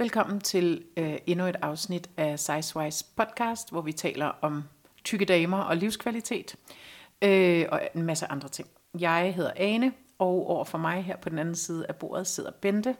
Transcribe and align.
Velkommen 0.00 0.40
til 0.40 0.84
øh, 0.96 1.14
endnu 1.26 1.46
et 1.46 1.56
afsnit 1.62 2.10
af 2.16 2.38
Sizewise 2.40 3.04
podcast, 3.16 3.70
hvor 3.70 3.80
vi 3.80 3.92
taler 3.92 4.26
om 4.40 4.64
tykke 5.04 5.24
damer 5.24 5.58
og 5.58 5.76
livskvalitet 5.76 6.56
øh, 7.22 7.66
og 7.68 7.80
en 7.94 8.02
masse 8.02 8.26
andre 8.26 8.48
ting. 8.48 8.68
Jeg 8.98 9.34
hedder 9.34 9.50
Ane, 9.56 9.92
og 10.18 10.50
over 10.50 10.64
for 10.64 10.78
mig 10.78 11.04
her 11.04 11.16
på 11.16 11.28
den 11.28 11.38
anden 11.38 11.54
side 11.54 11.86
af 11.88 11.96
bordet 11.96 12.26
sidder 12.26 12.50
Bente. 12.50 12.96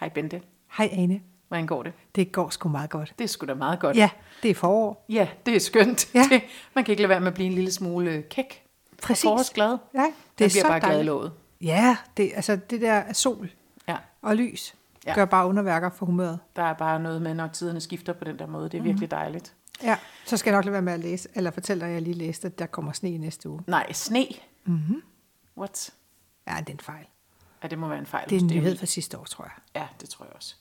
Hej 0.00 0.08
Bente. 0.08 0.42
Hej 0.78 0.88
Ane. 0.92 1.20
Hvordan 1.48 1.66
går 1.66 1.82
det? 1.82 1.92
Det 2.14 2.32
går 2.32 2.50
sgu 2.50 2.68
meget 2.68 2.90
godt. 2.90 3.14
Det 3.18 3.24
er 3.24 3.28
sgu 3.28 3.46
da 3.46 3.54
meget 3.54 3.80
godt. 3.80 3.96
Ja, 3.96 4.10
det 4.42 4.50
er 4.50 4.54
forår. 4.54 5.04
Ja, 5.08 5.28
det 5.46 5.56
er 5.56 5.60
skønt. 5.60 6.14
Ja. 6.14 6.22
Det, 6.30 6.42
man 6.74 6.84
kan 6.84 6.92
ikke 6.92 7.02
lade 7.02 7.08
være 7.10 7.20
med 7.20 7.28
at 7.28 7.34
blive 7.34 7.46
en 7.46 7.54
lille 7.54 7.72
smule 7.72 8.22
kæk. 8.22 8.62
Præcis. 9.02 9.24
Og 9.24 9.28
forårsglad. 9.28 9.78
Ja, 9.94 9.98
Det 10.38 10.44
er 10.44 10.48
bliver 10.48 10.50
så 10.50 10.68
bare 10.68 10.80
glad 10.80 11.00
i 11.00 11.02
låget. 11.02 11.32
Ja, 11.60 11.96
det, 12.16 12.32
altså 12.34 12.56
det 12.70 12.80
der 12.80 13.12
sol 13.12 13.50
Ja. 13.88 13.96
og 14.22 14.36
lys 14.36 14.74
Ja. 15.10 15.14
gør 15.14 15.24
bare 15.24 15.46
underværker 15.46 15.90
for 15.90 16.06
humøret. 16.06 16.38
Der 16.56 16.62
er 16.62 16.72
bare 16.72 17.00
noget 17.00 17.22
med, 17.22 17.34
når 17.34 17.46
tiderne 17.46 17.80
skifter 17.80 18.12
på 18.12 18.24
den 18.24 18.38
der 18.38 18.46
måde. 18.46 18.68
Det 18.68 18.78
er 18.78 18.82
virkelig 18.82 19.10
dejligt. 19.10 19.54
Ja, 19.82 19.96
så 20.26 20.36
skal 20.36 20.50
jeg 20.50 20.58
nok 20.58 20.64
lade 20.64 20.72
være 20.72 20.82
med 20.82 20.92
at 20.92 21.00
læse, 21.00 21.28
eller 21.34 21.50
fortælle 21.50 21.80
dig, 21.80 21.88
at 21.88 21.94
jeg 21.94 22.02
lige 22.02 22.14
læste, 22.14 22.46
at 22.46 22.58
der 22.58 22.66
kommer 22.66 22.92
sne 22.92 23.10
i 23.10 23.18
næste 23.18 23.48
uge. 23.48 23.60
Nej, 23.66 23.92
sne. 23.92 24.26
Mm-hmm. 24.64 25.02
What? 25.58 25.90
Ja, 26.48 26.56
det 26.58 26.68
er 26.68 26.72
en 26.72 26.80
fejl. 26.80 27.06
Ja, 27.62 27.68
det 27.68 27.78
må 27.78 27.88
være 27.88 27.98
en 27.98 28.06
fejl. 28.06 28.30
Det 28.30 28.36
er 28.36 28.40
en 28.40 28.46
nyhed 28.46 28.76
fra 28.76 28.86
sidste 28.86 29.18
år, 29.18 29.24
tror 29.24 29.44
jeg. 29.44 29.52
Ja, 29.82 29.86
det 30.00 30.08
tror 30.08 30.24
jeg 30.24 30.34
også. 30.36 30.54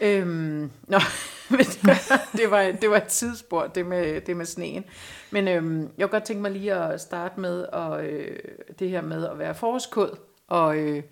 Øhm, 0.00 0.70
nå, 0.88 0.98
men 1.50 1.58
det 1.60 1.86
var, 1.86 2.20
det 2.32 2.50
var, 2.50 2.62
det 2.80 2.90
var 2.90 2.96
et 2.96 3.06
tidsspor, 3.06 3.66
det 3.66 3.86
med, 3.86 4.20
det 4.20 4.36
med 4.36 4.46
sneen. 4.46 4.84
Men 5.30 5.48
øhm, 5.48 5.80
jeg 5.80 6.08
kunne 6.08 6.18
godt 6.18 6.24
tænke 6.24 6.42
mig 6.42 6.50
lige 6.50 6.74
at 6.74 7.00
starte 7.00 7.40
med 7.40 7.66
at, 7.72 8.04
øh, 8.04 8.38
det 8.78 8.90
her 8.90 9.00
med 9.00 9.26
at 9.26 9.38
være 9.38 9.54
forårskåd 9.54 10.18
og, 10.48 10.76
øh, 10.76 11.02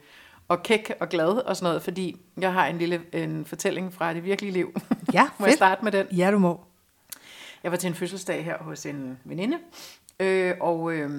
og 0.50 0.62
kæk 0.62 0.92
og 1.00 1.08
glad 1.08 1.28
og 1.28 1.56
sådan 1.56 1.68
noget, 1.68 1.82
fordi 1.82 2.16
jeg 2.40 2.52
har 2.52 2.66
en 2.66 2.78
lille 2.78 3.00
en 3.12 3.44
fortælling 3.44 3.94
fra 3.94 4.14
det 4.14 4.24
virkelige 4.24 4.52
liv. 4.52 4.80
Ja, 5.12 5.22
Må 5.38 5.46
jeg 5.46 5.50
fedt. 5.50 5.56
starte 5.56 5.84
med 5.84 5.92
den? 5.92 6.06
Ja, 6.16 6.30
du 6.30 6.38
må. 6.38 6.60
Jeg 7.62 7.70
var 7.70 7.76
til 7.78 7.88
en 7.88 7.94
fødselsdag 7.94 8.44
her 8.44 8.58
hos 8.58 8.86
en 8.86 9.18
veninde, 9.24 9.58
øh, 10.20 10.54
og, 10.60 10.92
øh, 10.92 11.10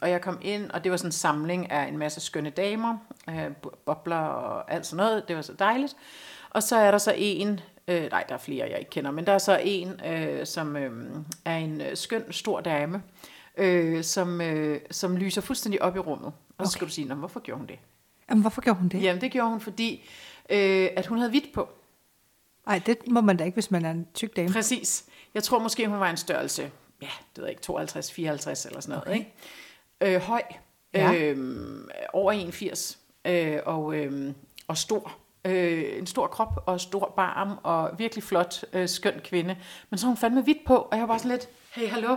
og 0.00 0.10
jeg 0.10 0.20
kom 0.20 0.38
ind, 0.42 0.70
og 0.70 0.84
det 0.84 0.90
var 0.90 0.96
sådan 0.96 1.08
en 1.08 1.12
samling 1.12 1.70
af 1.70 1.88
en 1.88 1.98
masse 1.98 2.20
skønne 2.20 2.50
damer, 2.50 2.96
øh, 3.30 3.46
bo- 3.62 3.74
bobler 3.86 4.16
og 4.16 4.72
alt 4.72 4.86
sådan 4.86 4.96
noget. 5.04 5.28
Det 5.28 5.36
var 5.36 5.42
så 5.42 5.52
dejligt. 5.58 5.96
Og 6.50 6.62
så 6.62 6.76
er 6.76 6.90
der 6.90 6.98
så 6.98 7.14
en, 7.16 7.60
øh, 7.88 8.10
nej, 8.10 8.24
der 8.28 8.34
er 8.34 8.38
flere, 8.38 8.68
jeg 8.70 8.78
ikke 8.78 8.90
kender, 8.90 9.10
men 9.10 9.26
der 9.26 9.32
er 9.32 9.38
så 9.38 9.60
en, 9.64 10.00
øh, 10.06 10.46
som 10.46 10.76
øh, 10.76 10.90
er 11.44 11.56
en 11.56 11.80
øh, 11.80 11.96
skøn, 11.96 12.32
stor 12.32 12.60
dame, 12.60 13.02
øh, 13.56 14.04
som, 14.04 14.40
øh, 14.40 14.80
som 14.90 15.16
lyser 15.16 15.40
fuldstændig 15.40 15.82
op 15.82 15.96
i 15.96 15.98
rummet. 15.98 16.32
Og 16.58 16.66
så 16.66 16.72
skal 16.72 16.82
Okay. 16.84 16.88
du 16.88 16.94
sige, 16.94 17.08
"Nå, 17.08 17.14
men 17.14 17.18
hvorfor 17.18 17.40
gjorde 17.40 17.58
hun 17.58 17.66
det? 17.68 17.78
Jamen, 18.30 18.40
hvorfor 18.40 18.60
gjorde 18.62 18.78
hun 18.80 18.88
det? 18.88 19.02
Jamen, 19.02 19.20
det 19.20 19.32
gjorde 19.32 19.50
hun, 19.50 19.60
fordi 19.60 20.08
øh, 20.50 20.88
at 20.96 21.06
hun 21.06 21.18
havde 21.18 21.30
hvidt 21.30 21.52
på. 21.54 21.68
Nej, 22.66 22.80
det 22.86 22.98
må 23.08 23.20
man 23.20 23.36
da 23.36 23.44
ikke, 23.44 23.54
hvis 23.56 23.70
man 23.70 23.84
er 23.84 23.90
en 23.90 24.06
tyk 24.14 24.36
dame. 24.36 24.48
Præcis. 24.52 25.04
Jeg 25.34 25.42
tror 25.42 25.58
måske, 25.58 25.88
hun 25.88 26.00
var 26.00 26.10
en 26.10 26.16
størrelse, 26.16 26.70
ja, 27.02 27.06
det 27.06 27.36
ved 27.36 27.44
jeg 27.44 27.50
ikke, 27.50 27.62
52, 27.62 28.12
54 28.12 28.66
eller 28.66 28.80
sådan 28.80 28.92
noget, 28.92 29.08
okay. 29.08 29.18
ikke? 29.18 30.14
Øh, 30.16 30.20
høj, 30.22 30.42
Ja. 30.94 31.12
øh, 31.14 31.84
over 32.12 32.32
81, 32.32 32.98
øh, 33.24 33.58
og, 33.66 33.94
øh, 33.96 34.32
og 34.68 34.76
stor. 34.78 35.12
Øh, 35.44 35.98
en 35.98 36.06
stor 36.06 36.26
krop 36.26 36.62
og 36.66 36.80
stor 36.80 37.12
barm, 37.16 37.58
og 37.62 37.90
virkelig 37.98 38.24
flot, 38.24 38.64
øh, 38.72 38.88
skøn 38.88 39.20
kvinde. 39.24 39.56
Men 39.90 39.98
så 39.98 40.06
hun 40.06 40.16
fandme 40.16 40.42
hvidt 40.42 40.64
på, 40.66 40.76
og 40.76 40.88
jeg 40.92 41.00
var 41.00 41.06
bare 41.06 41.18
sådan 41.18 41.30
lidt, 41.30 41.48
hey, 41.72 41.88
hallo? 41.88 42.16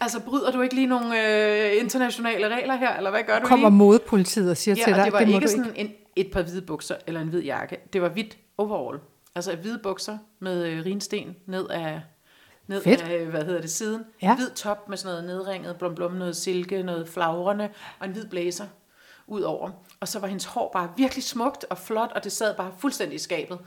Altså, 0.00 0.20
bryder 0.20 0.50
du 0.52 0.60
ikke 0.62 0.74
lige 0.74 0.86
nogle 0.86 1.28
øh, 1.74 1.80
internationale 1.80 2.48
regler 2.56 2.76
her, 2.76 2.96
eller 2.96 3.10
hvad 3.10 3.22
gør 3.26 3.38
du 3.38 3.46
Kommer 3.46 3.68
lige? 3.68 3.76
modepolitiet 3.76 4.50
og 4.50 4.56
siger 4.56 4.74
Ja, 4.78 4.84
til 4.84 4.92
og 4.92 4.96
dig, 4.96 5.04
det 5.04 5.12
var 5.12 5.18
det 5.18 5.28
ikke 5.34 5.48
sådan 5.48 5.66
ikke. 5.66 5.80
En, 5.80 5.92
et 6.16 6.30
par 6.32 6.42
hvide 6.42 6.62
bukser 6.62 6.94
eller 7.06 7.20
en 7.20 7.28
hvid 7.28 7.42
jakke. 7.42 7.78
Det 7.92 8.02
var 8.02 8.08
hvidt 8.08 8.38
overall. 8.58 8.98
Altså 9.34 9.56
hvide 9.56 9.78
bukser 9.82 10.18
med 10.40 10.64
øh, 10.66 10.84
rinsten 10.84 11.36
ned 11.46 11.68
af, 11.68 12.00
ned 12.66 12.82
Fedt. 12.82 13.02
af, 13.02 13.26
hvad 13.26 13.44
hedder 13.44 13.60
det, 13.60 13.70
siden. 13.70 14.02
Ja. 14.22 14.34
Hvid 14.36 14.50
top 14.50 14.88
med 14.88 14.96
sådan 14.96 15.14
noget 15.14 15.24
nedringet 15.38 15.76
blom 15.76 15.94
blom, 15.94 16.12
noget 16.12 16.36
silke, 16.36 16.82
noget 16.82 17.08
flagrende 17.08 17.68
og 17.98 18.06
en 18.06 18.12
hvid 18.12 18.26
blazer 18.26 18.66
ud 19.26 19.40
over. 19.40 19.70
Og 20.00 20.08
så 20.08 20.18
var 20.18 20.26
hendes 20.28 20.44
hår 20.44 20.70
bare 20.72 20.88
virkelig 20.96 21.24
smukt 21.24 21.64
og 21.70 21.78
flot, 21.78 22.12
og 22.14 22.24
det 22.24 22.32
sad 22.32 22.54
bare 22.56 22.72
fuldstændig 22.78 23.14
i 23.16 23.18
skabet. 23.18 23.58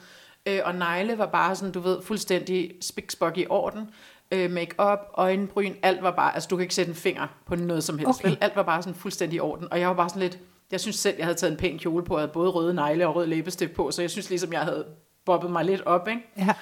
Øh, 0.45 0.59
og 0.65 0.75
negle 0.75 1.17
var 1.17 1.25
bare 1.25 1.55
sådan, 1.55 1.71
du 1.71 1.79
ved, 1.79 2.01
fuldstændig 2.01 2.71
spik 2.81 3.11
i 3.35 3.45
orden. 3.49 3.89
Øh, 4.31 4.51
make-up, 4.51 4.99
øjenbryn, 5.13 5.73
alt 5.83 6.03
var 6.03 6.11
bare, 6.11 6.33
altså 6.33 6.47
du 6.47 6.55
kan 6.55 6.61
ikke 6.63 6.75
sætte 6.75 6.89
en 6.89 6.95
finger 6.95 7.27
på 7.45 7.55
noget 7.55 7.83
som 7.83 7.97
helst. 7.97 8.19
Okay. 8.19 8.29
Vel? 8.29 8.37
Alt 8.41 8.55
var 8.55 8.63
bare 8.63 8.83
sådan 8.83 8.95
fuldstændig 8.95 9.37
i 9.37 9.39
orden. 9.39 9.67
Og 9.71 9.79
jeg 9.79 9.87
var 9.87 9.95
bare 9.95 10.09
sådan 10.09 10.21
lidt, 10.21 10.39
jeg 10.71 10.79
synes 10.79 10.95
selv, 10.95 11.15
jeg 11.17 11.25
havde 11.25 11.37
taget 11.37 11.51
en 11.51 11.57
pæn 11.57 11.79
kjole 11.79 12.03
på, 12.03 12.13
og 12.13 12.19
havde 12.19 12.31
både 12.31 12.49
røde 12.49 12.73
negle 12.73 13.07
og 13.07 13.15
rød 13.15 13.27
læbestift 13.27 13.73
på, 13.73 13.91
så 13.91 14.01
jeg 14.01 14.09
synes 14.09 14.29
ligesom, 14.29 14.53
jeg 14.53 14.61
havde 14.61 14.85
bobbet 15.25 15.51
mig 15.51 15.65
lidt 15.65 15.81
op, 15.85 16.07
ikke? 16.07 16.21
Ja. 16.37 16.53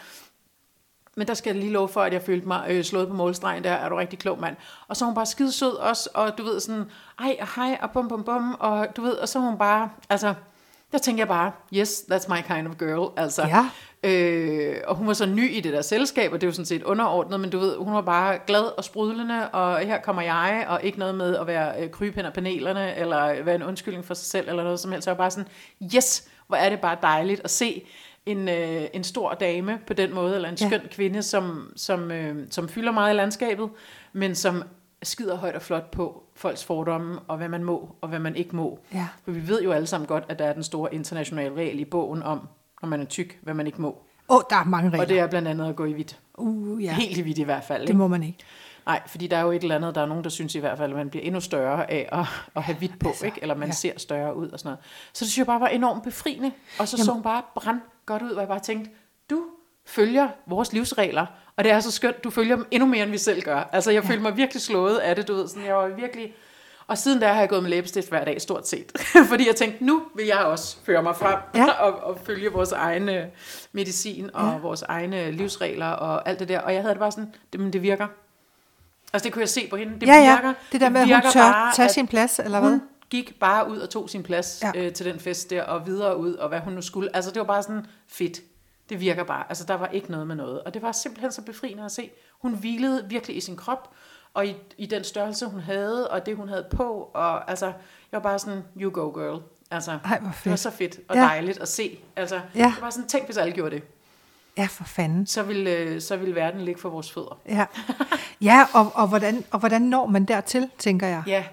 Men 1.18 1.28
der 1.28 1.34
skal 1.34 1.54
jeg 1.54 1.64
lige 1.64 1.74
love 1.74 1.88
for, 1.88 2.02
at 2.02 2.14
jeg 2.14 2.22
følte 2.22 2.48
mig 2.48 2.66
øh, 2.70 2.84
slået 2.84 3.08
på 3.08 3.14
målstregen. 3.14 3.64
Der 3.64 3.72
er 3.72 3.90
du 3.90 3.96
rigtig 3.96 4.20
klog, 4.20 4.40
mand. 4.40 4.56
Og 4.88 4.98
så 4.98 5.06
er 5.06 5.08
hun 5.08 5.16
bare 5.16 5.26
skide 5.26 5.52
sød 5.52 5.74
også, 5.74 6.10
og 6.14 6.38
du 6.38 6.44
ved 6.44 6.60
sådan, 6.60 6.86
ej 7.20 7.38
og 7.42 7.48
hej, 7.56 7.78
og 7.82 7.92
bum 7.92 8.08
bum 8.08 8.24
bum, 8.24 8.56
og 8.60 8.88
du 8.96 9.02
ved, 9.02 9.14
og 9.14 9.30
så 9.30 9.40
er 9.40 9.44
hun 9.44 9.58
bare, 9.58 9.90
altså, 10.10 10.34
der 10.92 10.98
tænker 10.98 11.22
jeg 11.22 11.28
bare, 11.28 11.52
yes, 11.74 12.00
that's 12.12 12.30
my 12.36 12.42
kind 12.56 12.68
of 12.68 12.78
girl, 12.78 13.12
altså. 13.18 13.42
Ja. 13.48 13.66
Øh, 14.04 14.76
og 14.88 14.96
hun 14.96 15.08
var 15.08 15.14
så 15.14 15.26
ny 15.26 15.52
i 15.52 15.60
det 15.60 15.74
der 15.74 15.82
selskab, 15.82 16.34
og 16.34 16.42
det 16.42 16.48
jo 16.48 16.52
sådan 16.52 16.66
set 16.66 16.84
underordnet, 16.84 17.40
men 17.40 17.50
du 17.50 17.60
ved, 17.60 17.78
hun 17.78 17.94
var 17.94 18.02
bare 18.02 18.40
glad 18.48 18.64
og 18.78 18.84
sprudlende, 18.84 19.50
og 19.50 19.80
her 19.80 20.02
kommer 20.02 20.22
jeg, 20.22 20.66
og 20.70 20.80
ikke 20.84 21.00
noget 21.00 21.16
med 21.16 21.36
at 21.38 21.48
være 21.48 21.84
øh, 21.84 21.90
kryb 21.90 22.16
panelerne, 22.34 22.96
eller 22.98 23.44
være 23.44 23.56
en 23.56 23.64
undskyldning 23.64 24.06
for 24.06 24.14
sig 24.14 24.26
selv, 24.26 24.50
eller 24.50 24.64
noget 24.64 24.80
som 24.80 24.92
helst. 24.92 25.04
Så 25.04 25.10
jeg 25.10 25.18
var 25.18 25.24
bare 25.24 25.32
sådan, 25.32 25.48
yes, 25.96 26.28
hvor 26.48 26.58
er 26.58 26.70
det 26.70 26.80
bare 26.80 26.98
dejligt 27.02 27.42
at 27.44 27.50
se 27.50 27.84
en, 28.26 28.50
øh, 28.50 28.82
en 28.94 29.04
stor 29.04 29.34
dame 29.34 29.80
på 29.88 29.94
den 29.94 30.14
måde, 30.14 30.36
eller 30.36 30.50
en 30.50 30.58
Ja. 30.62 30.68
skøn 30.68 30.82
kvinde, 30.92 31.24
som, 31.24 31.72
som, 31.76 32.12
øh, 32.12 32.36
som 32.52 32.70
fylder 32.70 32.92
meget 32.92 33.14
i 33.14 33.18
landskabet, 33.18 33.70
men 34.14 34.36
som 34.36 34.64
skider 35.04 35.36
højt 35.36 35.56
og 35.56 35.62
flot 35.62 35.92
på 35.92 36.24
folks 36.36 36.66
fordomme, 36.66 37.20
og 37.28 37.38
hvad 37.38 37.50
man 37.50 37.64
må, 37.64 37.96
og 38.02 38.10
hvad 38.10 38.20
man 38.20 38.36
ikke 38.36 38.56
må. 38.56 38.80
Ja. 38.94 39.08
For 39.24 39.32
vi 39.32 39.48
ved 39.48 39.62
jo 39.64 39.72
alle 39.72 39.88
sammen 39.88 40.08
godt, 40.08 40.24
at 40.30 40.40
der 40.40 40.46
er 40.46 40.54
den 40.54 40.64
store 40.64 40.94
internationale 40.94 41.56
regel 41.56 41.80
i 41.80 41.86
bogen 41.86 42.24
om, 42.24 42.48
når 42.82 42.90
man 42.90 43.02
er 43.02 43.06
tyk, 43.06 43.40
hvad 43.42 43.54
man 43.54 43.68
ikke 43.68 43.82
må. 43.82 44.04
Åh, 44.30 44.36
oh, 44.36 44.42
der 44.50 44.56
er 44.56 44.64
mange 44.64 44.90
regler. 44.90 45.04
Og 45.04 45.10
det 45.10 45.20
er 45.20 45.28
blandt 45.28 45.48
andet 45.48 45.70
at 45.70 45.76
gå 45.76 45.86
i 45.86 45.92
hvidt. 45.92 46.20
Uh, 46.38 46.84
ja. 46.84 46.94
Helt 46.94 47.18
i 47.18 47.22
hvidt 47.22 47.38
i 47.38 47.44
hvert 47.44 47.64
fald. 47.64 47.82
Det 47.82 47.90
Ikke? 47.90 47.98
må 47.98 48.08
man 48.08 48.24
ikke. 48.24 48.38
Nej, 48.86 49.02
fordi 49.08 49.28
der 49.28 49.38
er 49.38 49.42
jo 49.42 49.52
et 49.52 49.62
eller 49.62 49.76
andet, 49.76 49.96
der 49.96 50.02
er 50.02 50.06
nogen, 50.06 50.24
der 50.24 50.30
synes 50.30 50.56
i 50.56 50.60
hvert 50.60 50.78
fald, 50.78 50.92
at 50.92 50.98
man 50.98 51.10
bliver 51.10 51.24
endnu 51.26 51.42
større 51.42 51.92
af 51.92 52.10
at, 52.12 52.26
at 52.56 52.64
have 52.64 52.78
hvidt 52.78 53.00
på, 53.00 53.10
Altså, 53.10 53.26
ikke? 53.26 53.40
eller 53.42 53.56
man 53.56 53.68
ja. 53.68 53.74
ser 53.74 53.92
større 53.98 54.36
ud 54.36 54.50
og 54.50 54.60
sådan 54.60 54.68
noget. 54.70 54.80
Så 55.14 55.26
det 55.26 55.32
synes 55.32 55.38
jeg 55.38 55.46
bare 55.46 55.60
var 55.60 55.68
enormt 55.68 56.04
befriende. 56.04 56.52
Og 56.80 56.88
så 56.88 56.98
Jamen. 56.98 57.06
så 57.06 57.12
hun 57.12 57.24
bare 57.24 57.42
brand 57.56 57.82
godt 58.06 58.22
ud, 58.22 58.32
hvor 58.32 58.42
jeg 58.42 58.48
bare 58.48 58.60
tænkte, 58.60 58.92
du 59.30 59.44
følger 59.86 60.28
vores 60.46 60.74
livsregler, 60.74 61.26
og 61.58 61.64
det 61.64 61.72
er 61.72 61.80
så 61.80 61.92
skønt, 61.92 62.24
du 62.24 62.30
følger 62.30 62.56
dem 62.56 62.66
endnu 62.72 62.88
mere, 62.88 63.04
end 63.04 63.12
vi 63.12 63.18
selv 63.18 63.42
gør. 63.42 63.70
Altså, 63.72 63.92
jeg 63.92 64.04
ja. 64.04 64.10
følte 64.10 64.24
mig 64.24 64.38
virkelig 64.38 64.62
slået 64.62 64.98
af 64.98 65.16
det, 65.16 65.28
du 65.28 65.34
ved, 65.34 65.48
sådan, 65.48 65.66
jeg 65.66 65.76
var 65.76 65.88
virkelig... 65.88 66.34
Og 66.88 66.98
siden 66.98 67.22
der 67.22 67.28
har 67.28 67.40
jeg 67.40 67.50
gået 67.50 67.64
med 67.64 67.70
læbestift 67.70 68.10
hver 68.10 68.26
dag, 68.26 68.42
stort 68.42 68.68
set. 68.68 68.92
Fordi 69.30 69.48
jeg 69.48 69.56
tænkte, 69.56 69.86
nu 69.86 70.02
vil 70.16 70.26
jeg 70.26 70.38
også 70.38 70.78
føre 70.86 71.04
mig 71.04 71.16
frem 71.16 71.40
Ja. 71.56 71.66
og, 71.86 72.04
og 72.04 72.20
følge 72.26 72.52
vores 72.52 72.72
egne 72.72 73.30
medicin 73.72 74.30
og 74.34 74.52
Ja. 74.52 74.58
vores 74.58 74.82
egne 74.82 75.32
livsregler 75.32 75.86
og 75.86 76.30
alt 76.30 76.40
det 76.40 76.48
der. 76.48 76.60
Og 76.60 76.74
jeg 76.74 76.82
havde 76.82 76.94
det 76.94 77.00
bare 77.00 77.12
sådan, 77.12 77.34
det, 77.54 77.60
men 77.60 77.74
det 77.74 77.82
virker. 77.82 78.08
Altså 79.14 79.24
det 79.24 79.34
kunne 79.34 79.42
jeg 79.42 79.50
se 79.50 79.68
på 79.70 79.76
hende. 79.76 80.00
Det 80.00 80.08
ja, 80.08 80.14
ja. 80.14 80.36
virker. 80.36 80.54
Det 80.72 80.82
der 80.82 80.90
med, 80.90 81.02
at 81.02 81.08
hun 81.08 81.32
tør 81.32 81.42
bare, 81.42 81.74
tage 81.76 81.90
sin 81.90 82.08
plads, 82.08 82.40
eller 82.40 82.60
hvad? 82.60 82.70
Hun 82.70 82.82
gik 83.10 83.40
bare 83.40 83.70
ud 83.70 83.78
og 83.78 83.90
tog 83.90 84.10
sin 84.10 84.24
plads 84.24 84.64
ja. 84.64 84.72
øh, 84.76 84.94
til 84.94 85.06
den 85.06 85.20
fest 85.20 85.50
der, 85.50 85.64
og 85.64 85.86
videre 85.86 86.18
ud, 86.18 86.34
og 86.34 86.50
hvad 86.50 86.60
hun 86.60 86.74
nu 86.74 86.82
skulle. 86.82 87.16
Altså 87.16 87.32
det 87.32 87.40
var 87.40 87.46
bare 87.46 87.64
sådan 87.64 87.86
fedt. 88.08 88.42
Det 88.90 89.00
virker 89.00 89.24
bare. 89.24 89.44
Altså 89.50 89.64
der 89.64 89.74
var 89.74 89.88
ikke 89.88 90.12
noget 90.12 90.28
med 90.28 90.36
noget. 90.36 90.62
Og 90.64 90.74
det 90.74 90.82
var 90.82 90.92
simpelthen 90.92 91.32
så 91.32 91.42
befriende 91.42 91.86
at 91.86 91.92
se. 91.92 92.10
Hun 92.42 92.54
hvilede 92.56 93.06
virkelig 93.10 93.38
i 93.38 93.40
sin 93.40 93.56
krop, 93.56 93.90
og 94.34 94.48
i, 94.48 94.56
i 94.78 94.86
den 94.86 95.04
størrelse, 95.04 95.46
hun 95.46 95.60
havde, 95.60 96.10
og 96.12 96.26
det, 96.26 96.36
hun 96.36 96.50
havde 96.50 96.66
på. 96.72 97.12
Og 97.14 97.50
altså, 97.50 97.66
jeg 97.66 97.74
var 98.12 98.20
bare 98.20 98.40
sådan, 98.40 98.64
you 98.82 98.92
go 98.92 99.10
girl. 99.10 99.42
Altså, 99.72 99.92
Ej, 99.92 100.00
hvor 100.04 100.18
det 100.18 100.26
var 100.26 100.32
fedt. 100.32 100.60
så 100.60 100.70
fedt 100.72 101.00
og 101.10 101.16
Ja. 101.16 101.22
dejligt 101.22 101.60
at 101.60 101.68
se. 101.68 102.00
Altså, 102.16 102.42
Ja. 102.56 102.64
det 102.76 102.82
var 102.82 102.90
sådan, 102.90 103.08
tænk 103.10 103.26
hvis 103.26 103.38
alle 103.38 103.54
gjorde 103.54 103.76
det. 103.76 103.84
Ja, 104.58 104.68
for 104.72 104.84
fanden. 104.84 105.28
Så 105.28 105.44
ville, 105.44 105.70
øh, 105.72 106.02
så 106.02 106.18
ville 106.18 106.36
verden 106.36 106.62
ligge 106.62 106.82
for 106.82 106.90
vores 106.90 107.12
fødder. 107.12 107.40
Ja, 107.50 107.66
ja 108.42 108.66
og, 108.74 108.92
og, 108.96 109.08
hvordan, 109.08 109.46
og 109.52 109.60
hvordan 109.60 109.82
når 109.82 110.06
man 110.06 110.26
dertil, 110.26 110.70
tænker 110.78 111.08
jeg. 111.08 111.24
Ja, 111.28 111.44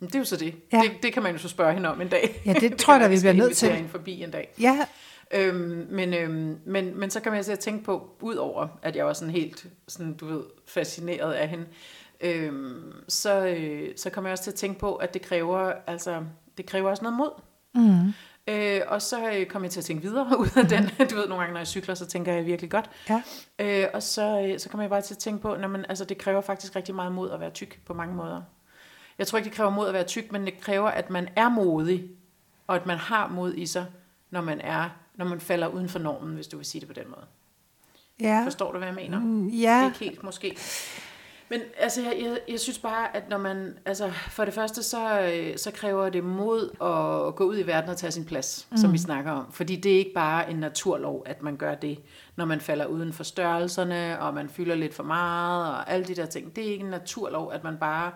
det 0.00 0.14
er 0.14 0.18
jo 0.18 0.24
så 0.24 0.36
det. 0.36 0.54
Ja. 0.72 0.80
Det, 0.80 0.92
det 1.02 1.12
kan 1.12 1.22
man 1.22 1.32
jo 1.32 1.38
så 1.38 1.48
spørge 1.48 1.74
hende 1.74 1.88
om 1.88 2.00
en 2.00 2.08
dag. 2.08 2.42
Ja, 2.46 2.52
det 2.52 2.60
kan 2.70 2.78
tror 2.78 2.94
jeg 2.94 3.00
da, 3.02 3.08
vi 3.08 3.18
bliver 3.20 3.32
nødt 3.32 3.56
til. 3.56 3.72
hende 3.72 3.88
forbi 3.88 4.22
en 4.22 4.30
dag. 4.30 4.54
Ja, 4.60 4.78
Øhm, 5.30 5.86
men, 5.90 6.14
øhm, 6.14 6.58
men, 6.64 6.98
men 6.98 7.10
så 7.10 7.20
kan 7.20 7.32
man 7.32 7.44
så 7.44 7.56
tænke 7.56 7.84
på, 7.84 8.16
udover 8.20 8.68
at 8.82 8.96
jeg 8.96 9.06
var 9.06 9.12
sådan 9.12 9.34
helt, 9.34 9.66
sådan, 9.88 10.14
du 10.14 10.26
ved, 10.26 10.42
fascineret 10.66 11.32
af 11.32 11.48
hende, 11.48 11.66
øhm, 12.20 12.92
så, 13.08 13.46
øh, 13.46 13.88
så 13.96 14.10
kommer 14.10 14.28
jeg 14.30 14.32
også 14.32 14.44
til 14.44 14.50
at 14.50 14.54
tænke 14.54 14.80
på, 14.80 14.94
at 14.94 15.14
det 15.14 15.22
kræver, 15.22 15.72
altså, 15.86 16.22
det 16.56 16.66
kræver 16.66 16.90
også 16.90 17.02
noget 17.02 17.16
mod. 17.16 17.30
mm. 17.74 18.12
Øh, 18.48 18.80
og 18.86 19.02
så 19.02 19.30
øh, 19.32 19.46
kom 19.46 19.62
jeg 19.62 19.70
til 19.70 19.80
at 19.80 19.84
tænke 19.84 20.02
videre 20.02 20.38
ud 20.40 20.48
af 20.56 20.68
den. 20.68 21.08
Du 21.10 21.14
ved, 21.14 21.28
nogle 21.28 21.42
gange, 21.42 21.52
når 21.52 21.60
jeg 21.60 21.66
cykler, 21.66 21.94
så 21.94 22.06
tænker 22.06 22.32
jeg 22.32 22.46
virkelig 22.46 22.70
godt. 22.70 22.90
ja. 23.08 23.22
Øh, 23.58 23.88
og 23.94 24.02
så, 24.02 24.40
øh, 24.40 24.58
så 24.58 24.68
kommer 24.68 24.82
jeg 24.82 24.90
bare 24.90 25.00
til 25.00 25.14
at 25.14 25.18
tænke 25.18 25.42
på, 25.42 25.52
at 25.52 25.60
altså, 25.88 26.04
det 26.04 26.18
kræver 26.18 26.40
faktisk 26.40 26.76
rigtig 26.76 26.94
meget 26.94 27.12
mod 27.12 27.30
at 27.30 27.40
være 27.40 27.50
tyk 27.50 27.80
på 27.86 27.94
mange 27.94 28.14
måder. 28.14 28.42
Jeg 29.18 29.26
tror 29.26 29.38
ikke, 29.38 29.48
det 29.48 29.56
kræver 29.56 29.70
mod 29.70 29.88
at 29.88 29.94
være 29.94 30.04
tyk, 30.04 30.32
men 30.32 30.44
det 30.46 30.60
kræver, 30.60 30.88
at 30.88 31.10
man 31.10 31.28
er 31.36 31.48
modig, 31.48 32.10
og 32.66 32.76
at 32.76 32.86
man 32.86 32.98
har 32.98 33.28
mod 33.28 33.54
i 33.54 33.66
sig, 33.66 33.86
når 34.30 34.40
man 34.40 34.60
er, 34.60 34.90
når 35.14 35.24
man 35.24 35.40
falder 35.40 35.68
uden 35.68 35.88
for 35.88 35.98
normen, 35.98 36.34
hvis 36.34 36.46
du 36.46 36.56
vil 36.56 36.66
sige 36.66 36.80
det 36.80 36.88
på 36.88 36.94
den 36.94 37.08
måde. 37.08 37.26
Ja. 38.20 38.42
Forstår 38.44 38.72
du, 38.72 38.78
hvad 38.78 38.88
jeg 38.88 38.94
mener? 38.94 39.20
Mm, 39.20 39.48
ja. 39.48 39.86
Ikke 39.86 39.98
helt, 39.98 40.22
måske. 40.22 40.56
Men 41.48 41.60
altså, 41.78 42.02
jeg, 42.02 42.16
jeg, 42.22 42.38
jeg 42.48 42.60
synes 42.60 42.78
bare, 42.78 43.16
at 43.16 43.28
når 43.28 43.38
man, 43.38 43.78
altså, 43.86 44.10
for 44.10 44.44
det 44.44 44.54
første, 44.54 44.82
så, 44.82 45.20
øh, 45.20 45.58
så 45.58 45.70
kræver 45.70 46.08
det 46.08 46.24
mod 46.24 46.70
at 46.70 47.34
gå 47.34 47.44
ud 47.44 47.58
i 47.58 47.66
verden 47.66 47.90
og 47.90 47.96
tage 47.96 48.10
sin 48.10 48.24
plads, 48.24 48.68
mm. 48.70 48.76
som 48.76 48.92
vi 48.92 48.98
snakker 48.98 49.30
om. 49.30 49.52
Fordi 49.52 49.76
det 49.76 49.92
er 49.92 49.98
ikke 49.98 50.14
bare 50.14 50.50
en 50.50 50.56
naturlov, 50.56 51.22
at 51.26 51.42
man 51.42 51.56
gør 51.56 51.74
det, 51.74 51.98
når 52.36 52.44
man 52.44 52.60
falder 52.60 52.86
uden 52.86 53.12
for 53.12 53.24
størrelserne, 53.24 54.20
og 54.20 54.34
man 54.34 54.48
fylder 54.48 54.74
lidt 54.74 54.94
for 54.94 55.02
meget, 55.02 55.68
og 55.68 55.90
alle 55.90 56.06
de 56.06 56.14
der 56.14 56.26
ting. 56.26 56.56
Det 56.56 56.66
er 56.66 56.72
ikke 56.72 56.84
en 56.84 56.90
naturlov, 56.90 57.52
at 57.52 57.64
man 57.64 57.76
bare 57.76 58.12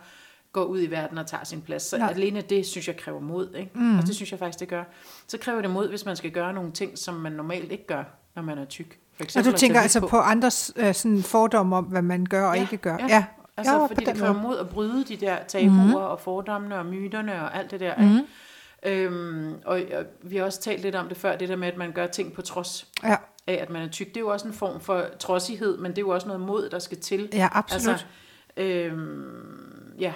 går 0.53 0.65
ud 0.65 0.83
i 0.83 0.87
verden 0.91 1.19
og 1.19 1.27
tager 1.27 1.45
sin 1.45 1.61
plads. 1.61 1.83
Så 1.83 1.99
Nej. 1.99 2.11
alene 2.11 2.41
det, 2.41 2.67
synes 2.67 2.89
jeg, 2.89 2.97
kræver 2.97 3.21
mod. 3.21 3.55
Ikke? 3.55 3.71
Mm. 3.75 3.99
Og 3.99 4.03
det 4.07 4.15
synes 4.15 4.31
jeg 4.31 4.39
faktisk, 4.39 4.61
det 4.61 4.69
gør. 4.69 4.85
Så 5.29 5.39
kræver 5.39 5.61
det 5.63 5.71
mod, 5.71 5.89
hvis 5.89 6.05
man 6.05 6.17
skal 6.17 6.31
gøre 6.31 6.53
nogle 6.53 6.73
ting, 6.73 6.99
som 6.99 7.15
man 7.15 7.33
normalt 7.33 7.73
ikke 7.73 7.87
gør, 7.87 8.05
når 8.35 8.43
man 8.43 8.59
er 8.59 8.65
tyk. 8.65 8.99
For 9.17 9.39
Og 9.39 9.45
du 9.45 9.53
tænker 9.53 9.81
altså 9.81 10.01
lidt 10.01 10.11
på 10.11 10.17
andres 10.17 10.73
øh, 10.77 10.95
sådan 10.95 11.23
fordomme 11.23 11.77
om, 11.77 11.85
hvad 11.85 12.03
man 12.03 12.27
gør 12.27 12.47
og 12.47 12.55
Ja, 12.57 12.61
ikke 12.61 12.77
gør. 12.77 12.97
ja. 13.01 13.07
ja. 13.09 13.25
Altså, 13.57 13.73
Ja, 13.73 13.81
ja, 13.81 13.87
på 13.87 13.95
fordi 13.95 14.05
det 14.05 14.17
kræver 14.19 14.33
måde. 14.33 14.43
mod 14.43 14.59
at 14.59 14.69
bryde 14.69 15.05
de 15.05 15.17
der 15.17 15.37
tabuer 15.49 15.71
mm-hmm. 15.73 15.95
og 15.95 16.21
fordommene 16.21 16.79
og 16.79 16.87
myterne 16.87 17.43
og 17.43 17.57
alt 17.59 17.71
det 17.71 17.81
der. 17.81 17.95
Ikke? 18.03 18.25
Øhm, 19.07 19.55
og, 19.65 19.81
og 19.97 20.05
vi 20.23 20.37
har 20.37 20.45
også 20.45 20.61
talt 20.61 20.83
lidt 20.83 20.95
om 20.95 21.09
det 21.09 21.17
før, 21.17 21.37
det 21.37 21.49
der 21.49 21.57
med, 21.57 21.69
at 21.69 21.77
man 21.77 21.93
gør 21.93 22.07
ting 22.07 22.33
på 22.33 22.43
trods 22.43 22.87
Ja, 23.05 23.17
af, 23.47 23.55
at 23.55 23.71
man 23.71 23.83
er 23.83 23.89
tyk. 23.89 24.07
Det 24.09 24.17
er 24.17 24.21
jo 24.21 24.29
også 24.29 24.49
en 24.49 24.55
form 24.55 24.81
for 24.81 25.05
trodsighed, 25.19 25.79
men 25.79 25.91
det 25.91 25.99
er 25.99 26.03
jo 26.03 26.09
også 26.09 26.27
noget 26.27 26.43
mod, 26.43 26.69
der 26.71 26.79
skal 26.79 26.99
til. 27.01 27.29
ja 27.33 27.49
absolut. 27.53 27.89
Altså, 27.93 28.07
øhm, 28.57 29.93
ja, 29.99 30.13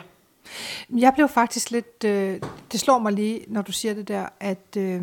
Jeg 0.91 1.13
blev 1.15 1.29
faktisk 1.29 1.71
lidt, 1.71 2.05
øh, 2.05 2.41
det 2.73 2.81
slår 2.81 2.99
mig 2.99 3.13
lige, 3.13 3.45
når 3.49 3.63
du 3.63 3.73
siger 3.73 3.95
det 3.95 4.09
der, 4.09 4.29
at 4.41 4.77
øh, 4.77 5.03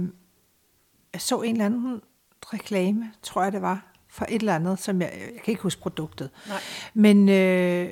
jeg 1.14 1.22
så 1.22 1.42
en 1.42 1.52
eller 1.52 1.66
anden 1.66 2.02
reklame, 2.46 3.12
tror 3.24 3.44
jeg 3.44 3.52
det 3.52 3.62
var, 3.62 3.86
for 4.08 4.26
et 4.30 4.40
eller 4.40 4.56
andet, 4.56 4.80
som 4.80 5.02
jeg, 5.02 5.12
jeg 5.34 5.42
kan 5.44 5.52
ikke 5.52 5.64
huske 5.64 5.82
produktet, 5.82 6.30
nej. 6.48 6.58
men 6.94 7.30
øh, 7.30 7.92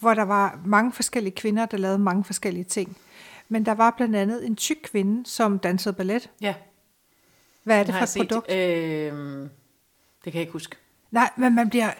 hvor 0.00 0.14
der 0.14 0.22
var 0.22 0.60
mange 0.64 0.92
forskellige 0.92 1.34
kvinder, 1.36 1.66
der 1.66 1.76
lavede 1.76 1.98
mange 1.98 2.24
forskellige 2.24 2.64
ting. 2.64 2.96
Men 3.48 3.66
der 3.66 3.72
var 3.74 3.90
blandt 3.96 4.16
andet 4.16 4.46
en 4.46 4.56
tyk 4.56 4.76
kvinde, 4.84 5.30
som 5.30 5.58
dansede 5.58 5.94
ballet. 5.94 6.30
Ja, 6.40 6.54
Hvad 7.62 7.80
er 7.80 7.84
det 7.84 7.94
for 7.94 8.20
et 8.20 8.28
produkt? 8.28 8.50
set. 8.50 8.56
Øhm, 9.12 9.40
det 10.24 10.32
kan 10.32 10.34
jeg 10.34 10.40
ikke 10.40 10.52
huske. 10.52 10.76
Nej, 11.10 11.30
men 11.36 11.54
man 11.54 11.70
bliver 11.70 11.90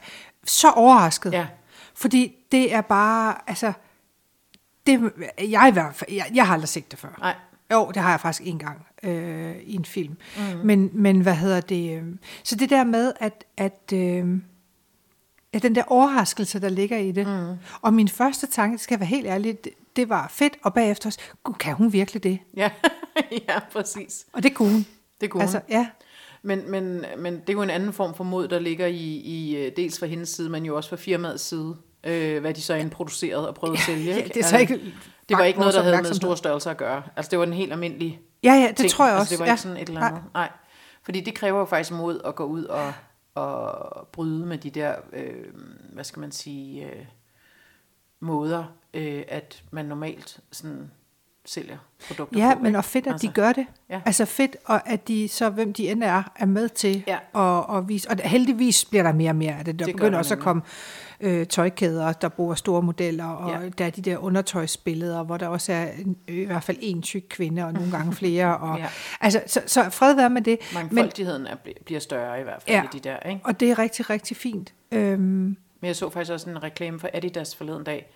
så 0.44 0.70
overrasket. 0.70 1.32
Ja, 1.32 1.46
Fordi 1.94 2.36
det 2.52 2.74
er 2.74 2.80
bare, 2.80 3.34
altså, 3.46 3.72
det, 4.88 5.12
jeg, 5.50 5.68
i 5.70 5.72
hvert 5.72 5.94
fald, 5.94 6.12
jeg, 6.12 6.30
jeg 6.34 6.46
har 6.46 6.54
aldrig 6.54 6.68
set 6.68 6.90
det 6.90 6.98
før. 6.98 7.16
nej. 7.20 7.34
Jo, 7.72 7.90
det 7.94 8.02
har 8.02 8.10
jeg 8.10 8.20
faktisk 8.20 8.48
en 8.48 8.58
gang 8.58 8.86
øh, 9.02 9.56
i 9.62 9.74
en 9.74 9.84
film. 9.84 10.16
Mm. 10.36 10.42
Men, 10.64 10.90
men 10.92 11.20
hvad 11.20 11.34
hedder 11.34 11.60
det? 11.60 11.96
Øh, 11.96 12.04
så 12.42 12.56
det 12.56 12.70
der 12.70 12.84
med, 12.84 13.12
at, 13.20 13.44
at, 13.56 13.92
øh, 13.94 14.26
at 15.52 15.62
den 15.62 15.74
der 15.74 15.82
overraskelse, 15.86 16.60
der 16.60 16.68
ligger 16.68 16.96
i 16.98 17.12
det. 17.12 17.26
Mm. 17.26 17.56
Og 17.82 17.94
min 17.94 18.08
første 18.08 18.46
tanke, 18.46 18.72
det 18.72 18.80
skal 18.80 18.94
jeg 18.94 19.00
være 19.00 19.06
helt 19.08 19.26
ærlig, 19.26 19.64
det, 19.64 19.72
det 19.96 20.08
var 20.08 20.28
fedt, 20.30 20.56
og 20.62 20.74
bagefter 20.74 21.08
også, 21.08 21.18
"Gud, 21.44 21.54
kan 21.54 21.74
hun 21.74 21.92
virkelig 21.92 22.22
det? 22.22 22.38
Ja, 22.56 22.70
ja 23.48 23.58
præcis. 23.72 24.26
Og 24.32 24.42
det 24.42 24.54
kunne 24.54 24.72
hun. 24.72 24.86
Det 25.20 25.30
kunne 25.30 25.42
Altså, 25.42 25.58
altså, 25.58 25.72
ja. 25.76 25.86
Men, 26.42 26.70
men, 26.70 27.04
men 27.18 27.34
det 27.34 27.48
er 27.48 27.52
jo 27.52 27.62
en 27.62 27.70
anden 27.70 27.92
form 27.92 28.14
for 28.14 28.24
mod, 28.24 28.48
der 28.48 28.58
ligger 28.58 28.86
i, 28.86 29.16
i 29.16 29.56
øh, 29.56 29.72
dels 29.76 29.98
fra 29.98 30.06
hendes 30.06 30.28
side, 30.28 30.50
men 30.50 30.64
jo 30.64 30.76
også 30.76 30.88
fra 30.88 30.96
firmaets 30.96 31.44
side, 31.44 31.76
øh, 32.04 32.40
hvad 32.40 32.54
de 32.54 32.62
så 32.62 32.74
introducerede 32.74 33.48
og 33.48 33.54
prøvede 33.54 33.78
at 33.78 33.84
sælge. 33.84 34.14
ja, 34.14 34.20
det 34.22 34.36
er 34.36 34.42
så 34.44 34.56
Altså, 34.56 34.58
ikke 34.58 34.94
det 35.28 35.36
var 35.38 35.44
ikke 35.44 35.58
noget, 35.58 35.74
der 35.74 35.82
havde 35.82 36.02
med 36.02 36.14
store 36.14 36.36
størrelser 36.36 36.70
at 36.70 36.76
gøre. 36.76 37.02
Altså 37.16 37.30
det 37.30 37.38
var 37.38 37.44
en 37.44 37.52
helt 37.52 37.72
almindelig 37.72 38.20
Ja, 38.42 38.52
ja, 38.54 38.68
det 38.68 38.76
ting. 38.76 38.90
tror 38.90 39.04
jeg 39.06 39.14
altså, 39.14 39.22
også. 39.22 39.30
det 39.34 39.40
var 39.40 39.46
ja. 39.46 39.52
ikke 39.52 39.62
sådan 39.62 39.76
et 39.76 39.88
eller 39.88 40.00
andet. 40.00 40.22
Nej. 40.34 40.50
Fordi 41.02 41.20
det 41.20 41.34
kræver 41.34 41.58
jo 41.58 41.64
faktisk 41.64 41.92
mod 41.92 42.20
at 42.24 42.34
gå 42.34 42.44
ud 42.44 42.64
og, 42.64 42.92
og 43.34 44.08
bryde 44.12 44.46
med 44.46 44.58
de 44.58 44.70
der, 44.70 44.94
øh, 45.12 45.44
hvad 45.92 46.04
skal 46.04 46.20
man 46.20 46.32
sige, 46.32 46.84
øh, 46.84 47.04
måder, 48.20 48.64
øh, 48.94 49.22
at 49.28 49.62
man 49.70 49.84
normalt 49.84 50.40
sådan 50.52 50.90
sælger 51.44 51.76
produkter 52.06 52.38
Ja, 52.48 52.54
på. 52.54 52.60
men 52.62 52.76
og 52.76 52.84
fedt, 52.84 53.06
at 53.06 53.12
altså, 53.12 53.26
de 53.26 53.28
Altså, 53.28 53.40
gør 53.42 53.52
det. 53.52 53.66
ja. 53.90 54.00
Altså 54.06 54.24
fedt, 54.24 54.56
og 54.64 54.88
at 54.88 55.08
de 55.08 55.28
så, 55.28 55.50
hvem 55.50 55.72
de 55.72 55.88
end 55.90 56.04
er, 56.04 56.22
er 56.36 56.46
med 56.46 56.68
til 56.68 57.04
Ja. 57.06 57.18
at, 57.68 57.76
at 57.78 57.88
vise. 57.88 58.10
Og 58.10 58.16
heldigvis 58.24 58.84
bliver 58.84 59.02
der 59.02 59.12
mere 59.12 59.30
og 59.30 59.36
mere 59.36 59.58
af 59.58 59.64
det. 59.64 59.78
Der 59.78 59.84
Det 59.84 59.94
begynder 59.94 60.10
der 60.10 60.18
også 60.18 60.34
at 60.34 60.38
nemlig. 60.38 60.44
komme 60.44 60.62
øh, 61.20 61.46
tøjkæder, 61.46 62.12
der 62.12 62.28
bruger 62.28 62.54
store 62.54 62.82
modeller, 62.82 63.24
og 63.24 63.62
Ja. 63.62 63.68
der 63.78 63.84
er 63.86 63.90
de 63.90 64.02
der 64.02 64.18
undertøjsbilleder, 64.18 65.22
hvor 65.22 65.36
der 65.36 65.48
også 65.48 65.72
er 65.72 65.86
en, 65.98 66.16
i 66.28 66.44
hvert 66.44 66.62
fald 66.64 66.76
en 66.80 67.02
tyk 67.02 67.24
kvinde, 67.30 67.64
og 67.64 67.72
nogle 67.72 67.90
gange 67.90 68.12
flere. 68.12 68.58
Og, 68.58 68.78
Ja. 68.80 68.86
altså, 69.20 69.42
så, 69.46 69.62
så 69.66 69.90
fred 69.90 70.14
være 70.14 70.30
med 70.30 70.42
det. 70.42 70.58
Men, 70.74 70.88
Mangfoldigheden 70.92 71.46
er, 71.46 71.56
bliver 71.84 72.00
større 72.00 72.40
i 72.40 72.42
hvert 72.42 72.62
fald 72.62 72.76
Ja. 72.76 72.82
i 72.82 72.86
de 72.92 73.00
der, 73.00 73.20
ikke? 73.28 73.40
og 73.44 73.60
det 73.60 73.70
er 73.70 73.78
rigtig, 73.78 74.10
rigtig 74.10 74.36
fint. 74.36 74.74
Øhm, 74.92 75.20
Men 75.20 75.56
jeg 75.82 75.96
så 75.96 76.10
faktisk 76.10 76.32
også 76.32 76.50
en 76.50 76.62
reklame 76.62 76.98
for 77.00 77.08
Adidas 77.14 77.56
forleden 77.56 77.84
dag, 77.84 78.10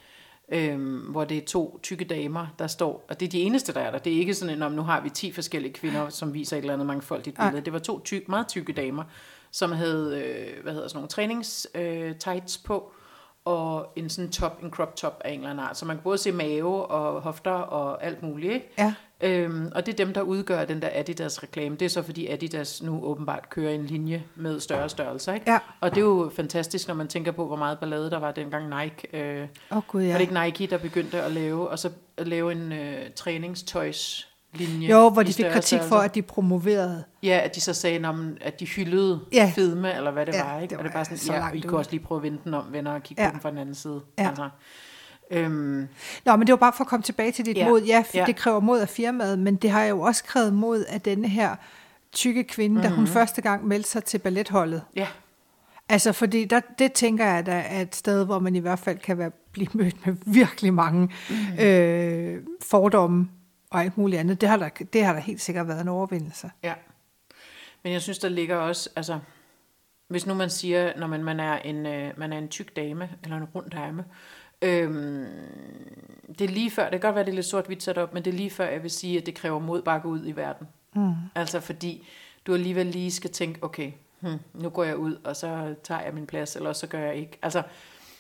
øhm, 0.52 0.99
hvor 0.99 1.25
det 1.25 1.37
er 1.37 1.44
to 1.46 1.78
tykke 1.82 2.04
damer, 2.04 2.46
der 2.58 2.66
står, 2.66 3.04
og 3.08 3.20
det 3.20 3.26
er 3.26 3.31
de 3.31 3.40
eneste, 3.40 3.75
der 3.75 3.81
er 3.81 3.90
der. 3.90 3.99
Det 3.99 4.12
er 4.14 4.19
ikke 4.19 4.34
sådan 4.34 4.54
en, 4.56 4.62
om 4.62 4.72
nu 4.72 4.82
har 4.82 5.00
vi 5.00 5.10
10 5.10 5.32
forskellige 5.32 5.72
kvinder, 5.72 6.08
som 6.08 6.34
viser 6.34 6.56
et 6.56 6.60
eller 6.60 6.72
andet 6.72 6.87
mangfoldigt 6.87 7.37
billede. 7.37 7.60
Det 7.64 7.72
var 7.72 7.78
to 7.78 8.00
tyk, 8.00 8.28
meget 8.28 8.49
tykke 8.49 8.72
damer, 8.72 9.02
som 9.52 9.72
havde, 9.72 10.22
øh, 10.25 10.62
hvad 10.62 10.72
hedder 10.72 10.88
sådan 10.88 10.99
nogle 10.99 11.08
trænings 11.08 11.66
øh, 11.75 12.16
tights 12.16 12.58
på, 12.58 12.93
og 13.44 13.93
en 13.96 14.08
sådan 14.08 14.31
top, 14.31 14.62
en 14.62 14.70
crop 14.70 14.96
top 14.96 15.20
af 15.25 15.31
en 15.31 15.38
eller 15.38 15.50
anden 15.50 15.64
art. 15.64 15.78
Så 15.78 15.87
man 15.87 15.96
kan 15.96 16.02
både 16.02 16.19
se 16.19 16.32
mave 16.32 16.87
og 16.87 17.22
hofter 17.22 17.50
og 17.50 18.04
alt 18.04 18.22
muligt, 18.22 18.52
ikke? 18.52 18.69
ja, 18.78 18.94
Øhm, 19.22 19.72
og 19.75 19.87
det 19.87 19.93
er 19.93 20.04
dem, 20.04 20.14
der 20.14 20.22
udgør 20.22 20.64
den 20.64 20.82
der 20.82 20.88
Adidas-reklame. 20.93 21.76
Det 21.76 21.84
er 21.84 21.88
så, 21.88 22.02
fordi 22.02 22.26
Adidas 22.26 22.82
nu 22.82 23.04
åbenbart 23.04 23.50
kører 23.50 23.75
en 23.75 23.87
linje 23.87 24.25
med 24.34 24.60
større 24.60 24.88
størrelser. 24.88 25.34
Ikke? 25.34 25.50
Ja. 25.50 25.58
Og 25.81 25.90
det 25.90 25.96
er 25.96 26.04
jo 26.04 26.31
fantastisk, 26.37 26.88
når 26.88 26.94
man 26.94 27.08
tænker 27.08 27.32
på, 27.32 27.46
hvor 27.46 27.56
meget 27.56 27.78
ballade 27.78 28.10
der 28.10 28.19
var 28.19 28.32
dengang 28.32 28.82
Nike. 28.82 29.16
Øh, 29.16 29.49
oh, 29.70 29.82
gud 29.88 30.02
ja. 30.02 30.08
Var 30.08 30.19
det 30.19 30.20
ikke 30.20 30.43
Nike, 30.44 30.66
der 30.66 30.78
begyndte 30.78 31.22
at 31.22 31.32
lave, 31.32 31.69
og 31.69 31.78
så 31.78 31.90
at 32.16 32.28
lave 32.28 32.52
en 32.52 32.72
øh, 32.72 33.10
træningstøjslinje? 34.56 34.88
Jo, 34.90 35.08
hvor 35.08 35.22
de 35.22 35.32
fik 35.32 35.44
kritik 35.44 35.78
for, 35.78 35.87
størrelser? 35.87 35.96
at 36.08 36.14
de 36.14 36.22
promoverede. 36.22 37.04
Ja, 37.22 37.40
at 37.44 37.54
de 37.54 37.60
så 37.60 37.75
sagde, 37.75 37.99
men, 37.99 38.38
at 38.40 38.60
de 38.60 38.64
hyldede 38.66 39.20
Ja. 39.32 39.52
fedme, 39.54 39.94
eller 39.96 40.10
hvad 40.10 40.26
det 40.26 40.34
Ja, 40.34 40.44
var. 40.44 40.60
Ikke? 40.60 40.70
det 40.70 40.78
og 40.78 40.84
det 40.84 40.90
er 40.90 40.93
var 40.93 40.99
bare 40.99 41.04
sådan, 41.04 41.19
så 41.19 41.32
ja, 41.34 41.50
I 41.52 41.60
kunne 41.60 41.78
også 41.78 41.90
lige 41.90 42.00
prøve 42.04 42.19
at 42.19 42.22
vende 42.22 42.38
den 42.44 42.54
om, 42.54 42.64
venner, 42.70 42.93
og 42.93 43.02
kigge 43.02 43.22
Ja. 43.22 43.28
på 43.28 43.32
den 43.32 43.40
fra 43.40 43.50
den 43.50 43.58
anden 43.58 43.75
side. 43.75 44.00
Ja. 44.19 44.28
Altså, 44.28 44.49
øhm, 45.31 45.88
Nå, 46.25 46.37
men 46.37 46.46
det 46.46 46.52
var 46.52 46.56
bare 46.56 46.72
for 46.76 46.84
at 46.84 46.88
komme 46.88 47.02
tilbage 47.02 47.32
til 47.32 47.46
dit 47.46 47.56
Ja. 47.56 47.69
mod. 47.69 47.82
Ja, 47.82 48.04
Ja. 48.14 48.25
det 48.26 48.37
kræver 48.37 48.60
mod 48.60 48.81
af 48.81 48.88
firmaet, 48.88 49.38
men 49.38 49.56
det 49.56 49.70
har 49.70 49.84
jo 49.84 50.00
også 50.00 50.25
krævet 50.25 50.52
mod 50.52 50.84
af 50.88 51.00
denne 51.00 51.28
her 51.28 51.56
tykke 52.12 52.44
kvinde, 52.44 52.69
mm-hmm. 52.75 52.82
da 52.82 52.88
Mhm. 52.88 52.96
hun 52.99 53.06
første 53.06 53.43
gang 53.43 53.66
meldte 53.66 53.90
sig 53.90 54.04
til 54.04 54.19
balletholdet. 54.19 54.82
ja, 54.97 55.06
Altså, 55.88 56.12
fordi 56.12 56.44
der, 56.44 56.61
det 56.78 56.92
tænker 56.92 57.25
jeg, 57.26 57.47
der 57.47 57.52
er 57.54 57.80
et 57.82 57.97
sted, 57.97 58.25
hvor 58.25 58.38
man 58.38 58.56
i 58.56 58.59
hvert 58.59 58.78
fald 58.78 58.99
kan 58.99 59.18
være, 59.18 59.30
blive 59.52 59.68
mødt 59.73 60.06
med 60.06 60.14
virkelig 60.26 60.75
mange 60.75 61.00
Mhm. 61.30 61.38
mm. 61.59 61.64
øh, 61.64 62.42
fordomme 62.62 63.28
og 63.73 63.81
alt 63.83 63.99
muligt 63.99 64.21
andet. 64.21 64.41
Det 64.41 64.49
har, 64.49 64.57
der, 64.57 64.69
det 64.93 65.05
har 65.05 65.12
der 65.12 65.21
helt 65.21 65.41
sikkert 65.41 65.69
været 65.69 65.81
en 65.81 65.88
overvindelse. 65.88 66.50
Ja. 66.62 66.75
Men 67.83 67.93
jeg 67.93 68.02
synes, 68.02 68.19
der 68.19 68.29
ligger 68.29 68.57
også, 68.57 68.91
altså, 68.97 69.19
hvis 70.09 70.26
nu 70.26 70.35
man 70.35 70.50
siger, 70.50 70.93
når 70.99 71.07
man, 71.07 71.25
man, 71.25 71.41
er, 71.41 71.59
en, 71.59 71.87
øh, 71.87 72.12
man 72.17 72.33
er 72.33 72.38
en 72.38 72.49
tyk 72.49 72.76
dame, 72.76 73.11
eller 73.23 73.37
en 73.37 73.45
rund 73.45 73.71
dame, 73.71 74.05
øhm, 74.62 75.26
det 76.38 76.41
er 76.41 76.49
lige 76.49 76.71
før, 76.71 76.83
det 76.83 76.91
kan 76.91 77.00
godt 77.00 77.14
være, 77.14 77.25
det 77.25 77.31
er 77.31 77.35
lidt 77.35 77.47
sort-hvidt 77.47 77.83
sat 77.83 77.99
op, 77.99 78.14
men 78.14 78.25
det 78.25 78.33
er 78.33 78.37
lige 78.37 78.50
før, 78.50 78.69
jeg 78.69 78.83
vil 78.83 78.91
sige, 78.91 79.19
at 79.19 79.26
det 79.26 79.35
kræver 79.35 79.59
mod 79.59 79.83
bare 79.83 79.97
at 79.97 80.02
gå 80.02 80.09
ud 80.09 80.26
i 80.26 80.33
verden. 80.33 80.69
Mm. 80.95 81.12
Altså 81.35 81.61
fordi 81.61 82.09
du 82.47 82.55
alligevel 82.55 82.87
lige 82.87 83.11
skal 83.11 83.31
tænke, 83.31 83.62
okay, 83.64 83.93
hmm, 84.21 84.38
nu 84.55 84.69
går 84.69 84.85
jeg 84.85 84.97
ud, 84.97 85.17
og 85.25 85.37
så 85.37 85.75
tager 85.85 86.00
jeg 86.00 86.14
min 86.14 86.26
plads, 86.26 86.57
eller 86.57 86.73
så 86.73 86.87
gør 86.87 86.99
jeg 87.00 87.14
ikke. 87.17 87.38
Altså, 87.43 87.62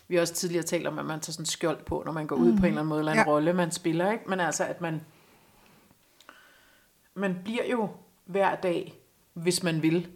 vi 0.08 0.14
har 0.14 0.20
også 0.20 0.34
tidligere 0.34 0.64
talt 0.64 0.86
om, 0.86 0.98
at 0.98 1.04
man 1.04 1.20
tager 1.20 1.32
sådan 1.32 1.46
skjold 1.46 1.84
på, 1.84 2.02
når 2.06 2.12
man 2.12 2.26
går 2.26 2.36
ud 2.36 2.52
på 2.52 2.58
en 2.58 2.64
eller 2.64 2.68
anden 2.68 2.86
måde, 2.86 2.98
eller 3.00 3.12
en 3.12 3.18
Ja. 3.18 3.24
rolle, 3.26 3.52
man 3.52 3.70
spiller, 3.70 4.12
ikke? 4.12 4.24
Men 4.26 4.40
altså, 4.40 4.64
at 4.64 4.80
man, 4.80 5.00
man 7.14 7.36
bliver 7.44 7.64
jo 7.70 7.88
hver 8.24 8.54
dag, 8.54 8.94
hvis 9.32 9.62
man 9.62 9.82
vil 9.82 10.08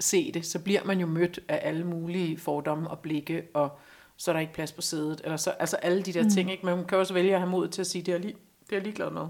se 0.00 0.32
det, 0.32 0.46
så 0.46 0.58
bliver 0.58 0.84
man 0.84 1.00
jo 1.00 1.06
mødt 1.06 1.40
af 1.48 1.60
alle 1.62 1.84
mulige 1.86 2.38
fordomme 2.38 2.90
og 2.90 2.98
blikke, 2.98 3.42
og 3.54 3.78
så 4.16 4.30
er 4.30 4.32
der 4.32 4.40
ikke 4.40 4.52
plads 4.52 4.72
på 4.72 4.82
sædet, 4.82 5.20
eller 5.24 5.36
så, 5.36 5.50
altså 5.50 5.76
alle 5.76 6.02
de 6.02 6.12
der 6.12 6.22
mm. 6.22 6.30
ting, 6.30 6.50
ikke? 6.50 6.66
Men 6.66 6.76
man 6.76 6.86
kan 6.86 6.98
også 6.98 7.14
vælge 7.14 7.34
at 7.34 7.40
have 7.40 7.50
mod 7.50 7.68
til 7.68 7.80
at 7.80 7.86
sige, 7.86 8.02
det 8.02 8.14
er, 8.14 8.18
lige, 8.18 8.34
det 8.60 8.72
er 8.72 8.76
jeg 8.76 8.82
ligeglad 8.82 9.10
med. 9.10 9.26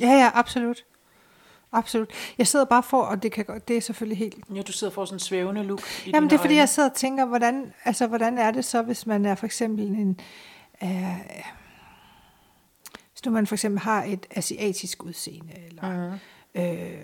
Ja, 0.00 0.10
ja, 0.10 0.30
absolut. 0.34 0.84
Absolut. 1.72 2.10
Jeg 2.38 2.46
sidder 2.46 2.64
bare 2.64 2.82
for, 2.82 3.02
og 3.02 3.22
det, 3.22 3.32
kan, 3.32 3.60
det 3.68 3.76
er 3.76 3.80
selvfølgelig 3.80 4.18
helt 4.18 4.36
Ja, 4.54 4.62
du 4.62 4.72
sidder 4.72 4.92
får 4.92 5.04
sådan 5.04 5.16
en 5.16 5.20
svævende 5.20 5.62
look 5.62 5.80
i 6.06 6.10
Jamen 6.10 6.30
det 6.30 6.36
er 6.36 6.40
fordi, 6.40 6.52
øjne. 6.52 6.60
jeg 6.60 6.68
sidder 6.68 6.88
og 6.88 6.94
tænker, 6.94 7.24
hvordan, 7.24 7.72
altså, 7.84 8.06
hvordan 8.06 8.38
er 8.38 8.50
det 8.50 8.64
så, 8.64 8.82
hvis 8.82 9.06
man 9.06 9.26
er 9.26 9.34
for 9.34 9.46
eksempel 9.46 9.84
en... 9.84 10.20
Øh, 10.82 10.90
nu 13.26 13.32
man 13.32 13.46
for 13.46 13.54
eksempel 13.54 13.80
har 13.80 14.04
et 14.04 14.26
asiatisk 14.30 15.02
udseende, 15.04 15.52
eller, 15.66 16.08
Mhm. 16.08 16.18
øh, 16.62 17.00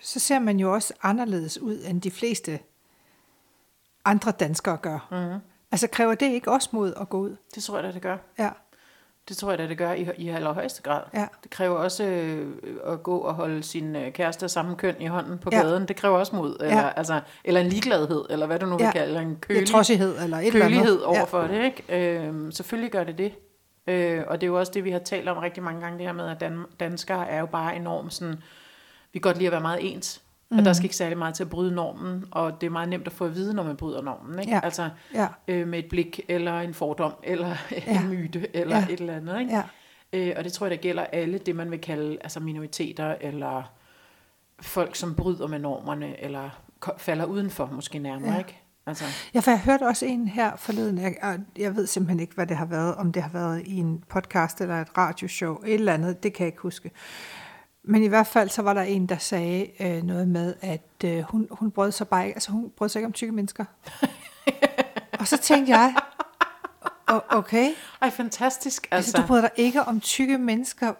så 0.00 0.20
ser 0.20 0.38
man 0.38 0.60
jo 0.60 0.72
også 0.74 0.92
anderledes 1.02 1.58
ud, 1.58 1.78
end 1.88 2.00
de 2.02 2.10
fleste 2.10 2.58
andre 4.04 4.30
danskere 4.30 4.76
gør. 4.76 5.08
Mhm. 5.10 5.40
Altså 5.72 5.86
kræver 5.86 6.14
det 6.14 6.26
ikke 6.32 6.50
også 6.52 6.68
mod 6.72 6.92
at 7.00 7.08
gå 7.08 7.18
ud? 7.18 7.36
Det 7.54 7.62
tror 7.62 7.74
jeg 7.76 7.84
da, 7.84 7.92
det 7.92 8.02
gør. 8.02 8.16
Ja. 8.38 8.50
Det 9.28 9.36
tror 9.36 9.50
jeg 9.50 9.58
da, 9.58 9.66
det 9.68 9.78
gør 9.78 9.92
i, 9.92 10.08
i 10.18 10.28
allerhøjeste 10.28 10.82
grad. 10.82 11.02
Ja. 11.14 11.26
Det 11.42 11.50
kræver 11.50 11.76
også 11.76 12.04
øh, 12.04 12.52
at 12.86 13.02
gå 13.02 13.18
og 13.18 13.34
holde 13.34 13.62
sin 13.62 13.96
øh, 13.96 14.12
kæreste 14.12 14.44
af 14.46 14.50
samme 14.50 14.76
køn 14.76 14.94
i 15.00 15.06
hånden 15.06 15.38
på 15.38 15.48
Ja. 15.52 15.60
gaden. 15.60 15.88
Det 15.88 15.96
kræver 15.96 16.18
også 16.18 16.36
mod. 16.36 16.56
Eller, 16.60 16.76
Ja. 16.80 16.90
altså, 16.96 17.20
eller 17.44 17.60
en 17.60 17.66
ligegladhed, 17.68 18.24
eller 18.30 18.46
hvad 18.46 18.58
du 18.58 18.66
nu 18.66 18.76
vil 18.76 18.84
Ja. 18.84 18.92
kalde 18.92 19.06
eller 19.06 19.20
en 19.20 19.28
Ja, 19.30 19.34
kølig, 19.40 19.68
trodsighed 19.68 20.18
eller 20.24 20.38
et 20.38 20.46
eller 20.46 20.64
andet. 20.66 20.78
kølighed 20.78 21.00
Ja. 21.00 21.06
over 21.08 21.26
for 21.26 21.42
det. 21.42 21.64
Ikke? 21.64 22.18
Øh, 22.28 22.52
selvfølgelig 22.52 22.90
gør 22.92 23.04
det 23.04 23.18
det. 23.18 23.32
Øh, 23.86 24.22
og 24.26 24.40
det 24.40 24.46
er 24.46 24.50
jo 24.50 24.58
også 24.58 24.72
det, 24.74 24.84
vi 24.84 24.90
har 24.90 24.98
talt 24.98 25.28
om 25.28 25.38
rigtig 25.38 25.62
mange 25.62 25.80
gange, 25.80 25.98
det 25.98 26.06
her 26.06 26.12
med, 26.12 26.28
at 26.28 26.40
dan- 26.40 26.66
danskere 26.80 27.28
er 27.28 27.38
jo 27.40 27.46
bare 27.46 27.76
enormt 27.76 28.12
sådan, 28.12 28.32
vi 29.12 29.18
kan 29.18 29.20
godt 29.20 29.36
lide 29.36 29.46
at 29.46 29.52
være 29.52 29.60
meget 29.60 29.92
ens. 29.94 30.22
Mm. 30.50 30.58
Og 30.58 30.64
der 30.64 30.72
skal 30.72 30.84
ikke 30.84 30.96
særlig 30.96 31.18
meget 31.18 31.34
til 31.34 31.44
at 31.44 31.50
bryde 31.50 31.74
normen, 31.74 32.24
og 32.30 32.60
det 32.60 32.66
er 32.66 32.70
meget 32.70 32.88
nemt 32.88 33.06
at 33.06 33.12
få 33.12 33.24
at 33.24 33.34
vide, 33.34 33.54
når 33.54 33.62
man 33.62 33.76
bryder 33.76 34.02
normen. 34.02 34.38
Ikke? 34.38 34.52
Ja. 34.52 34.60
Altså 34.62 34.88
Ja. 35.14 35.26
øh, 35.48 35.68
med 35.68 35.78
et 35.78 35.86
blik, 35.88 36.20
eller 36.28 36.60
en 36.60 36.74
fordom, 36.74 37.12
eller 37.22 37.54
Ja. 37.86 38.00
en 38.02 38.08
myte, 38.08 38.56
eller 38.56 38.76
Ja. 38.76 38.86
et 38.90 39.00
eller 39.00 39.16
andet. 39.16 39.40
Ikke? 39.40 39.52
Ja. 39.54 39.62
Øh, 40.12 40.34
og 40.36 40.44
det 40.44 40.52
tror 40.52 40.66
jeg, 40.66 40.70
der 40.70 40.76
gælder 40.82 41.02
alle 41.04 41.38
det, 41.38 41.56
man 41.56 41.70
vil 41.70 41.80
kalde 41.80 42.18
altså 42.20 42.40
minoriteter, 42.40 43.14
eller 43.20 43.62
folk, 44.60 44.96
som 44.96 45.14
bryder 45.14 45.46
med 45.46 45.58
normerne, 45.58 46.20
eller 46.22 46.50
falder 46.98 47.24
udenfor 47.24 47.66
måske 47.72 47.98
nærmere. 47.98 48.32
Ja. 48.32 48.38
Ikke? 48.38 48.61
Altså, 48.86 49.04
Ja, 49.34 49.40
for 49.40 49.50
jeg 49.50 49.60
hørte 49.60 49.86
også 49.86 50.06
en 50.06 50.28
her 50.28 50.56
forleden, 50.56 50.98
jeg, 50.98 51.38
jeg 51.58 51.76
ved 51.76 51.86
simpelthen 51.86 52.20
ikke, 52.20 52.34
hvad 52.34 52.46
det 52.46 52.56
har 52.56 52.64
været, 52.64 52.94
om 52.94 53.12
det 53.12 53.22
har 53.22 53.30
været 53.30 53.62
i 53.66 53.76
en 53.76 54.04
podcast 54.08 54.60
eller 54.60 54.80
et 54.80 54.98
radioshow, 54.98 55.56
et 55.66 55.74
eller 55.74 55.92
andet, 55.94 56.22
det 56.22 56.32
kan 56.32 56.44
jeg 56.44 56.48
ikke 56.52 56.62
huske. 56.62 56.90
Men 57.84 58.02
i 58.02 58.06
hvert 58.06 58.26
fald 58.26 58.48
så 58.48 58.62
var 58.62 58.74
der 58.74 58.82
en, 58.82 59.06
der 59.06 59.16
sagde 59.18 59.66
øh, 59.80 60.02
noget 60.02 60.28
med, 60.28 60.54
at 60.60 61.04
øh, 61.04 61.20
hun, 61.20 61.48
hun 61.50 61.70
brød 61.70 61.92
sig 61.92 62.08
bare 62.08 62.24
ikke, 62.26 62.36
altså 62.36 62.52
hun 62.52 62.70
brød 62.76 62.88
sig 62.88 62.98
ikke 63.00 63.06
om 63.06 63.12
tykke 63.12 63.32
mennesker. 63.32 63.64
og 65.20 65.28
så 65.28 65.36
tænkte 65.38 65.72
jeg, 65.72 65.94
"O- 67.10 67.36
okay, 67.36 67.68
ej, 68.02 68.10
fantastisk. 68.10 68.82
altså, 68.90 68.96
Altså, 68.96 69.10
altså 69.10 69.22
du 69.22 69.26
bryder 69.26 69.40
dig 69.42 69.50
ikke 69.56 69.82
om 69.82 70.00
tykke 70.00 70.38
mennesker, 70.38 70.92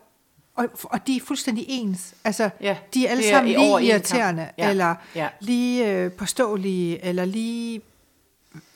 og, 0.56 0.64
og 0.84 1.06
de 1.06 1.16
er 1.16 1.20
fuldstændig 1.20 1.64
ens. 1.68 2.14
Altså, 2.24 2.50
Ja, 2.60 2.76
de 2.94 3.06
er 3.06 3.10
alle 3.10 3.24
er 3.26 3.30
sammen 3.30 3.56
over 3.56 3.78
lige 3.78 3.90
irriterende, 3.92 4.48
Ja, 4.58 4.70
eller 4.70 4.94
ja. 5.14 5.28
lige 5.40 5.90
øh, 5.92 6.12
påståelige, 6.12 7.04
eller 7.04 7.24
lige... 7.24 7.80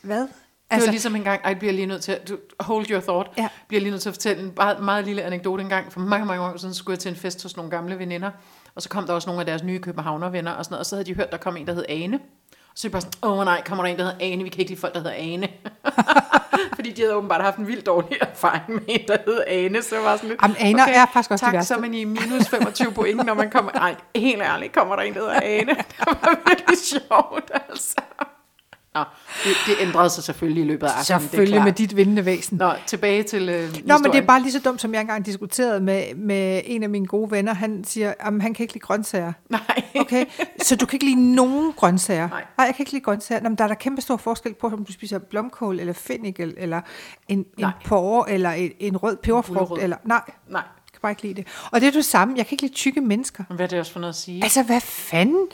Hvad? 0.03 0.21
det 0.21 0.85
var 0.85 0.91
ligesom 0.91 1.17
en 1.17 1.23
gang, 1.23 1.41
jeg 1.45 1.59
bliver 1.59 1.73
lige 1.73 1.87
nødt 1.87 2.03
til, 2.03 2.13
at- 2.13 2.33
hold 2.61 2.91
your 2.91 3.01
thought, 3.01 3.31
Ja. 3.39 3.49
bliver 3.69 3.81
lige 3.81 3.91
nødt 3.91 4.03
til 4.03 4.09
at 4.09 4.15
fortælle 4.15 4.43
en 4.43 4.53
meget, 4.57 4.83
meget 4.85 5.05
lille 5.05 5.23
anekdote 5.23 5.63
en 5.63 5.69
gang. 5.69 5.93
For 5.93 6.01
mange, 6.01 6.27
mange 6.27 6.43
år 6.43 6.57
siden 6.57 6.75
skulle 6.75 6.93
jeg 6.95 6.99
til 6.99 7.09
en 7.09 7.17
fest 7.17 7.43
hos 7.43 7.57
nogle 7.57 7.71
gamle 7.71 7.99
veninder, 7.99 8.31
og 8.75 8.83
så 8.83 8.89
kom 8.89 9.07
der 9.07 9.13
også 9.13 9.29
nogle 9.29 9.41
af 9.41 9.47
deres 9.47 9.63
nye 9.63 9.79
københavnervenner, 9.79 10.53
og 10.53 10.65
sådan 10.65 10.73
noget, 10.73 10.81
og 10.81 10.87
så 10.87 10.97
havde 10.97 11.07
de 11.07 11.15
hørt, 11.15 11.33
der 11.33 11.37
kom 11.39 11.57
en, 11.57 11.67
der 11.67 11.75
hed 11.75 11.85
Ane. 11.89 12.21
Så 12.77 12.89
er 12.89 12.91
bare 12.91 13.01
sådan, 13.01 13.19
åh 13.23 13.39
oh, 13.39 13.45
nej, 13.45 13.63
kommer 13.67 13.85
der 13.85 13.91
en, 13.91 13.99
der 13.99 14.05
hedder 14.05 14.19
Ane, 14.21 14.43
vi 14.43 14.49
kan 14.49 14.61
ikke 14.61 14.71
lide 14.71 14.81
folk, 14.81 14.95
der 14.95 15.01
hedder 15.01 15.17
Ane. 15.17 15.49
Fordi 16.77 16.93
de 16.93 17.03
havde 17.03 17.15
åbenbart 17.15 17.43
haft 17.43 17.57
en 17.57 17.67
vildt 17.67 17.87
dårlig 17.87 18.19
erfaring 18.21 18.65
med 18.69 18.81
en, 18.89 19.01
der 19.09 19.17
hed 19.27 19.43
Ane, 19.47 19.83
så 19.83 20.01
var 20.01 20.17
sådan 20.17 20.29
lidt, 20.29 20.43
Jamen, 20.43 20.57
aner 20.61 20.87
er 20.87 21.07
faktisk 21.13 21.31
også 21.31 21.45
tak, 21.45 21.65
så 21.65 21.75
er 21.75 21.79
man 21.79 21.95
i 21.95 22.05
minus 22.05 22.49
25 22.49 22.93
point, 22.93 23.27
når 23.27 23.35
man 23.35 23.51
kommer, 23.51 23.73
ej, 23.73 23.97
helt 24.17 24.43
ærligt, 24.43 24.73
kommer 24.73 24.97
der 24.97 25.03
en, 25.03 25.15
der 25.15 25.21
hedder 25.21 25.41
Ane. 25.43 25.75
Det 26.01 26.07
var 26.07 26.49
virkelig 26.49 26.79
sjovt, 26.79 27.51
altså. 27.69 27.97
Nå, 28.99 29.05
det, 29.45 29.53
det 29.67 29.75
ændrede 29.81 30.11
sig 30.11 30.25
selvfølgelig 30.25 30.65
i 30.65 30.67
løbet 30.67 30.87
af 30.87 30.91
aftenen, 30.99 31.21
Selvfølgelig 31.21 31.55
det 31.55 31.61
er 31.61 31.65
med 31.65 31.73
dit 31.73 31.97
vindende 31.97 32.25
væsen. 32.25 32.59
Nå, 32.59 32.73
tilbage 32.87 33.23
til 33.23 33.49
øh, 33.49 33.75
Nå, 33.85 33.99
men 33.99 34.13
det 34.13 34.19
er 34.19 34.27
bare 34.27 34.43
lige 34.43 34.53
så 34.53 34.59
dumt, 34.61 34.81
som 34.81 34.95
jeg 34.95 35.01
engang 35.01 35.27
diskuterede 35.27 35.81
med, 35.81 36.15
med 36.15 36.61
en 36.65 36.83
af 36.83 36.91
mine 36.91 37.07
gode 37.07 37.31
venner. 37.31 37.55
Han 37.55 37.85
siger, 37.85 38.15
at 38.21 38.43
han 38.43 38.55
kan 38.55 38.65
ikke 38.65 38.75
lide 38.75 38.83
grøntsager. 38.85 39.33
Nej. 39.49 39.83
Okay, 40.01 40.25
så 40.63 40.77
du 40.77 40.87
kan 40.87 40.97
ikke 40.97 41.07
lide 41.07 41.35
nogen 41.35 41.73
grøntsager? 41.73 42.29
Nej. 42.29 42.45
Nej, 42.59 42.67
jeg 42.67 42.75
kan 42.75 42.83
ikke 42.83 42.93
lide 42.93 43.05
grøntsager. 43.05 43.41
Nå, 43.43 43.49
men 43.49 43.59
der 43.59 43.65
er 43.65 43.69
der 43.69 43.75
kæmpe 43.75 44.01
stor 44.01 44.17
forskel 44.17 44.55
på, 44.55 44.67
om 44.67 44.85
du 44.85 44.93
spiser 44.93 45.19
blomkål, 45.19 45.81
eller 45.81 45.93
fennikel, 45.93 46.55
eller 46.57 46.81
en, 47.29 47.45
en 47.59 47.67
porre, 47.85 48.31
eller 48.31 48.51
en, 48.51 48.71
en 48.81 48.97
rød 48.97 49.17
peberfrugt. 49.17 49.83
Eller, 49.83 49.97
nej, 50.05 50.21
Nej, 50.49 50.63
jeg 50.63 50.93
kan 50.93 50.99
bare 51.03 51.13
ikke 51.13 51.23
lide 51.23 51.35
det. 51.35 51.47
Og 51.71 51.81
det 51.81 51.87
er 51.87 51.93
det 51.93 52.05
samme. 52.05 52.35
Jeg 52.37 52.47
kan 52.47 52.55
ikke 52.55 52.63
lide 52.63 52.75
tykke 52.75 53.01
mennesker. 53.01 53.45
men 53.49 53.57
hvad 53.57 53.67
er 53.67 53.69
det 53.69 53.81
også 53.81 53.93
for 53.93 54.01
noget 54.01 54.13
at 54.13 54.19
sige? 54.19 54.43
Altså, 54.45 54.63
hvad 54.63 54.81
fanden? 54.81 55.47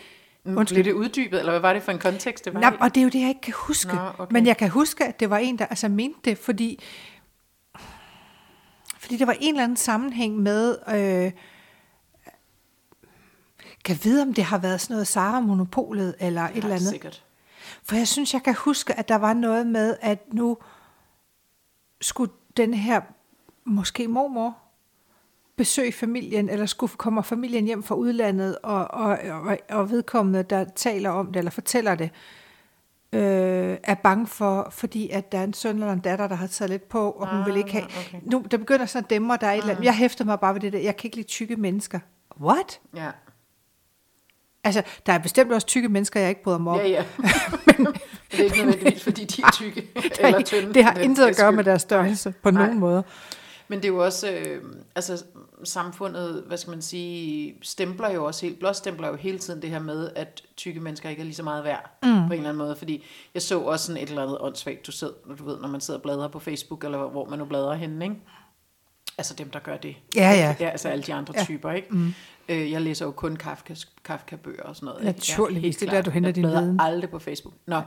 Undskyld. 0.45 0.77
Blev 0.77 0.85
det 0.85 0.93
uddybet, 0.93 1.39
eller 1.39 1.53
hvad 1.53 1.61
var 1.61 1.73
det 1.73 1.83
for 1.83 1.93
en 1.93 1.99
kontekst, 1.99 2.45
det 2.45 2.55
var 2.55 2.61
Nå, 2.61 2.77
og 2.81 2.95
det 2.95 3.01
er 3.01 3.05
jo 3.05 3.11
det, 3.11 3.21
jeg 3.21 3.29
ikke 3.29 3.41
kan 3.41 3.55
huske. 3.57 3.95
Nå, 3.95 4.01
okay. 4.19 4.33
Men 4.33 4.47
jeg 4.47 4.57
kan 4.57 4.71
huske, 4.71 5.05
at 5.05 5.21
det 5.21 5.31
var 5.31 5.39
en, 5.39 5.59
der 5.59 5.67
altså 5.67 5.89
mente 5.89 6.19
det, 6.25 6.39
fordi, 6.39 6.81
fordi 8.99 9.17
der 9.17 9.27
var 9.27 9.37
en 9.41 9.55
eller 9.55 9.65
anden 9.65 9.77
sammenhæng 9.77 10.39
med, 10.39 10.79
øh, 10.89 11.33
kan 13.85 13.99
vide, 14.03 14.23
om 14.23 14.35
det 14.35 14.45
har 14.45 14.59
været 14.59 14.81
sådan 14.81 14.95
noget 14.95 15.07
Sara 15.07 15.41
Monopolet, 15.41 16.15
eller 16.21 16.43
et 16.43 16.51
Ja, 16.51 16.55
eller 16.57 16.69
andet. 16.69 16.89
Sikkert. 16.89 17.25
For 17.83 17.97
jeg 17.97 18.09
synes, 18.09 18.35
jeg 18.35 18.43
kan 18.43 18.55
huske, 18.55 18.95
at 18.95 19.09
der 19.09 19.17
var 19.17 19.33
noget 19.33 19.67
med, 19.67 19.97
at 20.01 20.33
nu 20.33 20.59
skulle 22.01 22.33
den 22.57 22.75
her, 22.75 23.01
måske 23.65 24.09
mormor, 24.09 24.59
besøge 25.57 25.93
familien, 25.93 26.49
eller 26.49 26.67
skulle 26.67 26.93
komme 26.97 27.23
familien 27.23 27.65
hjem 27.65 27.83
fra 27.83 27.95
udlandet, 27.95 28.59
og, 28.63 28.91
og, 28.91 29.19
og, 29.31 29.59
og 29.71 29.91
vedkommende, 29.91 30.43
der 30.43 30.65
taler 30.77 31.11
om 31.11 31.27
det, 31.27 31.37
eller 31.37 31.51
fortæller 31.51 31.95
det, 31.95 32.11
øh, 33.13 33.77
er 33.85 33.95
bange 33.95 34.27
for, 34.27 34.69
fordi 34.71 35.11
at 35.11 35.33
der 35.33 35.39
er 35.39 35.45
en 35.45 35.53
søn 35.55 35.77
eller 35.77 35.93
en 35.93 35.99
datter, 36.01 36.29
der 36.29 36.35
har 36.35 36.47
taget 36.47 36.71
lidt 36.71 36.89
på, 36.89 37.11
og 37.11 37.29
hun 37.31 37.41
Ah, 37.41 37.47
vil 37.47 37.57
ikke 37.57 37.73
have... 37.73 37.85
okay. 37.85 38.19
Nu, 38.23 38.45
der 38.51 38.57
begynder 38.57 38.87
sådan 38.87 39.05
at 39.05 39.11
dæmme, 39.11 39.33
og 39.33 39.41
der 39.41 39.47
er 39.47 39.53
et 39.53 39.59
eller 39.59 39.71
andet. 39.75 39.85
Jeg 39.85 39.97
hæfter 39.97 40.25
mig 40.25 40.41
bare 40.41 40.55
ved 40.55 40.61
det 40.61 40.73
der. 40.73 40.79
Jeg 40.79 40.97
kan 40.97 41.09
ikke 41.09 41.17
lide 41.17 41.29
tykke 41.29 41.57
mennesker. 41.57 41.99
What? 42.41 42.81
Ja. 42.97 43.11
Altså, 44.65 44.83
der 45.07 45.13
er 45.13 45.19
bestemt 45.19 45.53
også 45.53 45.67
tykke 45.67 45.89
mennesker, 45.89 46.21
jeg 46.21 46.29
ikke 46.29 46.43
bryder 46.43 46.59
mig 46.59 46.73
om. 46.73 46.79
Ja, 46.79 46.87
ja. 46.89 47.05
Men 47.67 47.87
det 48.33 48.41
er 48.41 48.45
ikke 48.45 48.57
nødvendigvis, 48.59 49.03
fordi 49.05 49.25
de 49.25 49.43
er 49.43 49.51
tykke 49.53 49.89
eller 50.21 50.43
tynde. 50.43 50.75
det 50.75 50.85
har 50.85 50.95
intet 50.95 51.27
at 51.27 51.37
gøre 51.37 51.53
med 51.53 51.65
deres 51.65 51.83
størrelse 51.83 52.35
på 52.43 52.51
Nej. 52.51 52.63
nogen 52.67 52.79
måde. 52.81 53.05
Men 53.73 53.79
det 53.79 53.85
er 53.85 53.93
jo 53.93 54.05
også, 54.05 54.31
øh, 54.31 54.63
altså 54.95 55.25
samfundet, 55.65 56.45
hvad 56.47 56.57
skal 56.57 56.71
man 56.71 56.83
sige, 56.83 57.55
stempler 57.63 58.11
jo 58.11 58.25
også 58.25 58.47
helt, 58.47 58.59
blåstempler 58.59 59.09
jo 59.09 59.15
hele 59.17 59.39
tiden 59.39 59.63
det 59.63 59.71
her 59.71 59.79
med, 59.79 60.11
at 60.17 60.43
tykke 60.57 60.81
mennesker 60.81 61.09
ikke 61.09 61.21
er 61.21 61.25
lige 61.25 61.35
så 61.35 61.43
meget 61.43 61.65
værd 61.65 61.91
mm. 62.03 62.09
på 62.09 62.33
en 62.33 62.33
eller 62.33 62.49
anden 62.49 62.57
måde. 62.57 62.77
Fordi 62.77 63.05
jeg 63.35 63.43
så 63.43 63.61
også 63.61 63.87
sådan 63.87 64.03
et 64.03 64.09
eller 64.09 64.23
andet 64.23 64.39
åndssvagt, 64.41 64.87
du, 64.87 64.93
sidder, 64.93 65.15
du 65.39 65.45
ved, 65.45 65.61
når 65.61 65.69
man 65.69 65.81
sidder 65.81 65.99
og 65.99 66.03
bladrer 66.03 66.29
på 66.29 66.39
Facebook, 66.39 66.85
eller 66.85 67.09
hvor 67.09 67.25
man 67.29 67.39
nu 67.39 67.45
bladrer 67.45 67.75
henne, 67.75 68.05
ikke? 68.05 68.17
Altså 69.19 69.35
dem, 69.35 69.51
der 69.51 69.59
gør 69.59 69.77
det. 69.77 69.97
Ja, 70.17 70.31
ja. 70.31 70.57
Ja, 70.61 70.69
altså 70.69 70.89
alle 70.89 71.03
de 71.03 71.15
andre 71.15 71.35
Ja. 71.37 71.45
typer, 71.45 71.73
ikke? 71.73 71.89
Mm. 71.91 72.15
Øh, 72.49 72.71
jeg 72.73 72.81
læser 72.81 73.07
jo 73.07 73.11
kun 73.13 73.37
Kafka, 73.37 73.75
Kafka-bøger 74.05 74.63
og 74.63 74.77
sådan 74.77 74.87
noget. 74.87 75.01
ikke? 75.01 75.19
Naturligvis, 75.19 75.77
det 75.77 75.89
er 75.89 75.93
der, 75.93 76.03
du 76.03 76.11
henter 76.11 76.29
jeg 76.29 76.35
din 76.37 76.45
viden. 76.47 76.81
aldrig 76.81 77.11
på 77.11 77.19
Facebook. 77.19 77.55
Nå, 77.67 77.81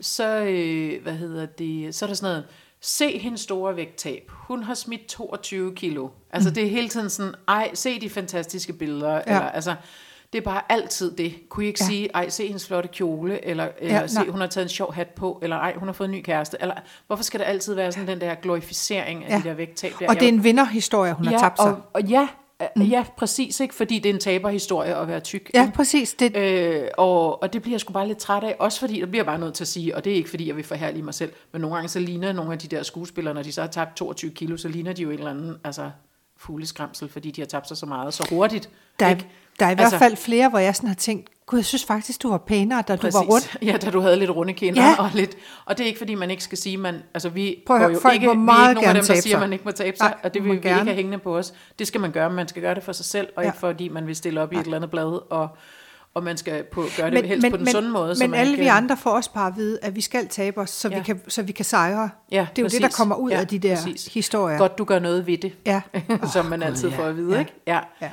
så, 0.00 0.38
øh, 0.38 1.02
hvad 1.02 1.14
hedder 1.14 1.46
det, 1.46 1.94
så 1.94 2.04
er 2.04 2.06
der 2.06 2.14
sådan 2.14 2.30
noget, 2.30 2.44
se 2.86 3.18
hendes 3.18 3.40
store 3.40 3.76
vægttab. 3.76 4.30
Hun 4.30 4.62
har 4.62 4.74
smidt 4.74 5.06
22 5.06 5.74
kilo. 5.74 6.08
Altså 6.32 6.48
mm. 6.50 6.54
det 6.54 6.64
er 6.64 6.68
hele 6.68 6.88
tiden 6.88 7.10
sådan, 7.10 7.34
ej, 7.48 7.70
se 7.74 8.00
de 8.00 8.10
fantastiske 8.10 8.72
billeder. 8.72 9.12
Ja. 9.14 9.20
Eller, 9.26 9.40
altså, 9.40 9.74
det 10.32 10.38
er 10.40 10.42
bare 10.44 10.60
altid 10.68 11.16
det. 11.16 11.34
Kunne 11.48 11.64
I 11.64 11.68
ikke 11.68 11.78
Ja. 11.80 11.84
ja. 11.84 11.88
sige, 11.90 12.08
ej, 12.14 12.28
se 12.28 12.46
hendes 12.46 12.66
flotte 12.66 12.88
kjole, 12.88 13.44
eller, 13.44 13.68
eller 13.78 13.94
Ja, 13.94 14.00
ja, 14.00 14.06
se, 14.06 14.14
nej. 14.14 14.26
hun 14.28 14.40
har 14.40 14.46
taget 14.46 14.64
en 14.64 14.68
sjov 14.68 14.94
hat 14.94 15.08
på, 15.08 15.38
eller 15.42 15.56
ej, 15.56 15.74
hun 15.76 15.88
har 15.88 15.92
fået 15.92 16.08
en 16.08 16.12
ny 16.14 16.22
kæreste. 16.22 16.56
Eller, 16.60 16.74
hvorfor 17.06 17.22
skal 17.24 17.40
det 17.40 17.46
altid 17.46 17.74
være 17.74 17.92
sådan 17.92 18.08
den 18.08 18.20
der 18.20 18.34
glorificering 18.34 19.24
af 19.24 19.28
Ja. 19.28 19.34
ja. 19.34 19.40
de 19.42 19.48
der 19.48 19.54
vægttab? 19.54 19.92
Der? 20.00 20.08
Og 20.08 20.14
det 20.14 20.22
er 20.24 20.28
en 20.28 20.44
vinderhistorie, 20.44 21.12
hun 21.12 21.26
har 21.26 21.38
tabt 21.38 21.58
sig. 21.58 21.66
Og, 21.66 21.80
og 21.92 22.02
ja, 22.02 22.28
mm. 22.76 22.82
ja, 22.82 23.04
præcis, 23.16 23.60
ikke? 23.60 23.74
fordi 23.74 23.98
det 23.98 24.10
er 24.10 24.14
en 24.14 24.20
taberhistorie 24.20 24.96
at 24.96 25.08
være 25.08 25.20
tyk. 25.20 25.50
Ja, 25.54 25.62
ikke? 25.62 25.74
præcis. 25.74 26.14
Det, 26.14 26.36
Øh, 26.36 26.88
og, 26.98 27.42
og 27.42 27.52
det 27.52 27.62
bliver 27.62 27.72
jeg 27.72 27.80
sgu 27.80 27.92
bare 27.92 28.08
lidt 28.08 28.18
træt 28.18 28.44
af, 28.44 28.56
også 28.58 28.80
fordi, 28.80 29.00
der 29.00 29.06
bliver 29.06 29.24
bare 29.24 29.38
nødt 29.38 29.54
til 29.54 29.64
at 29.64 29.68
sige, 29.68 29.96
og 29.96 30.04
det 30.04 30.12
er 30.12 30.16
ikke 30.16 30.30
fordi, 30.30 30.48
jeg 30.48 30.56
vil 30.56 30.64
forhærlige 30.64 31.02
mig 31.02 31.14
selv, 31.14 31.32
men 31.52 31.60
nogle 31.60 31.76
gange 31.76 31.88
så 31.88 31.98
ligner 31.98 32.32
nogle 32.32 32.52
af 32.52 32.58
de 32.58 32.68
der 32.68 32.82
skuespillere, 32.82 33.34
når 33.34 33.42
de 33.42 33.52
så 33.52 33.60
har 33.60 33.68
tabt 33.68 33.96
22 33.96 34.30
kilo, 34.30 34.56
så 34.56 34.68
ligner 34.68 34.92
de 34.92 35.02
jo 35.02 35.10
en 35.10 35.18
eller 35.18 35.30
anden, 35.30 35.56
altså 35.64 35.90
fugleskramsel, 36.46 37.08
fordi 37.08 37.30
de 37.30 37.40
har 37.40 37.46
tabt 37.46 37.68
sig 37.68 37.76
så 37.76 37.86
meget 37.86 38.14
så 38.14 38.26
hurtigt. 38.30 38.68
der, 39.00 39.06
er, 39.06 39.10
ikke? 39.10 39.26
der 39.60 39.66
er 39.66 39.70
i 39.70 39.72
Altså- 39.72 39.88
hvert 39.88 39.98
fald 39.98 40.16
flere, 40.16 40.48
hvor 40.48 40.58
jeg 40.58 40.76
sådan 40.76 40.88
har 40.88 40.94
tænkt, 40.94 41.28
gud, 41.46 41.58
jeg 41.58 41.64
synes 41.64 41.84
faktisk, 41.84 42.22
du 42.22 42.30
var 42.30 42.38
pænere, 42.38 42.82
da 42.88 42.96
Præcis. 42.96 43.14
du 43.14 43.18
var 43.20 43.26
rundt. 43.26 43.56
Ja, 43.62 43.76
da 43.76 43.90
du 43.90 44.00
havde 44.00 44.16
lidt 44.16 44.30
runde 44.30 44.52
kinder 44.52 44.82
Ja. 44.82 44.94
og 44.98 45.10
lidt. 45.14 45.36
Og 45.64 45.78
det 45.78 45.84
er 45.84 45.88
ikke 45.88 45.98
fordi 45.98 46.14
man 46.14 46.30
ikke 46.30 46.42
skal 46.44 46.58
sige, 46.58 46.76
man 46.76 47.02
altså 47.14 47.28
vi 47.28 47.62
Prøv 47.66 47.78
går 47.78 47.88
jo 47.88 47.98
folk 48.00 48.14
ikke, 48.14 48.26
vi 48.26 48.30
er 48.30 48.34
meget 48.34 48.70
ikke 48.70 48.74
nogen 48.82 48.88
af 48.96 49.02
dem, 49.02 49.06
der 49.06 49.14
siger, 49.14 49.22
sig. 49.22 49.32
at 49.34 49.40
man 49.40 49.52
ikke 49.52 49.64
må 49.64 49.70
tabe 49.70 49.96
sig, 49.96 50.06
Nej, 50.08 50.18
og 50.22 50.34
det 50.34 50.42
vil 50.44 50.50
vi 50.50 50.56
ikke 50.56 50.68
gerne. 50.68 50.84
have 50.84 50.94
hængende 50.94 51.18
på 51.18 51.36
os. 51.38 51.54
Det 51.78 51.86
skal 51.86 52.00
man 52.00 52.12
gøre, 52.12 52.28
men 52.28 52.36
man 52.36 52.48
skal 52.48 52.62
gøre 52.62 52.74
det 52.74 52.82
for 52.82 52.92
sig 52.92 53.04
selv, 53.04 53.28
og 53.36 53.42
Ja. 53.42 53.48
ikke 53.48 53.58
fordi 53.58 53.88
man 53.88 54.06
vil 54.06 54.16
stille 54.16 54.40
op 54.40 54.52
i 54.52 54.56
et 54.56 54.64
eller 54.64 54.76
andet 54.76 54.90
blad, 54.90 55.20
og, 55.32 55.48
og 56.14 56.22
man 56.22 56.36
skal 56.36 56.64
på, 56.64 56.84
gøre 56.96 57.06
det 57.10 57.14
Men, 57.14 57.24
helst 57.24 57.42
men, 57.42 57.50
på 57.50 57.56
den 57.56 57.64
men, 57.64 57.72
sunde 57.72 57.90
måde. 57.90 58.14
så 58.16 58.24
men 58.24 58.30
man 58.30 58.40
alle 58.40 58.50
ikke, 58.52 58.62
vi 58.62 58.68
andre 58.68 58.96
får 58.96 59.10
også 59.10 59.32
bare 59.32 59.46
at 59.46 59.56
vide, 59.56 59.78
at 59.82 59.94
vi 59.96 60.00
skal 60.00 60.28
tabe 60.28 60.60
os, 60.60 60.70
så, 60.70 60.88
ja. 60.88 60.98
Vi, 60.98 61.04
kan, 61.04 61.20
så 61.28 61.42
vi 61.42 61.52
kan 61.52 61.64
sejre. 61.64 62.10
Ja, 62.30 62.46
det 62.56 62.58
er 62.58 62.62
jo 62.62 62.68
det, 62.68 62.72
der 62.72 62.86
præcis. 62.86 62.96
kommer 62.96 63.16
ud 63.16 63.30
Ja, 63.30 63.40
af 63.40 63.46
de 63.48 63.58
der 63.58 63.74
præcis. 63.76 64.06
historier. 64.14 64.58
Godt, 64.58 64.78
du 64.78 64.84
gør 64.84 64.98
noget 64.98 65.26
ved 65.26 65.38
det, 65.38 65.52
Ja. 65.66 65.80
som 66.32 66.46
man 66.46 66.62
altid 66.62 66.88
ja. 66.90 66.96
får 66.98 67.04
at 67.04 67.16
vide, 67.16 67.32
Ja. 67.32 67.38
ikke? 67.38 67.52
Ja. 67.66 67.80
Ja. 68.02 68.10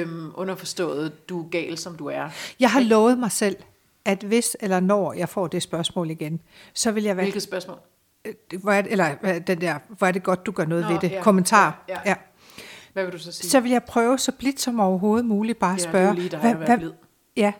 øhm, 0.00 0.30
underforstået, 0.34 1.28
du 1.28 1.40
er 1.44 1.48
gal, 1.50 1.78
som 1.78 1.96
du 1.96 2.06
er. 2.06 2.28
Jeg 2.60 2.70
har 2.70 2.80
lovet 2.80 3.18
mig 3.18 3.32
selv, 3.32 3.56
at 4.04 4.22
hvis 4.22 4.56
eller 4.60 4.80
når 4.80 5.12
jeg 5.12 5.28
får 5.28 5.46
det 5.46 5.62
spørgsmål 5.62 6.10
igen, 6.10 6.40
så 6.74 6.90
vil 6.92 7.04
jeg 7.04 7.16
være... 7.16 7.24
Hvilket 7.24 7.42
spørgsmål? 7.42 7.76
Hvor 8.62 8.72
er 8.72 8.82
det, 8.82 8.92
eller 8.92 9.10
hvad- 9.20 9.40
den 9.40 9.60
der, 9.60 9.74
hvor 9.98 10.06
er 10.06 10.12
det 10.12 10.22
godt, 10.22 10.46
du 10.46 10.52
gør 10.52 10.64
noget 10.64 10.84
Nå, 10.84 10.90
ved 10.92 10.98
det. 11.00 11.10
ja, 11.10 11.22
Kommentar. 11.22 11.84
ja, 11.88 11.94
ja. 11.94 12.00
ja. 12.10 12.14
Hvad 12.92 13.04
vil 13.04 13.12
du 13.12 13.18
så 13.18 13.32
sige? 13.32 13.50
Så 13.50 13.60
vil 13.60 13.70
jeg 13.70 13.82
prøve 13.84 14.18
så 14.18 14.32
blidt 14.32 14.60
som 14.60 14.80
overhovedet 14.80 15.26
muligt 15.26 15.58
bare 15.58 15.74
at 15.74 15.78
Ja, 15.78 15.82
det 15.82 15.86
er 15.86 15.90
spørge, 15.90 16.08
jo 16.08 16.14
lige 16.14 16.92
ja, 17.38 17.52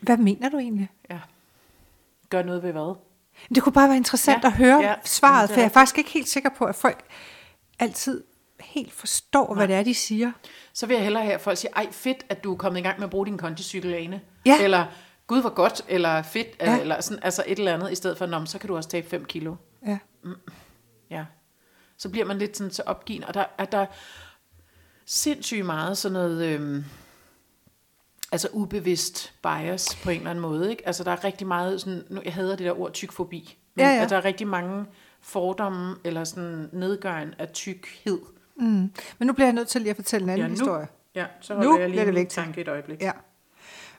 hvad 0.00 0.16
mener 0.16 0.48
du 0.48 0.58
egentlig? 0.58 0.88
Ja. 1.10 1.18
Gør 2.30 2.42
noget 2.42 2.62
ved 2.62 2.72
hvad? 2.72 2.96
Det 3.54 3.62
kunne 3.62 3.72
bare 3.72 3.88
være 3.88 3.96
interessant 3.96 4.42
Ja, 4.42 4.48
at 4.48 4.52
høre 4.54 4.80
ja, 4.82 4.94
svaret, 5.04 5.50
for 5.50 5.56
jeg 5.56 5.64
er 5.64 5.68
faktisk 5.68 5.98
ikke 5.98 6.10
helt 6.10 6.28
sikker 6.28 6.50
på, 6.58 6.64
at 6.64 6.74
folk 6.74 7.04
altid 7.78 8.24
helt 8.60 8.92
forstår, 8.92 9.54
hvad 9.54 9.68
det 9.68 9.76
er, 9.76 9.82
de 9.82 9.94
siger. 9.94 10.32
Så 10.72 10.86
vil 10.86 10.94
jeg 10.94 11.02
hellere 11.04 11.22
have, 11.22 11.34
at 11.34 11.40
folk 11.40 11.58
siger, 11.58 11.72
ej 11.76 11.86
fedt, 11.92 12.26
at 12.28 12.44
du 12.44 12.52
er 12.52 12.56
kommet 12.56 12.80
i 12.80 12.82
gang 12.82 12.98
med 12.98 13.04
at 13.04 13.10
bruge 13.10 13.26
din 13.26 13.38
kondicykel, 13.38 13.94
Ane. 13.94 14.20
Ja. 14.46 14.62
Eller, 14.62 14.86
gud 15.26 15.40
hvor 15.40 15.50
godt, 15.50 15.82
eller 15.88 16.22
fedt, 16.22 16.46
Ja. 16.60 16.80
eller 16.80 17.00
sådan, 17.00 17.22
altså 17.22 17.44
et 17.46 17.58
eller 17.58 17.74
andet, 17.74 17.92
i 17.92 17.94
stedet 17.94 18.18
for, 18.18 18.26
Nå, 18.26 18.44
så 18.44 18.58
kan 18.58 18.68
du 18.68 18.76
også 18.76 18.88
tabe 18.88 19.08
5 19.08 19.24
kilo. 19.24 19.54
Ja. 19.86 19.98
Ja. 21.10 21.24
Så 21.96 22.08
bliver 22.08 22.26
man 22.26 22.38
lidt 22.38 22.56
sådan 22.56 22.70
så 22.70 22.82
opgivende, 22.86 23.26
og 23.28 23.34
der 23.34 23.44
er 23.58 23.64
der 23.64 23.86
sindssygt 25.06 25.66
meget 25.66 25.98
sådan 25.98 26.12
noget, 26.12 26.44
øhm, 26.46 26.84
altså 28.32 28.48
ubevidst 28.52 29.32
bias 29.42 29.98
på 30.02 30.10
en 30.10 30.16
eller 30.16 30.30
anden 30.30 30.42
måde, 30.42 30.70
ikke? 30.70 30.86
Altså 30.86 31.04
der 31.04 31.10
er 31.10 31.24
rigtig 31.24 31.46
meget 31.46 31.80
sådan, 31.80 32.02
nu, 32.10 32.20
jeg 32.24 32.34
hader 32.34 32.56
det 32.56 32.66
der 32.66 32.80
ord 32.80 32.92
tykfobi, 32.92 33.58
men 33.74 33.84
Ja, 33.84 33.94
ja. 33.94 34.02
At 34.02 34.10
der 34.10 34.16
er 34.16 34.24
rigtig 34.24 34.46
mange 34.48 34.84
fordomme, 35.20 35.96
eller 36.04 36.24
sådan 36.24 36.68
nedgøren 36.72 37.34
af 37.38 37.48
tykhed. 37.48 38.18
Mm. 38.56 38.66
Men 39.18 39.26
nu 39.26 39.32
bliver 39.32 39.46
jeg 39.46 39.52
nødt 39.54 39.68
til 39.68 39.80
lige 39.80 39.90
at 39.90 39.96
fortælle 39.96 40.24
en 40.24 40.30
anden 40.30 40.42
Ja, 40.42 40.48
nu. 40.48 40.54
historie. 40.54 40.88
Ja, 41.14 41.26
så 41.40 41.54
Nu 41.54 41.58
holder 41.58 41.80
jeg 41.80 41.90
bliver 41.90 42.04
lige 42.04 42.06
det 42.06 42.14
min 42.20 42.26
tanke 42.26 42.60
et 42.60 42.68
øjeblik. 42.68 43.02
Ja. 43.02 43.12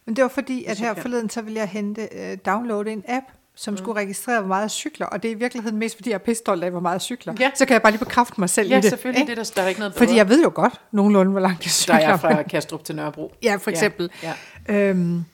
Men 0.06 0.16
det 0.16 0.22
var 0.22 0.28
fordi, 0.30 0.66
at 0.66 0.80
jeg 0.82 0.88
her 0.96 1.02
forleden, 1.02 1.30
så 1.30 1.42
ville 1.42 1.60
jeg 1.60 1.70
hente, 1.70 2.10
øh, 2.12 2.38
downloade 2.46 2.92
en 2.92 3.04
app, 3.08 3.26
som 3.62 3.74
mm. 3.74 3.78
skulle 3.78 4.00
registrere, 4.00 4.40
hvor 4.40 4.48
meget 4.48 4.62
jeg 4.62 4.72
cykler. 4.72 5.06
Og 5.06 5.24
det 5.24 5.32
er 5.32 5.36
i 5.36 5.38
virkeligheden 5.38 5.78
mest, 5.80 5.96
fordi 5.96 6.10
jeg 6.10 6.16
er 6.16 6.20
pistolt 6.20 6.64
af, 6.64 6.72
hvor 6.72 6.80
meget 6.80 6.94
jeg 6.94 7.02
cykler. 7.02 7.34
Ja. 7.40 7.52
Så 7.56 7.66
kan 7.66 7.74
jeg 7.74 7.82
bare 7.82 7.92
lige 7.92 8.00
bekræfte 8.06 8.40
mig 8.40 8.50
selv 8.50 8.70
Ja, 8.70 8.78
i 8.78 8.82
det. 8.82 8.90
selvfølgelig, 8.90 9.20
ikke? 9.22 9.32
det 9.32 9.40
er 9.40 9.44
der, 9.44 9.52
der 9.56 9.62
er 9.62 9.68
ikke 9.68 9.80
noget 9.80 9.94
bedre. 9.94 10.06
Fordi 10.06 10.18
jeg 10.18 10.30
ved 10.30 10.44
jo 10.44 10.52
godt 10.56 10.82
nogenlunde, 10.92 11.32
hvor 11.32 11.40
langt 11.42 11.58
jeg 11.60 11.64
der 11.64 11.70
cykler. 11.70 11.96
er 11.96 12.18
fra 12.18 12.44
Kastrup 12.44 12.84
til 12.84 12.96
Nørrebro. 12.96 13.34
Ja, 13.44 13.56
for 13.56 13.72
eksempel. 13.72 14.12
Ja, 14.24 14.34
Øhm, 14.70 15.26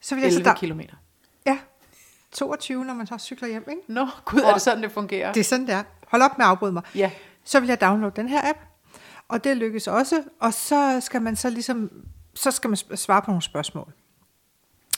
så 0.00 0.14
vil 0.14 0.22
ja. 0.22 0.26
jeg 0.26 0.32
så 0.32 0.38
11 0.38 0.50
der, 0.50 0.54
kilometer. 0.56 0.94
ja, 1.46 1.58
22, 2.32 2.84
når 2.84 2.94
man 2.94 3.06
så 3.06 3.14
cykler 3.18 3.48
hjem. 3.48 3.64
Ikke? 3.70 3.82
Nå, 3.88 4.06
gud, 4.24 4.40
er 4.40 4.52
det 4.52 4.62
sådan, 4.62 4.82
det 4.82 4.92
fungerer? 4.92 5.32
Det 5.32 5.40
er 5.40 5.44
sådan, 5.44 5.66
det 5.66 5.74
er. 5.74 5.82
Hold 6.08 6.22
op 6.22 6.38
med 6.38 6.46
at 6.46 6.50
afbryde 6.50 6.72
mig. 6.72 6.82
Ja, 6.94 7.10
Så 7.44 7.60
vil 7.60 7.68
jeg 7.68 7.80
downloade 7.80 8.16
den 8.16 8.28
her 8.28 8.40
app, 8.50 8.58
og 9.28 9.44
det 9.44 9.56
lykkes 9.56 9.86
også. 9.86 10.22
Og 10.40 10.54
så 10.54 11.00
skal 11.00 11.22
man 11.22 11.36
så 11.36 11.50
ligesom, 11.50 11.90
så 12.34 12.50
skal 12.50 12.70
man 12.70 12.76
svare 12.76 13.22
på 13.22 13.30
nogle 13.30 13.42
spørgsmål. 13.42 13.92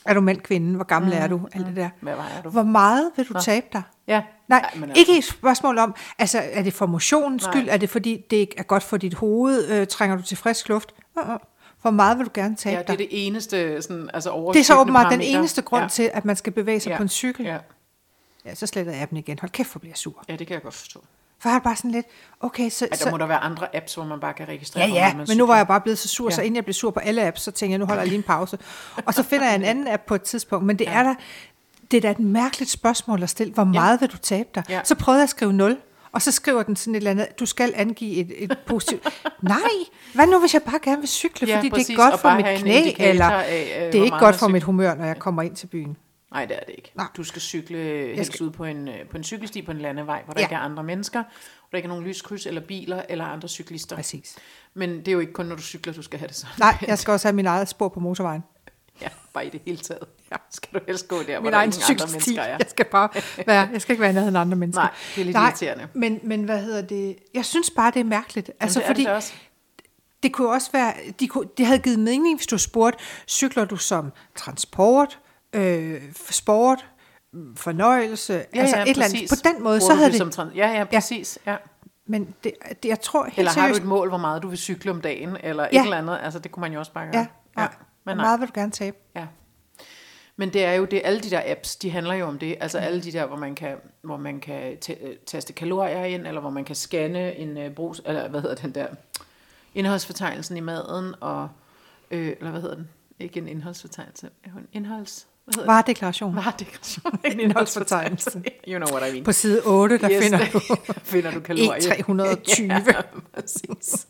Er 0.08 0.14
du 0.14 0.20
mand, 0.20 0.40
kvinde? 0.40 0.74
Hvor 0.76 0.84
gammel 0.84 1.10
mm, 1.12 1.18
er 1.22 1.26
du? 1.26 1.40
Alt 1.52 1.66
det 1.66 1.76
der. 1.76 1.88
hvad 2.00 2.14
vejer 2.16 2.42
du? 2.42 2.48
Hvor 2.50 2.62
meget 2.62 3.10
vil 3.16 3.28
du 3.28 3.34
tabe 3.40 3.66
dig? 3.72 3.82
Ja. 4.06 4.22
Nej, 4.48 4.70
men 4.74 4.80
men 4.80 4.96
ikke 4.96 5.18
et 5.18 5.24
spørgsmål 5.24 5.78
om, 5.78 5.94
altså 6.18 6.42
er 6.52 6.62
det 6.62 6.72
for 6.74 6.86
motionens 6.86 7.42
Nej. 7.44 7.52
skyld? 7.52 7.68
Er 7.70 7.76
det 7.76 7.90
fordi, 7.90 8.24
det 8.30 8.36
ikke 8.36 8.54
er 8.58 8.62
godt 8.62 8.82
for 8.82 8.96
dit 8.96 9.14
hoved? 9.14 9.68
Øh, 9.70 9.86
trænger 9.86 10.16
du 10.16 10.22
til 10.22 10.36
frisk 10.36 10.68
luft? 10.68 10.94
Uh-uh. 11.18 11.32
Hvor 11.82 11.90
meget 11.90 12.18
vil 12.18 12.26
du 12.26 12.30
gerne 12.34 12.56
tabe 12.56 12.72
Ja, 12.74 12.78
det 12.78 12.86
dig? 12.88 12.92
er 12.92 12.96
det 12.96 13.08
eneste 13.10 13.82
sådan, 13.82 14.10
altså 14.14 14.50
det 14.54 14.60
er 14.60 14.64
så 14.64 14.78
åbenbart 14.80 15.12
den 15.12 15.20
eneste 15.20 15.62
grund 15.62 15.82
ja. 15.82 15.88
til, 15.88 16.10
at 16.14 16.24
man 16.24 16.36
skal 16.36 16.52
bevæge 16.52 16.80
sig 16.80 16.90
Ja. 16.90 16.96
på 16.96 17.02
en 17.02 17.08
cykel. 17.08 17.46
Ja. 17.46 17.58
Ja, 18.44 18.54
så 18.54 18.66
sletter 18.66 18.92
jeg 18.92 19.02
appen 19.02 19.18
igen. 19.18 19.38
Hold 19.40 19.50
kæft, 19.50 19.72
hvor 19.72 19.78
bliver 19.78 19.90
jeg 19.92 19.96
sur. 19.98 20.24
ja, 20.28 20.36
det 20.36 20.46
kan 20.46 20.54
jeg 20.54 20.62
godt 20.62 20.74
forstå. 20.74 21.00
For 21.40 21.48
jeg 21.48 21.54
har 21.54 21.60
bare 21.60 21.76
sådan 21.76 21.90
lidt, 21.90 22.06
okay, 22.40 22.70
så... 22.70 22.84
Ja, 22.84 22.88
der 22.88 22.96
så 22.96 23.10
må 23.10 23.16
der 23.16 23.26
være 23.26 23.38
andre 23.38 23.76
apps, 23.76 23.94
hvor 23.94 24.04
man 24.04 24.20
bare 24.20 24.32
kan 24.34 24.48
registrere, 24.48 24.88
Ja, 24.88 24.94
ja, 24.94 25.14
man 25.14 25.24
men 25.28 25.36
nu 25.36 25.46
var 25.46 25.56
jeg 25.56 25.66
bare 25.66 25.80
blevet 25.80 25.98
så 25.98 26.08
sur, 26.08 26.28
ja. 26.30 26.34
så 26.34 26.40
Ja. 26.40 26.44
inden 26.46 26.56
jeg 26.56 26.64
blev 26.64 26.74
sur 26.74 26.90
på 26.90 27.00
alle 27.00 27.26
apps, 27.26 27.40
så 27.42 27.50
tænkte 27.50 27.72
jeg, 27.72 27.78
nu 27.78 27.86
holder 27.86 28.02
jeg 28.02 28.08
lige 28.08 28.16
en 28.18 28.22
pause. 28.22 28.58
Og 29.06 29.14
så 29.14 29.22
finder 29.22 29.46
jeg 29.46 29.54
en 29.54 29.62
anden 29.64 29.88
app 29.88 30.02
på 30.06 30.14
et 30.14 30.22
tidspunkt, 30.22 30.66
men 30.66 30.78
det 30.78 30.84
ja. 30.84 30.92
er 30.98 31.02
da, 31.02 31.14
det 31.90 31.96
er 31.96 32.00
da 32.00 32.10
et 32.10 32.18
mærkeligt 32.18 32.70
spørgsmål 32.70 33.22
at 33.22 33.30
stille. 33.30 33.52
Hvor 33.52 33.64
meget 33.64 34.00
vil 34.00 34.08
du 34.12 34.16
tabe 34.16 34.48
dig? 34.54 34.62
Ja. 34.68 34.80
Så 34.84 34.94
prøvede 34.94 35.18
jeg 35.18 35.22
at 35.24 35.30
skrive 35.30 35.52
0, 35.52 35.76
og 36.12 36.22
så 36.22 36.32
skriver 36.32 36.62
den 36.62 36.76
sådan 36.76 36.94
et 36.94 36.96
eller 36.96 37.10
andet, 37.10 37.26
du 37.40 37.46
skal 37.46 37.72
angive 37.76 38.14
et, 38.16 38.32
et 38.38 38.58
positivt... 38.66 39.08
Nej, 39.42 39.58
hvad 40.14 40.26
nu 40.26 40.38
hvis 40.40 40.54
jeg 40.54 40.62
bare 40.62 40.78
gerne 40.82 40.98
vil 41.00 41.08
cykle, 41.08 41.48
Ja, 41.48 41.56
fordi 41.56 41.70
præcis, 41.70 41.86
det 41.86 41.94
er 41.98 42.10
godt 42.10 42.20
for 42.20 42.34
mit 42.34 42.46
knæ, 42.60 42.92
eller 42.98 43.24
af, 43.26 43.82
øh, 43.86 43.92
det 43.92 44.00
er 44.00 44.04
ikke 44.04 44.18
godt 44.18 44.36
for 44.36 44.48
mit 44.48 44.62
humør, 44.62 44.94
når 44.94 45.04
jeg 45.04 45.18
kommer 45.18 45.42
ind 45.42 45.56
til 45.56 45.66
byen. 45.66 45.96
Nej, 46.32 46.44
det 46.44 46.56
er 46.56 46.60
det 46.66 46.74
ikke. 46.78 46.92
Nej. 46.94 47.06
Du 47.16 47.24
skal 47.24 47.42
cykle 47.42 47.78
helst 48.16 48.32
skal- 48.32 48.46
ud 48.46 48.50
på 48.50 48.64
en, 48.64 48.88
øh, 48.88 49.08
på 49.10 49.16
en 49.16 49.24
cykelsti 49.24 49.62
på 49.62 49.70
en 49.70 49.78
landevej, 49.78 50.22
hvor 50.24 50.34
der 50.34 50.40
Ja. 50.40 50.46
ikke 50.46 50.54
er 50.54 50.58
andre 50.58 50.82
mennesker, 50.84 51.22
hvor 51.22 51.68
der 51.70 51.76
ikke 51.76 51.86
er 51.86 51.90
nogen 51.90 52.04
lyskryds 52.04 52.46
eller 52.46 52.60
biler 52.60 53.02
eller 53.08 53.24
andre 53.24 53.48
cyklister. 53.48 53.96
Præcis. 53.96 54.36
Men 54.74 54.90
det 54.98 55.08
er 55.08 55.12
jo 55.12 55.20
ikke 55.20 55.32
kun, 55.32 55.46
når 55.46 55.56
du 55.56 55.62
cykler, 55.62 55.92
du 55.92 56.02
skal 56.02 56.18
have 56.18 56.28
det 56.28 56.36
sådan. 56.36 56.54
Nej, 56.58 56.78
jeg 56.88 56.98
skal 56.98 57.12
også 57.12 57.28
have 57.28 57.36
min 57.36 57.46
eget 57.46 57.68
spor 57.68 57.88
på 57.88 58.00
motorvejen. 58.00 58.42
Ja, 59.02 59.08
bare 59.32 59.46
i 59.46 59.50
det 59.50 59.60
hele 59.64 59.78
taget. 59.78 60.02
Ja. 60.30 60.36
Skal 60.50 60.80
du 60.80 60.84
helst 60.86 61.08
gå 61.08 61.18
der, 61.18 61.24
hvor 61.24 61.40
Min 61.40 61.52
der 61.52 61.58
egen 61.58 61.68
ingen 61.68 61.82
andre 61.82 61.86
cykelsti. 62.08 62.12
mennesker 62.30 62.42
er. 62.42 62.56
Jeg 62.58 62.66
skal 62.68 62.84
bare 62.84 63.08
være, 63.46 63.68
jeg 63.72 63.80
skal 63.82 63.92
ikke 63.92 64.00
være 64.02 64.10
i 64.10 64.14
nærheden 64.14 64.36
af 64.36 64.40
andre 64.40 64.56
mennesker. 64.56 64.82
Nej, 64.82 64.90
det 65.14 65.20
er 65.20 65.24
lidt 65.24 65.34
Nej, 65.34 65.48
irriterende. 65.48 65.88
Men, 65.94 66.20
men 66.22 66.44
hvad 66.44 66.62
hedder 66.62 66.82
det? 66.82 67.16
Jeg 67.34 67.44
synes 67.44 67.70
bare, 67.70 67.90
det 67.90 68.00
er 68.00 68.04
mærkeligt. 68.04 68.50
Altså, 68.60 68.78
det 68.78 68.84
er 68.84 68.88
fordi 68.88 69.02
det 69.04 69.10
også. 69.12 69.32
det 70.22 70.32
kunne 70.32 70.48
også 70.50 70.72
være, 70.72 70.94
de 71.20 71.28
kunne, 71.28 71.48
det 71.58 71.66
havde 71.66 71.78
givet 71.78 71.98
mening, 71.98 72.38
hvis 72.38 72.46
du 72.46 72.58
spurgte, 72.58 72.98
cykler 73.28 73.64
du 73.64 73.76
som 73.76 74.12
transport, 74.36 75.18
øh, 75.52 76.02
sport, 76.30 76.86
mm, 77.32 77.56
fornøjelse, 77.56 78.32
ja, 78.32 78.60
altså 78.60 78.76
et 78.82 78.88
eller 78.88 79.04
andet. 79.04 79.28
På 79.28 79.36
den 79.44 79.62
måde, 79.62 79.78
Bruger 79.80 79.90
så 79.90 79.92
du 79.92 79.98
havde 79.98 80.12
det, 80.24 80.34
Som 80.34 80.50
ja, 80.54 80.68
ja, 80.70 80.84
præcis. 80.84 81.38
Ja. 81.46 81.56
men 82.06 82.34
det, 82.44 82.52
det, 82.82 82.88
jeg 82.88 83.00
tror 83.00 83.24
helt 83.24 83.38
Eller 83.38 83.50
har 83.50 83.60
du 83.60 83.60
seriøst, 83.64 83.80
et 83.80 83.86
mål, 83.86 84.08
hvor 84.08 84.18
meget 84.18 84.42
du 84.42 84.48
vil 84.48 84.58
cykle 84.58 84.90
om 84.90 85.00
dagen, 85.00 85.36
eller 85.42 85.68
Ja. 85.72 85.78
et 85.80 85.84
eller 85.84 85.96
andet. 85.98 86.18
Altså, 86.22 86.38
det 86.38 86.50
kunne 86.52 86.60
man 86.60 86.72
jo 86.72 86.78
også 86.78 86.92
bare 86.92 87.06
gøre. 87.12 87.26
ja, 87.56 87.62
ja, 87.62 87.68
Men 88.04 88.14
hvor 88.14 88.24
meget 88.24 88.40
vil 88.40 88.48
du 88.48 88.52
gerne 88.54 88.72
tabe? 88.72 88.96
Ja. 89.16 89.26
Men 90.36 90.52
det 90.52 90.64
er 90.64 90.72
jo 90.72 90.84
det, 90.84 91.00
alle 91.04 91.20
de 91.20 91.30
der 91.30 91.42
apps, 91.46 91.76
de 91.76 91.90
handler 91.90 92.14
jo 92.14 92.26
om 92.26 92.38
det. 92.38 92.56
Altså 92.60 92.78
alle 92.78 93.02
de 93.02 93.12
der, 93.12 93.26
hvor 93.26 93.36
man 93.36 93.54
kan, 93.54 93.76
hvor 94.02 94.16
man 94.16 94.40
kan 94.40 94.78
øh, 94.90 95.16
taste 95.26 95.52
kalorier 95.52 96.04
ind, 96.04 96.26
eller 96.26 96.40
hvor 96.40 96.50
man 96.50 96.64
kan 96.64 96.76
scanne 96.76 97.34
en 97.36 97.56
uh, 97.66 97.72
brus, 97.74 98.02
eller 98.06 98.28
hvad 98.28 98.40
hedder 98.40 98.54
den 98.56 98.74
der, 98.74 98.86
indholdsfortegnelsen 99.74 100.56
i 100.56 100.60
maden, 100.60 101.14
og, 101.20 101.48
øh, 102.10 102.26
eller 102.38 102.50
hvad 102.50 102.60
hedder 102.60 102.74
den? 102.76 102.88
Ikke 103.18 103.38
en 103.40 103.48
indholdsfortegnelse, 103.48 104.30
en 104.44 104.68
indholds... 104.72 105.26
Hvad 105.54 105.64
Varedeklaration. 105.66 106.36
Varedeklaration. 106.36 107.18
En 107.32 107.40
Indholdsfortegnelse. 107.40 108.42
You 108.68 108.78
know 108.78 108.96
what 108.96 109.08
I 109.08 109.12
mean. 109.12 109.24
På 109.24 109.32
side 109.32 109.62
8, 109.66 109.98
der 109.98 110.10
Yes, 110.10 110.22
finder 110.22 110.38
du 110.52 110.60
finder 111.12 111.30
du 111.30 111.40
kalorier. 111.40 111.74
E320. 111.94 112.62
Ja, 112.62 113.00
præcis. 113.34 114.06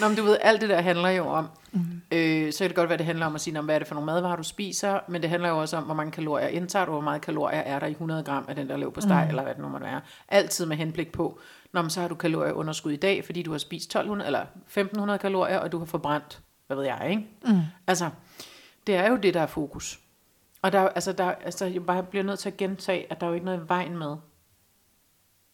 Nå, 0.00 0.08
men 0.08 0.16
du 0.16 0.22
ved, 0.22 0.36
alt 0.40 0.60
det 0.60 0.68
der 0.68 0.80
handler 0.80 1.08
jo 1.08 1.26
om, 1.26 1.48
mm. 1.72 1.80
øh, 2.12 2.52
så 2.52 2.58
kan 2.58 2.68
det 2.68 2.76
godt 2.76 2.88
være, 2.88 2.98
det 2.98 3.06
handler 3.06 3.26
om 3.26 3.34
at 3.34 3.40
sige, 3.40 3.54
"Nå, 3.54 3.60
hvad 3.62 3.74
er 3.74 3.78
det 3.78 3.88
for 3.88 3.94
nogle 3.94 4.06
madvarer, 4.06 4.36
du 4.36 4.42
spiser, 4.42 4.98
men 5.08 5.22
det 5.22 5.30
handler 5.30 5.48
jo 5.48 5.60
også 5.60 5.76
om, 5.76 5.84
hvor 5.84 5.94
mange 5.94 6.12
kalorier 6.12 6.48
indtager 6.48 6.84
du, 6.84 6.92
hvor 6.92 7.00
meget 7.00 7.20
kalorier 7.22 7.60
er 7.60 7.78
der 7.78 7.86
i 7.86 7.90
100 7.90 8.22
gram 8.22 8.44
af 8.48 8.54
den 8.54 8.68
der 8.68 8.76
lev 8.76 8.92
på 8.92 9.00
steg, 9.00 9.22
mm. 9.24 9.28
eller 9.28 9.42
hvad 9.42 9.54
det 9.54 9.62
nu 9.62 9.68
måtte 9.68 9.86
være. 9.86 10.00
Altid 10.28 10.66
med 10.66 10.76
henblik 10.76 11.12
på, 11.12 11.40
Nå, 11.72 11.82
men 11.82 11.90
så 11.90 12.00
har 12.00 12.08
du 12.08 12.14
kalorieunderskud 12.14 12.92
i 12.92 12.96
dag, 12.96 13.24
fordi 13.24 13.42
du 13.42 13.50
har 13.50 13.58
spist 13.58 13.84
1200 13.84 14.26
eller 14.26 14.40
1500 14.40 15.18
kalorier, 15.18 15.58
og 15.58 15.72
du 15.72 15.78
har 15.78 15.84
forbrændt, 15.84 16.40
hvad 16.66 16.76
ved 16.76 16.84
jeg, 16.84 17.06
ikke? 17.10 17.22
Mm. 17.46 17.60
Altså, 17.86 18.10
det 18.86 18.94
er 18.96 19.10
jo 19.10 19.16
det, 19.16 19.34
der 19.34 19.40
er 19.40 19.46
fokus. 19.46 20.00
Og 20.62 20.72
der, 20.72 20.78
er 20.80 20.88
altså, 20.88 21.12
der, 21.12 21.24
altså, 21.24 21.64
jeg 21.66 21.86
bare 21.86 22.02
bliver 22.02 22.22
nødt 22.24 22.38
til 22.38 22.48
at 22.50 22.56
gentage, 22.56 23.06
at 23.12 23.20
der 23.20 23.26
er 23.26 23.30
jo 23.30 23.34
ikke 23.34 23.46
noget 23.46 23.58
i 23.64 23.68
vejen 23.68 23.98
med, 23.98 24.16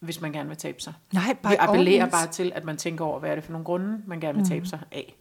hvis 0.00 0.20
man 0.20 0.32
gerne 0.32 0.48
vil 0.48 0.58
tabe 0.58 0.80
sig. 0.80 0.92
Nej, 1.12 1.36
by 1.42 1.48
Vi 1.48 1.54
appellerer 1.58 1.98
means. 2.04 2.12
bare 2.12 2.26
til, 2.26 2.52
at 2.54 2.64
man 2.64 2.76
tænker 2.76 3.04
over, 3.04 3.18
hvad 3.20 3.30
er 3.30 3.34
det 3.34 3.44
for 3.44 3.52
nogle 3.52 3.64
grunde, 3.64 4.00
man 4.06 4.20
gerne 4.20 4.38
vil 4.38 4.46
tabe 4.48 4.60
Mm. 4.60 4.66
sig 4.66 4.80
af. 4.92 5.16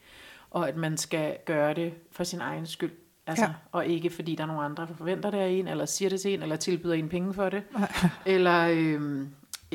Og 0.50 0.68
at 0.68 0.76
man 0.78 0.98
skal 0.98 1.38
gøre 1.46 1.74
det 1.74 1.94
for 2.12 2.24
sin 2.24 2.42
egen 2.42 2.68
skyld. 2.68 2.92
Altså, 3.28 3.46
Ja. 3.46 3.52
Og 3.72 3.86
ikke 3.86 4.10
fordi 4.10 4.36
der 4.36 4.44
er 4.44 4.48
nogle 4.48 4.62
andre, 4.64 4.86
der 4.88 4.94
forventer 4.96 5.32
det 5.32 5.38
af 5.38 5.48
en, 5.50 5.68
eller 5.68 5.86
siger 5.86 6.10
det 6.10 6.22
til 6.22 6.34
en, 6.34 6.44
eller 6.44 6.56
tilbyder 6.56 6.94
en 6.94 7.10
penge 7.10 7.34
for 7.34 7.50
det. 7.50 7.64
eller, 8.26 8.68
øh, 8.72 9.28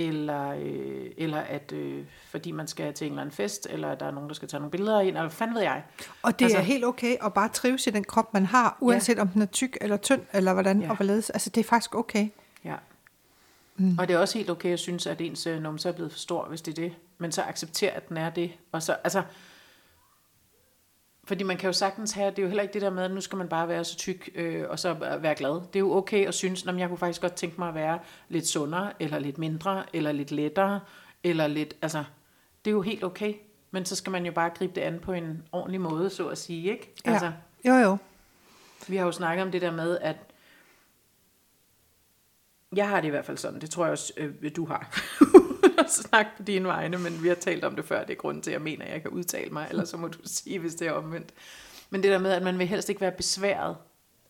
eller, 0.07 0.55
øh, 0.61 1.11
eller 1.17 1.39
at 1.39 1.73
øh, 1.73 2.05
fordi 2.27 2.51
man 2.53 2.67
skal 2.67 2.95
til 2.95 3.07
en 3.07 3.13
eller 3.13 3.23
anden 3.23 3.35
fest, 3.35 3.67
eller 3.71 3.95
der 3.95 4.07
er 4.07 4.11
nogen, 4.11 4.29
der 4.29 4.35
skal 4.35 4.49
tage 4.49 4.61
nogle 4.61 4.71
billeder 4.71 5.01
en, 5.01 5.07
eller 5.07 5.21
hvad 5.21 5.31
fanden 5.31 5.55
ved 5.55 5.63
jeg. 5.63 5.83
Og 6.23 6.39
det 6.39 6.45
altså, 6.45 6.59
er 6.59 6.63
helt 6.63 6.85
okay 6.85 7.17
at 7.25 7.35
bare 7.35 7.49
trives 7.49 7.87
i 7.87 7.91
den 7.91 8.05
krop, 8.05 8.35
man 8.35 8.47
har, 8.47 8.79
uanset 8.81 9.17
ja. 9.17 9.23
om 9.23 9.29
den 9.29 9.43
er 9.43 9.47
tyk 9.47 9.79
eller 9.81 9.97
tynd, 9.97 10.23
eller 10.33 10.53
hvordan 10.53 10.79
ja. 10.79 10.85
Ja. 10.85 10.91
og 10.91 10.97
hvorledes. 10.97 11.31
Altså, 11.31 11.51
det 11.51 11.61
er 11.61 11.65
faktisk 11.65 11.95
okay. 11.95 12.29
Ja. 12.65 12.75
Mm. 13.77 13.99
Og 13.99 14.09
det 14.09 14.15
er 14.15 14.19
også 14.19 14.39
helt 14.39 14.51
okay 14.51 14.73
at 14.73 14.79
synes, 14.79 15.07
at 15.07 15.21
ens 15.21 15.47
øh, 15.47 15.63
numse 15.63 15.89
er 15.89 15.93
blevet 15.93 16.13
for 16.13 16.19
stor, 16.19 16.47
hvis 16.49 16.63
det 16.63 16.79
er 16.79 16.83
det. 16.83 16.93
Men 17.19 17.33
så 17.33 17.43
acceptere, 17.43 17.91
at 17.91 18.09
den 18.09 18.17
er 18.17 18.31
det. 18.31 18.53
Og 18.73 18.83
så, 18.83 18.97
altså, 19.05 19.23
fordi 21.29 21.45
man 21.45 21.57
kan 21.57 21.67
jo 21.67 21.73
sagtens 21.73 22.13
have, 22.13 22.31
det 22.31 22.39
er 22.39 22.43
jo 22.43 22.49
heller 22.49 22.63
ikke 22.63 22.73
det 22.73 22.83
der 22.83 22.91
med, 22.91 23.03
at 23.05 23.11
nu 23.11 23.21
skal 23.21 23.39
man 23.39 23.49
bare 23.49 23.69
være 23.69 23.85
så 23.85 23.97
tyk, 23.97 24.31
øh, 24.35 24.65
og 24.69 24.79
så 24.79 24.95
være 25.21 25.35
glad. 25.35 25.53
Det 25.53 25.77
er 25.77 25.81
jo 25.81 25.95
okay 25.97 26.27
at 26.27 26.35
synes, 26.35 26.67
at 26.67 26.79
jeg 26.79 26.89
kunne 26.89 26.99
faktisk 26.99 27.21
godt 27.21 27.35
tænke 27.35 27.55
mig 27.59 27.69
at 27.69 27.75
være 27.75 27.99
lidt 28.29 28.47
sundere, 28.47 28.93
eller 29.01 29.19
lidt 29.19 29.39
mindre, 29.39 29.85
eller 29.93 30.13
lidt 30.13 30.31
lettere, 30.31 30.81
eller 31.25 31.47
lidt, 31.47 31.75
altså, 31.83 32.05
det 32.65 32.71
er 32.71 32.75
jo 32.75 32.83
helt 32.83 33.05
okay. 33.05 33.35
Men 33.71 33.85
så 33.85 33.97
skal 33.97 34.11
man 34.11 34.27
jo 34.27 34.33
bare 34.33 34.51
gribe 34.51 34.75
det 34.75 34.81
an 34.81 34.99
på 35.01 35.13
en 35.13 35.43
ordentlig 35.53 35.81
måde, 35.81 36.11
så 36.11 36.29
at 36.29 36.39
sige, 36.39 36.71
ikke? 36.71 36.95
Ja. 37.07 37.13
Altså, 37.13 37.33
Jo, 37.65 37.75
jo. 37.75 37.97
vi 38.89 38.97
har 38.97 39.05
jo 39.05 39.13
snakket 39.13 39.45
om 39.45 39.51
det 39.53 39.63
der 39.63 39.73
med, 39.73 39.99
at 40.01 40.17
jeg 42.77 42.89
har 42.89 43.01
det 43.01 43.09
i 43.09 43.11
hvert 43.11 43.25
fald 43.25 43.37
sådan, 43.37 43.61
det 43.61 43.71
tror 43.71 43.85
jeg 43.85 43.93
også, 43.93 44.13
øh, 44.17 44.57
du 44.57 44.67
har. 44.67 45.01
Snak 46.03 46.27
på 46.37 46.43
dine 46.43 46.69
vegne, 46.69 46.99
men 46.99 47.23
vi 47.23 47.29
har 47.29 47.35
talt 47.35 47.65
om 47.65 47.77
det 47.77 47.85
før, 47.85 48.05
det 48.05 48.11
er 48.11 48.17
grunden 48.17 48.43
til, 48.43 48.51
at 48.51 48.55
jeg 48.55 48.63
mener, 48.63 48.85
at 48.85 48.93
jeg 48.93 49.03
kan 49.03 49.11
udtale 49.11 49.51
mig, 49.51 49.67
eller 49.71 49.85
så 49.85 49.97
må 49.97 50.07
du 50.09 50.19
sige, 50.25 50.59
hvis 50.59 50.75
det 50.75 50.89
er 50.89 50.93
omvendt. 50.93 51.29
Men 51.91 52.03
det 52.03 52.11
der 52.11 52.19
med, 52.19 52.31
at 52.31 52.43
man 52.43 52.59
vil 52.59 52.67
helst 52.67 52.89
ikke 52.89 53.01
være 53.01 53.13
besværet 53.13 53.77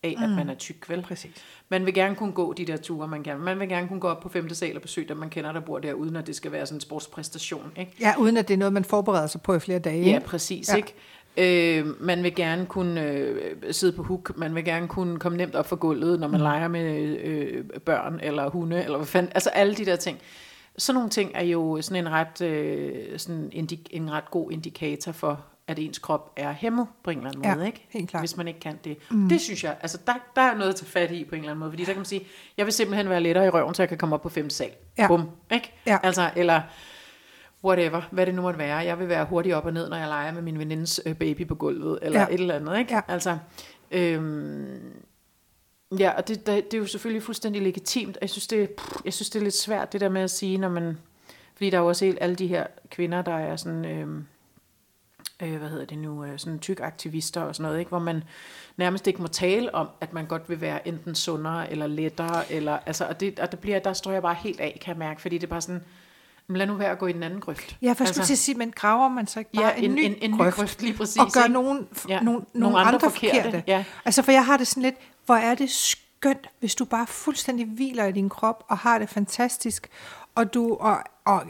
af, 0.03 0.15
at 0.23 0.29
man 0.29 0.49
er 0.49 0.55
tyk, 0.55 0.89
vel? 0.89 1.01
Præcis. 1.01 1.31
Man 1.69 1.85
vil 1.85 1.93
gerne 1.93 2.15
kunne 2.15 2.31
gå 2.31 2.53
de 2.53 2.65
der 2.65 2.77
ture, 2.77 3.07
man 3.07 3.23
kan. 3.23 3.39
Man 3.39 3.59
vil 3.59 3.69
gerne 3.69 3.87
kunne 3.87 3.99
gå 3.99 4.07
op 4.07 4.19
på 4.19 4.29
femte 4.29 4.55
sal 4.55 4.75
og 4.75 4.81
besøge 4.81 5.07
dem, 5.07 5.17
man 5.17 5.29
kender, 5.29 5.51
der 5.51 5.59
bor 5.59 5.79
der, 5.79 5.93
uden 5.93 6.15
at 6.15 6.27
det 6.27 6.35
skal 6.35 6.51
være 6.51 6.65
sådan 6.65 6.77
en 6.77 6.81
sportspræstation, 6.81 7.71
ikke? 7.77 7.91
Ja, 7.99 8.13
uden 8.17 8.37
at 8.37 8.47
det 8.47 8.53
er 8.53 8.57
noget, 8.57 8.73
man 8.73 8.83
forbereder 8.85 9.27
sig 9.27 9.41
på 9.41 9.53
i 9.53 9.59
flere 9.59 9.79
dage. 9.79 10.03
Ja, 10.11 10.19
præcis, 10.19 10.69
Ja. 10.69 10.73
ja. 10.73 10.77
ikke? 10.77 10.93
Øh, 11.37 11.85
man 12.01 12.23
vil 12.23 12.35
gerne 12.35 12.65
kunne 12.65 13.01
øh, 13.01 13.53
sidde 13.71 13.93
på 13.93 14.03
huk, 14.03 14.37
man 14.37 14.55
vil 14.55 14.65
gerne 14.65 14.87
kunne 14.87 15.19
komme 15.19 15.37
nemt 15.37 15.55
op 15.55 15.67
for 15.67 15.75
gulvet, 15.75 16.19
når 16.19 16.27
man 16.27 16.39
mm. 16.39 16.43
leger 16.43 16.67
med 16.67 17.17
øh, 17.17 17.63
børn 17.85 18.19
eller 18.23 18.49
hunde, 18.49 18.83
eller 18.83 18.97
hvad 18.97 19.07
fanden, 19.07 19.31
altså 19.35 19.49
alle 19.49 19.75
de 19.75 19.85
der 19.85 19.95
ting. 19.95 20.19
Sådan 20.79 20.95
nogle 20.95 21.09
ting 21.09 21.31
er 21.35 21.43
jo 21.43 21.81
sådan 21.81 22.05
en 22.07 22.11
ret, 22.11 22.41
øh, 22.41 23.19
sådan 23.19 23.51
indi- 23.53 23.87
en 23.91 24.11
ret 24.11 24.31
god 24.31 24.51
indikator 24.51 25.11
for, 25.11 25.45
at 25.67 25.79
ens 25.79 25.99
krop 25.99 26.33
er 26.37 26.51
hæmmet 26.53 26.87
på 27.03 27.09
en 27.11 27.17
eller 27.17 27.29
anden 27.29 27.43
Ja, 27.43 27.55
måde, 27.55 27.65
ikke? 27.67 27.85
helt 27.89 28.09
klart. 28.09 28.21
Hvis 28.21 28.37
man 28.37 28.47
ikke 28.47 28.59
kan 28.59 28.79
det. 28.83 28.97
Mm. 29.11 29.29
Det 29.29 29.41
synes 29.41 29.63
jeg, 29.63 29.77
altså 29.81 29.97
der, 30.07 30.13
der 30.35 30.41
er 30.41 30.57
noget 30.57 30.69
at 30.69 30.75
tage 30.75 30.87
fat 30.89 31.11
i 31.11 31.23
på 31.23 31.35
en 31.35 31.39
eller 31.39 31.51
anden 31.51 31.59
måde, 31.59 31.71
fordi 31.71 31.83
der 31.85 31.91
kan 31.93 31.99
man 31.99 32.05
sige, 32.05 32.21
jeg 32.57 32.65
vil 32.65 32.73
simpelthen 32.73 33.09
være 33.09 33.21
lettere 33.21 33.45
i 33.45 33.49
røven, 33.49 33.73
så 33.73 33.81
jeg 33.81 33.89
kan 33.89 33.97
komme 33.97 34.15
op 34.15 34.21
på 34.21 34.29
femte 34.29 34.55
sal. 34.55 34.69
Ja. 34.97 35.07
Bum, 35.07 35.29
ikke? 35.51 35.73
Ja. 35.85 35.97
Altså, 36.03 36.29
eller 36.35 36.61
whatever, 37.63 38.01
hvad 38.11 38.25
det 38.25 38.35
nu 38.35 38.41
måtte 38.41 38.59
være. 38.59 38.75
Jeg 38.77 38.99
vil 38.99 39.09
være 39.09 39.25
hurtigt 39.25 39.55
op 39.55 39.65
og 39.65 39.73
ned, 39.73 39.89
når 39.89 39.97
jeg 39.97 40.07
leger 40.07 40.31
med 40.33 40.41
min 40.41 40.59
venindes 40.59 41.01
øh, 41.05 41.15
baby 41.15 41.47
på 41.47 41.55
gulvet, 41.55 41.99
eller 42.01 42.19
ja. 42.19 42.27
et 42.27 42.33
eller 42.39 42.55
andet, 42.55 42.79
ikke? 42.79 42.93
Ja. 42.93 43.01
Altså, 43.07 43.37
øhm, 43.91 44.79
ja, 45.97 46.09
og 46.09 46.27
det, 46.27 46.45
det, 46.47 46.65
det 46.71 46.73
er 46.73 46.77
jo 46.77 46.85
selvfølgelig 46.85 47.23
fuldstændig 47.23 47.61
legitimt, 47.61 48.17
og 48.17 48.21
jeg 48.21 48.29
synes, 48.29 48.47
det, 48.47 48.69
jeg 49.05 49.13
synes, 49.13 49.29
det 49.29 49.39
er 49.39 49.43
lidt 49.43 49.55
svært, 49.55 49.93
det 49.93 50.01
der 50.01 50.09
med 50.09 50.21
at 50.21 50.31
sige, 50.31 50.57
når 50.57 50.69
man, 50.69 50.97
fordi 51.55 51.69
der 51.69 51.77
er 51.77 51.81
jo 51.81 51.87
også 51.87 52.05
helt 52.05 52.17
alle 52.21 52.35
de 52.35 52.47
her 52.47 52.67
kvinder, 52.91 53.21
der 53.21 53.33
er 53.35 53.55
sådan, 53.55 53.85
øhm, 53.85 54.25
øh, 55.43 55.57
hvad 55.57 55.69
hedder 55.69 55.85
det 55.85 55.97
nu, 55.97 56.25
øh, 56.25 56.39
sådan 56.39 56.59
tyk 56.59 56.79
aktivister 56.79 57.41
og 57.41 57.55
sådan 57.55 57.63
noget, 57.67 57.79
ikke? 57.79 57.89
hvor 57.89 57.99
man 57.99 58.23
nærmest 58.77 59.07
ikke 59.07 59.21
må 59.21 59.27
tale 59.27 59.75
om, 59.75 59.87
at 60.01 60.13
man 60.13 60.25
godt 60.25 60.49
vil 60.49 60.61
være 60.61 60.87
enten 60.87 61.15
sundere 61.15 61.71
eller 61.71 61.87
lettere, 61.87 62.51
eller, 62.51 62.79
altså, 62.85 63.05
og, 63.05 63.19
det, 63.19 63.39
og 63.39 63.51
det 63.51 63.59
bliver, 63.59 63.79
der 63.79 63.93
står 63.93 64.11
jeg 64.11 64.21
bare 64.21 64.35
helt 64.35 64.59
af, 64.59 64.79
kan 64.81 64.91
jeg 64.91 64.99
mærke, 64.99 65.21
fordi 65.21 65.37
det 65.37 65.43
er 65.43 65.49
bare 65.49 65.61
sådan, 65.61 65.81
lad 66.57 66.67
nu 66.67 66.73
være 66.73 66.91
at 66.91 66.99
gå 66.99 67.07
i 67.07 67.13
den 67.13 67.23
anden 67.23 67.39
grøft. 67.39 67.77
Ja, 67.81 67.93
for 67.93 68.05
skulle 68.05 68.25
til 68.25 68.33
at 68.33 68.37
sige, 68.39 68.57
men 68.57 68.71
graver 68.71 69.09
man 69.09 69.27
så 69.27 69.39
ikke 69.39 69.51
bare 69.51 69.65
ja, 69.65 69.83
en, 69.83 69.95
ny 69.95 69.99
en, 69.99 70.15
en 70.21 70.31
ny 70.31 70.37
grøft, 70.37 70.55
grøft, 70.55 70.81
lige 70.81 70.93
præcis. 70.93 71.17
og 71.17 71.31
gør 71.31 71.47
nogen, 71.47 71.87
Ja, 72.07 72.13
ja, 72.13 72.19
nogen, 72.21 72.25
nogle 72.25 72.45
nogle 72.53 72.79
andre 72.79 72.93
andre, 72.93 73.09
forkerte, 73.09 73.35
forkerte. 73.43 73.63
ja. 73.67 73.83
Altså, 74.05 74.21
for 74.21 74.31
jeg 74.31 74.45
har 74.45 74.57
det 74.57 74.67
sådan 74.67 74.83
lidt, 74.83 74.95
hvor 75.29 75.35
er 75.35 75.55
det 75.55 75.71
skønt, 75.71 76.49
hvis 76.59 76.75
du 76.75 76.85
bare 76.85 77.07
fuldstændig 77.07 77.65
hviler 77.65 78.05
i 78.05 78.11
din 78.11 78.29
krop, 78.29 78.63
og 78.67 78.77
har 78.77 78.99
det 78.99 79.09
fantastisk, 79.09 79.89
og 80.35 80.53
du 80.53 80.73
og, 80.75 80.97
og, 81.25 81.43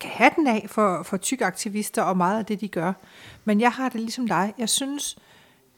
kan 0.00 0.10
have 0.10 0.30
den 0.36 0.46
af 0.46 0.66
for, 0.68 1.02
for 1.02 1.16
tyk 1.16 1.40
aktivister 1.40 2.02
og 2.02 2.16
meget 2.16 2.38
af 2.38 2.46
det, 2.46 2.60
de 2.60 2.68
gør. 2.68 2.92
Men 3.44 3.60
jeg 3.60 3.72
har 3.72 3.88
det 3.88 4.00
ligesom 4.00 4.28
dig. 4.28 4.54
Jeg 4.58 4.68
synes, 4.68 5.16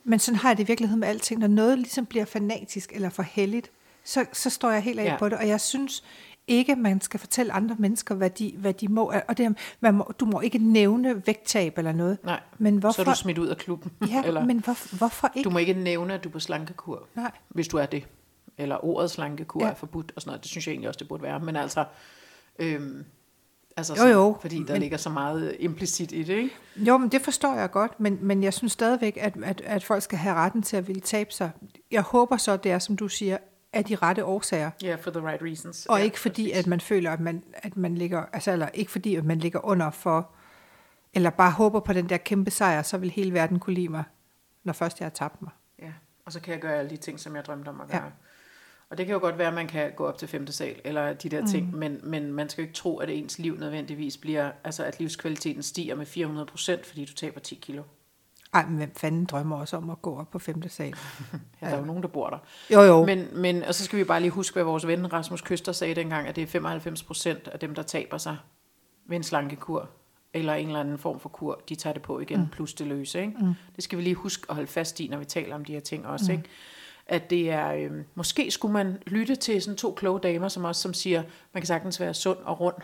men 0.03 0.19
sådan 0.19 0.39
har 0.39 0.49
jeg 0.49 0.57
det 0.57 0.63
i 0.63 0.67
virkeligheden 0.67 0.99
med 0.99 1.07
alting. 1.07 1.39
Når 1.39 1.47
noget 1.47 1.77
ligesom 1.77 2.05
bliver 2.05 2.25
fanatisk 2.25 2.91
eller 2.93 3.09
for 3.09 3.23
heldigt, 3.23 3.71
så, 4.03 4.25
så 4.33 4.49
står 4.49 4.71
jeg 4.71 4.81
helt 4.81 4.99
af 4.99 5.05
ja. 5.05 5.17
på 5.17 5.29
det. 5.29 5.37
Og 5.37 5.47
jeg 5.47 5.61
synes 5.61 6.03
ikke, 6.47 6.75
man 6.75 7.01
skal 7.01 7.19
fortælle 7.19 7.53
andre 7.53 7.75
mennesker, 7.79 8.15
hvad 8.15 8.29
de, 8.29 8.53
hvad 8.57 8.73
de 8.73 8.87
må. 8.87 9.13
Og 9.27 9.37
det, 9.37 9.57
man 9.79 9.93
må, 9.93 10.11
du 10.19 10.25
må 10.25 10.39
ikke 10.41 10.57
nævne 10.57 11.27
vægttab 11.27 11.77
eller 11.77 11.91
noget. 11.91 12.17
Nej, 12.23 12.39
Men 12.57 12.73
så 12.75 12.79
hvorfor, 12.79 13.01
er 13.01 13.05
du 13.05 13.15
smidt 13.15 13.37
ud 13.37 13.47
af 13.47 13.57
klubben. 13.57 13.91
ja, 14.09 14.23
eller, 14.27 14.45
men 14.45 14.59
hvor, 14.59 14.97
hvorfor 14.97 15.31
ikke? 15.35 15.45
du 15.47 15.49
må 15.53 15.59
ikke 15.59 15.73
nævne, 15.73 16.13
at 16.13 16.23
du 16.23 16.29
er 16.29 16.33
på 16.33 16.39
slankekur, 16.39 17.07
Nej. 17.15 17.31
hvis 17.49 17.67
du 17.67 17.77
er 17.77 17.85
det. 17.85 18.07
Eller 18.57 18.85
ordet 18.85 19.11
slankekur 19.11 19.63
ja. 19.65 19.69
Er 19.71 19.75
forbudt 19.75 20.11
og 20.15 20.21
sådan 20.21 20.29
noget. 20.29 20.43
Det 20.43 20.51
synes 20.51 20.67
jeg 20.67 20.71
egentlig 20.73 20.87
også, 20.87 20.97
det 20.99 21.07
burde 21.07 21.23
være. 21.23 21.39
Men 21.39 21.55
altså, 21.55 21.85
øhm, 22.59 23.05
altså 23.77 23.95
Jo, 24.03 24.07
jo, 24.09 24.37
fordi 24.41 24.63
der 24.63 24.73
men- 24.73 24.81
ligger 24.81 24.97
så 24.97 25.09
meget 25.09 25.55
implicit 25.59 26.11
i 26.11 26.23
det, 26.23 26.33
ikke? 26.37 26.55
Jo, 26.77 26.97
men 26.97 27.09
det 27.09 27.21
forstår 27.21 27.53
jeg 27.55 27.71
godt, 27.71 27.99
men, 27.99 28.17
men 28.21 28.43
jeg 28.43 28.53
synes 28.53 28.71
stadigvæk, 28.71 29.17
at, 29.21 29.33
at, 29.43 29.61
at 29.65 29.83
folk 29.83 30.03
skal 30.03 30.17
have 30.17 30.35
retten 30.35 30.61
til 30.61 30.77
at 30.77 30.87
ville 30.87 31.01
tabe 31.01 31.31
sig. 31.33 31.51
Jeg 31.91 32.01
håber 32.01 32.37
så, 32.37 32.57
det 32.57 32.71
er, 32.71 32.79
som 32.79 32.97
du 32.97 33.07
siger, 33.07 33.37
af 33.75 33.85
de 33.85 33.95
rette 33.95 34.25
årsager. 34.25 34.71
Ja, 34.81 34.87
yeah, 34.87 34.99
for 34.99 35.11
the 35.11 35.27
right 35.27 35.41
reasons. 35.41 35.85
Og 35.85 35.97
ja, 35.97 36.03
ikke 36.03 36.19
fordi, 36.19 36.43
præcis. 36.43 36.57
at 36.59 36.67
man 36.67 36.81
føler, 36.81 37.11
at 37.11 37.19
man, 37.19 37.43
at 37.53 37.77
man 37.77 37.95
ligger, 37.95 38.25
altså, 38.33 38.51
eller 38.51 38.69
ikke 38.73 38.91
fordi, 38.91 39.15
at 39.15 39.25
man 39.25 39.39
ligger 39.39 39.65
under 39.65 39.91
for, 39.91 40.29
eller 41.13 41.29
bare 41.29 41.51
håber 41.51 41.79
på 41.79 41.93
den 41.93 42.09
der 42.09 42.17
kæmpe 42.17 42.51
sejr, 42.51 42.81
så 42.81 42.97
vil 42.97 43.09
hele 43.11 43.33
verden 43.33 43.59
kunne 43.59 43.73
lide 43.73 43.89
mig, 43.89 44.03
når 44.63 44.73
først 44.73 44.99
jeg 44.99 45.05
har 45.05 45.11
tabt 45.11 45.41
mig. 45.41 45.51
Ja, 45.81 45.91
og 46.25 46.31
så 46.31 46.39
kan 46.39 46.53
jeg 46.53 46.61
gøre 46.61 46.75
alle 46.75 46.89
de 46.89 46.97
ting, 46.97 47.19
som 47.19 47.35
jeg 47.35 47.45
drømte 47.45 47.69
om 47.69 47.81
at 47.81 47.89
Ja. 47.89 47.99
gøre. 47.99 48.11
Og 48.89 48.97
det 48.97 49.05
kan 49.05 49.13
jo 49.13 49.19
godt 49.19 49.37
være, 49.37 49.47
at 49.47 49.53
man 49.53 49.67
kan 49.67 49.91
gå 49.95 50.05
op 50.05 50.17
til 50.17 50.27
femte 50.27 50.53
sal, 50.53 50.81
eller 50.83 51.13
de 51.13 51.29
der 51.29 51.41
mm. 51.41 51.47
ting, 51.47 51.75
men, 51.75 51.99
men 52.03 52.33
man 52.33 52.49
skal 52.49 52.61
jo 52.61 52.65
ikke 52.65 52.75
tro, 52.75 52.97
at 52.97 53.09
ens 53.09 53.39
liv 53.39 53.57
nødvendigvis 53.57 54.17
bliver, 54.17 54.51
altså 54.63 54.83
at 54.83 54.99
livskvaliteten 54.99 55.63
stiger 55.63 55.95
med 55.95 56.05
400 56.05 56.45
procent, 56.45 56.85
fordi 56.85 57.05
du 57.05 57.13
taber 57.13 57.39
10 57.39 57.55
kilo. 57.55 57.83
Ej, 58.55 58.65
men 58.65 58.77
hvem 58.77 58.91
fanden 58.95 59.25
drømmer 59.25 59.57
også 59.57 59.77
om 59.77 59.89
at 59.89 60.01
gå 60.01 60.19
op 60.19 60.31
på 60.31 60.39
femte 60.39 60.69
sal? 60.69 60.93
Ja, 61.61 61.67
der 61.67 61.73
er 61.73 61.79
jo 61.79 61.85
nogen, 61.85 62.01
der 62.03 62.07
bor 62.07 62.29
der. 62.29 62.37
Jo, 62.73 62.81
jo. 62.81 63.05
Men, 63.05 63.17
Men, 63.17 63.41
men, 63.41 63.63
og 63.63 63.75
så 63.75 63.83
skal 63.83 63.99
vi 63.99 64.03
bare 64.03 64.21
lige 64.21 64.31
huske, 64.31 64.53
hvad 64.53 64.63
vores 64.63 64.87
ven 64.87 65.13
Rasmus 65.13 65.41
Køster 65.41 65.71
sagde 65.71 65.95
dengang, 65.95 66.27
at 66.27 66.35
det 66.35 66.41
er 66.41 66.47
95 66.47 67.03
procent 67.03 67.47
af 67.47 67.59
dem, 67.59 67.75
der 67.75 67.83
taber 67.83 68.17
sig 68.17 68.37
ved 69.05 69.17
en 69.17 69.23
slankekur, 69.23 69.89
eller 70.33 70.53
en 70.53 70.67
eller 70.67 70.79
anden 70.79 70.97
form 70.97 71.19
for 71.19 71.29
kur, 71.29 71.61
de 71.69 71.75
tager 71.75 71.93
det 71.93 72.01
på 72.01 72.19
igen, 72.19 72.39
mm. 72.39 72.47
plus 72.47 72.73
det 72.73 72.87
løse. 72.87 73.21
Ikke? 73.21 73.33
Mm. 73.39 73.53
Det 73.75 73.83
skal 73.83 73.97
vi 73.97 74.03
lige 74.03 74.15
huske 74.15 74.45
at 74.49 74.55
holde 74.55 74.67
fast 74.67 74.99
i, 74.99 75.07
når 75.07 75.17
vi 75.17 75.25
taler 75.25 75.55
om 75.55 75.65
de 75.65 75.73
her 75.73 75.79
ting 75.79 76.07
også. 76.07 76.31
Mm. 76.31 76.37
Ikke? 76.37 76.49
At 77.07 77.29
det 77.29 77.51
er, 77.51 77.73
øh, 77.73 77.91
måske 78.15 78.51
skulle 78.51 78.73
man 78.73 78.97
lytte 79.07 79.35
til 79.35 79.61
sådan 79.61 79.77
to 79.77 79.93
kloge 79.97 80.19
damer, 80.19 80.47
som 80.47 80.63
også 80.63 80.81
som 80.81 80.93
siger, 80.93 81.23
man 81.53 81.61
kan 81.61 81.67
sagtens 81.67 81.99
være 81.99 82.13
sund 82.13 82.37
og 82.43 82.59
rund 82.59 82.75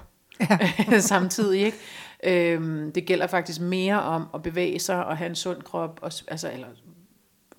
ja. 0.49 0.99
samtidig. 1.13 1.61
Ikke? 1.61 1.77
Øhm, 2.23 2.91
det 2.91 3.05
gælder 3.05 3.27
faktisk 3.27 3.61
mere 3.61 4.01
om 4.01 4.27
at 4.33 4.43
bevæge 4.43 4.79
sig 4.79 5.05
og 5.05 5.17
have 5.17 5.29
en 5.29 5.35
sund 5.35 5.61
krop, 5.61 5.99
og, 6.01 6.11
altså, 6.27 6.51
eller 6.51 6.67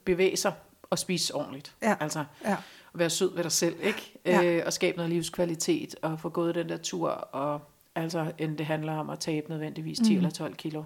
bevæge 0.04 0.36
sig 0.36 0.52
og 0.90 0.98
spise 0.98 1.34
ordentligt. 1.34 1.74
Ja. 1.82 1.96
Altså, 2.00 2.24
ja. 2.44 2.52
at 2.52 2.58
være 2.94 3.10
sød 3.10 3.34
ved 3.34 3.42
dig 3.42 3.52
selv, 3.52 3.76
ikke? 3.82 4.18
Ja. 4.26 4.44
Øh, 4.44 4.62
og 4.66 4.72
skabe 4.72 4.96
noget 4.96 5.12
livskvalitet, 5.12 5.94
og 6.02 6.20
få 6.20 6.28
gået 6.28 6.54
den 6.54 6.68
der 6.68 6.76
tur, 6.76 7.08
og 7.10 7.60
altså, 7.94 8.32
end 8.38 8.58
det 8.58 8.66
handler 8.66 8.92
om 8.92 9.10
at 9.10 9.18
tabe 9.18 9.48
nødvendigvis 9.48 9.98
10 9.98 10.10
mm. 10.10 10.16
eller 10.16 10.30
12 10.30 10.54
kilo, 10.54 10.82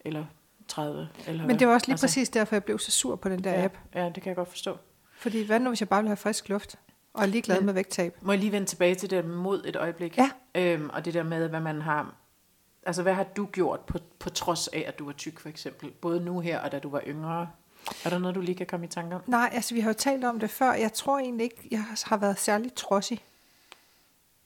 eller 0.00 0.24
30, 0.68 1.08
eller 1.26 1.46
Men 1.46 1.58
det 1.58 1.68
var 1.68 1.74
også 1.74 1.86
lige 1.86 1.92
altså, 1.94 2.06
præcis 2.06 2.28
derfor, 2.28 2.54
jeg 2.56 2.64
blev 2.64 2.78
så 2.78 2.90
sur 2.90 3.16
på 3.16 3.28
den 3.28 3.44
der 3.44 3.50
ja, 3.50 3.64
app. 3.64 3.78
ja, 3.94 4.04
det 4.04 4.22
kan 4.22 4.26
jeg 4.26 4.36
godt 4.36 4.48
forstå. 4.48 4.76
Fordi 5.18 5.42
hvad 5.42 5.60
nu, 5.60 5.70
hvis 5.70 5.80
jeg 5.80 5.88
bare 5.88 6.02
vil 6.02 6.08
have 6.08 6.16
frisk 6.16 6.48
luft, 6.48 6.78
og 7.16 7.22
er 7.22 7.26
ligeglad 7.26 7.60
med 7.60 7.74
vægttab? 7.74 8.16
Må 8.20 8.32
jeg 8.32 8.38
lige 8.38 8.52
vende 8.52 8.66
tilbage 8.66 8.94
til 8.94 9.10
det 9.10 9.24
mod 9.24 9.62
et 9.66 9.76
øjeblik? 9.76 10.18
Ja. 10.18 10.30
Øhm, 10.54 10.90
og 10.92 11.04
det 11.04 11.14
der 11.14 11.22
med, 11.22 11.48
hvad 11.48 11.60
man 11.60 11.80
har... 11.80 12.14
Altså, 12.82 13.02
hvad 13.02 13.14
har 13.14 13.24
du 13.24 13.46
gjort 13.46 13.80
på, 13.80 13.98
på 14.18 14.30
trods 14.30 14.68
af, 14.68 14.84
at 14.86 14.98
du 14.98 15.04
var 15.04 15.12
tyk, 15.12 15.38
for 15.38 15.48
eksempel? 15.48 15.90
Både 15.90 16.20
nu 16.20 16.40
her, 16.40 16.58
og 16.60 16.72
da 16.72 16.78
du 16.78 16.88
var 16.90 17.02
yngre. 17.06 17.48
Er 18.04 18.10
der 18.10 18.18
noget, 18.18 18.34
du 18.34 18.40
lige 18.40 18.54
kan 18.54 18.66
komme 18.66 18.86
i 18.86 18.88
tanke 18.88 19.14
om? 19.14 19.22
Nej, 19.26 19.50
altså 19.52 19.74
vi 19.74 19.80
har 19.80 19.90
jo 19.90 19.94
talt 19.94 20.24
om 20.24 20.40
det 20.40 20.50
før. 20.50 20.72
Jeg 20.72 20.92
tror 20.92 21.18
egentlig 21.18 21.44
ikke, 21.44 21.68
jeg 21.70 21.84
har 22.04 22.16
været 22.16 22.38
særlig 22.38 22.74
trodsig. 22.74 23.24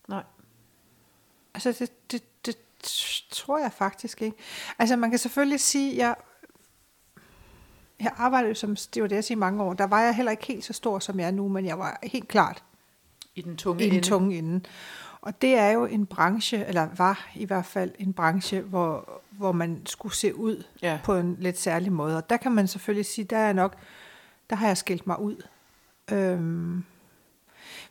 Nej. 0.08 0.22
Altså 1.54 1.72
det, 1.78 2.12
det, 2.12 2.22
det 2.46 2.56
tror 3.30 3.58
jeg 3.58 3.72
faktisk 3.72 4.22
ikke. 4.22 4.36
Altså 4.78 4.96
man 4.96 5.10
kan 5.10 5.18
selvfølgelig 5.18 5.60
sige, 5.60 5.96
jeg, 5.96 6.14
jeg 8.00 8.12
arbejdede 8.16 8.54
som 8.54 8.76
stewardess 8.76 9.30
i 9.30 9.34
mange 9.34 9.62
år. 9.62 9.72
Der 9.74 9.86
var 9.86 10.00
jeg 10.00 10.14
heller 10.14 10.30
ikke 10.30 10.46
helt 10.46 10.64
så 10.64 10.72
stor, 10.72 10.98
som 10.98 11.20
jeg 11.20 11.26
er 11.26 11.30
nu, 11.30 11.48
men 11.48 11.66
jeg 11.66 11.78
var 11.78 11.98
helt 12.02 12.28
klart 12.28 12.62
I 13.34 13.42
den 13.42 13.56
tunge 13.56 13.82
i 13.84 13.86
den 13.86 13.96
ende. 13.96 14.08
tunge 14.08 14.38
ende. 14.38 14.60
Og 15.22 15.42
det 15.42 15.54
er 15.54 15.70
jo 15.70 15.84
en 15.84 16.06
branche, 16.06 16.64
eller 16.66 16.88
var 16.96 17.28
i 17.34 17.44
hvert 17.44 17.66
fald 17.66 17.90
en 17.98 18.12
branche, 18.12 18.60
hvor, 18.60 19.20
hvor 19.30 19.52
man 19.52 19.82
skulle 19.86 20.14
se 20.14 20.36
ud 20.36 20.64
Ja. 20.82 20.98
på 21.04 21.14
en 21.16 21.36
lidt 21.40 21.58
særlig 21.58 21.92
måde. 21.92 22.16
Og 22.16 22.30
der 22.30 22.36
kan 22.36 22.52
man 22.52 22.68
selvfølgelig 22.68 23.06
sige, 23.06 23.24
der 23.24 23.36
er 23.38 23.52
nok, 23.52 23.76
der 24.50 24.56
har 24.56 24.66
jeg 24.66 24.76
skilt 24.76 25.06
mig 25.06 25.20
ud. 25.20 25.36
Øhm, 26.12 26.84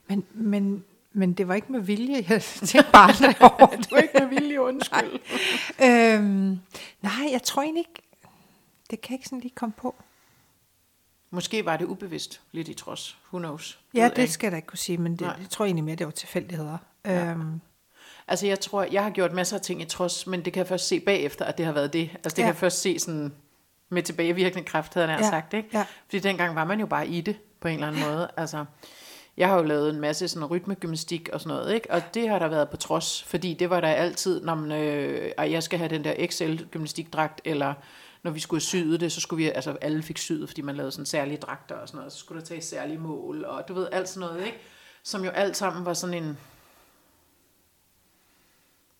men, 0.07 0.23
men, 0.33 0.83
men 1.13 1.33
det 1.33 1.47
var 1.47 1.53
ikke 1.53 1.71
med 1.71 1.79
vilje, 1.79 2.25
jeg 2.29 2.41
tænkte 2.41 2.91
bare 2.91 3.33
over 3.41 3.65
det. 3.75 3.85
Du 3.89 3.95
er 3.95 3.99
ikke 3.99 4.19
med 4.19 4.27
vilje, 4.27 4.61
undskyld. 4.61 5.19
øhm, 5.83 6.59
nej, 7.01 7.27
jeg 7.31 7.43
tror 7.43 7.61
egentlig 7.61 7.81
ikke, 7.89 8.08
det 8.89 9.01
kan 9.01 9.11
jeg 9.11 9.19
ikke 9.19 9.25
sådan 9.27 9.39
lige 9.39 9.53
komme 9.55 9.73
på. 9.77 9.95
Måske 11.31 11.65
var 11.65 11.77
det 11.77 11.85
ubevidst, 11.85 12.41
lidt 12.51 12.67
i 12.67 12.73
trods. 12.73 13.17
Who 13.33 13.39
knows? 13.39 13.79
Ja, 13.93 14.09
det 14.09 14.17
ikke. 14.17 14.33
skal 14.33 14.45
jeg 14.47 14.51
da 14.51 14.55
ikke 14.55 14.67
kunne 14.67 14.77
sige, 14.77 14.97
men 14.97 15.11
det, 15.11 15.21
Nej. 15.21 15.35
jeg 15.39 15.49
tror 15.49 15.65
egentlig 15.65 15.83
mere, 15.83 15.95
det 15.95 16.05
var 16.05 16.11
tilfældigheder. 16.11 16.77
Ja. 17.05 17.25
Øhm, 17.31 17.61
Altså, 18.27 18.47
jeg 18.47 18.59
tror, 18.59 18.83
jeg 18.91 19.03
har 19.03 19.09
gjort 19.09 19.33
masser 19.33 19.57
af 19.57 19.61
ting 19.61 19.81
i 19.81 19.85
trods, 19.85 20.27
men 20.27 20.45
det 20.45 20.53
kan 20.53 20.59
jeg 20.59 20.67
først 20.67 20.87
se 20.87 20.99
bagefter, 20.99 21.45
at 21.45 21.57
det 21.57 21.65
har 21.65 21.73
været 21.73 21.93
det. 21.93 22.09
Altså, 22.13 22.29
det 22.29 22.37
Ja. 22.37 22.41
kan 22.41 22.47
jeg 22.47 22.55
først 22.55 22.81
se 22.81 22.99
sådan 22.99 23.33
med 23.89 24.03
tilbagevirkende 24.03 24.63
kraft, 24.65 24.93
havde 24.93 25.07
jeg 25.07 25.19
Ja, 25.21 25.29
sagt, 25.29 25.53
ikke? 25.53 25.69
ja. 25.73 25.85
Fordi 26.05 26.19
dengang 26.19 26.55
var 26.55 26.63
man 26.65 26.79
jo 26.79 26.85
bare 26.85 27.07
i 27.07 27.21
det, 27.21 27.37
på 27.59 27.67
en 27.67 27.73
eller 27.73 27.87
anden 27.87 28.01
måde. 28.01 28.29
Altså, 28.37 28.65
jeg 29.37 29.47
har 29.47 29.55
jo 29.57 29.63
lavet 29.63 29.89
en 29.89 29.99
masse 29.99 30.27
sådan 30.27 30.45
rytmegymnastik 30.45 31.29
og 31.33 31.41
sådan 31.41 31.57
noget, 31.57 31.73
ikke? 31.73 31.91
Og 31.91 32.01
det 32.13 32.29
har 32.29 32.39
der 32.39 32.47
været 32.47 32.69
på 32.69 32.77
trods, 32.77 33.23
fordi 33.23 33.53
det 33.53 33.69
var 33.69 33.79
der 33.81 33.87
altid, 33.87 34.41
når 34.43 34.55
man, 34.55 34.71
øh, 34.71 35.31
jeg 35.37 35.63
skal 35.63 35.79
have 35.79 35.89
den 35.89 36.03
der 36.03 36.27
XL-gymnastikdragt, 36.27 37.41
eller 37.45 37.73
når 38.23 38.31
vi 38.31 38.39
skulle 38.39 38.61
syde 38.61 38.97
det, 38.97 39.11
så 39.11 39.21
skulle 39.21 39.43
vi, 39.43 39.49
altså 39.49 39.77
alle 39.81 40.03
fik 40.03 40.17
syet, 40.17 40.49
fordi 40.49 40.61
man 40.61 40.75
lavede 40.75 40.91
sådan 40.91 41.05
særlige 41.05 41.37
dragter 41.37 41.75
og 41.75 41.87
sådan 41.87 41.97
noget, 41.97 42.13
så 42.13 42.19
skulle 42.19 42.41
der 42.41 42.45
tages 42.45 42.65
særlige 42.65 42.97
mål, 42.97 43.45
og 43.45 43.67
du 43.67 43.73
ved, 43.73 43.87
alt 43.91 44.09
sådan 44.09 44.29
noget, 44.29 44.45
ikke? 44.45 44.57
Som 45.03 45.23
jo 45.23 45.29
alt 45.29 45.57
sammen 45.57 45.85
var 45.85 45.93
sådan 45.93 46.23
en, 46.23 46.37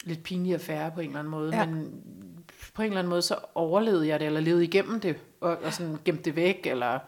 lidt 0.03 0.23
pinlig 0.23 0.53
affære 0.53 0.91
på 0.91 0.99
en 0.99 1.08
eller 1.08 1.19
anden 1.19 1.32
måde, 1.32 1.55
ja. 1.55 1.65
Men 1.65 2.03
på 2.73 2.82
en 2.82 2.86
eller 2.86 2.99
anden 2.99 3.10
måde, 3.10 3.21
så 3.21 3.36
overlevede 3.55 4.08
jeg 4.08 4.19
det, 4.19 4.25
eller 4.25 4.39
levede 4.39 4.63
igennem 4.63 4.99
det, 4.99 5.15
og, 5.41 5.58
og 5.58 5.73
sådan 5.73 5.97
gemte 6.05 6.23
det 6.23 6.36
væk, 6.36 6.65
eller 6.65 6.99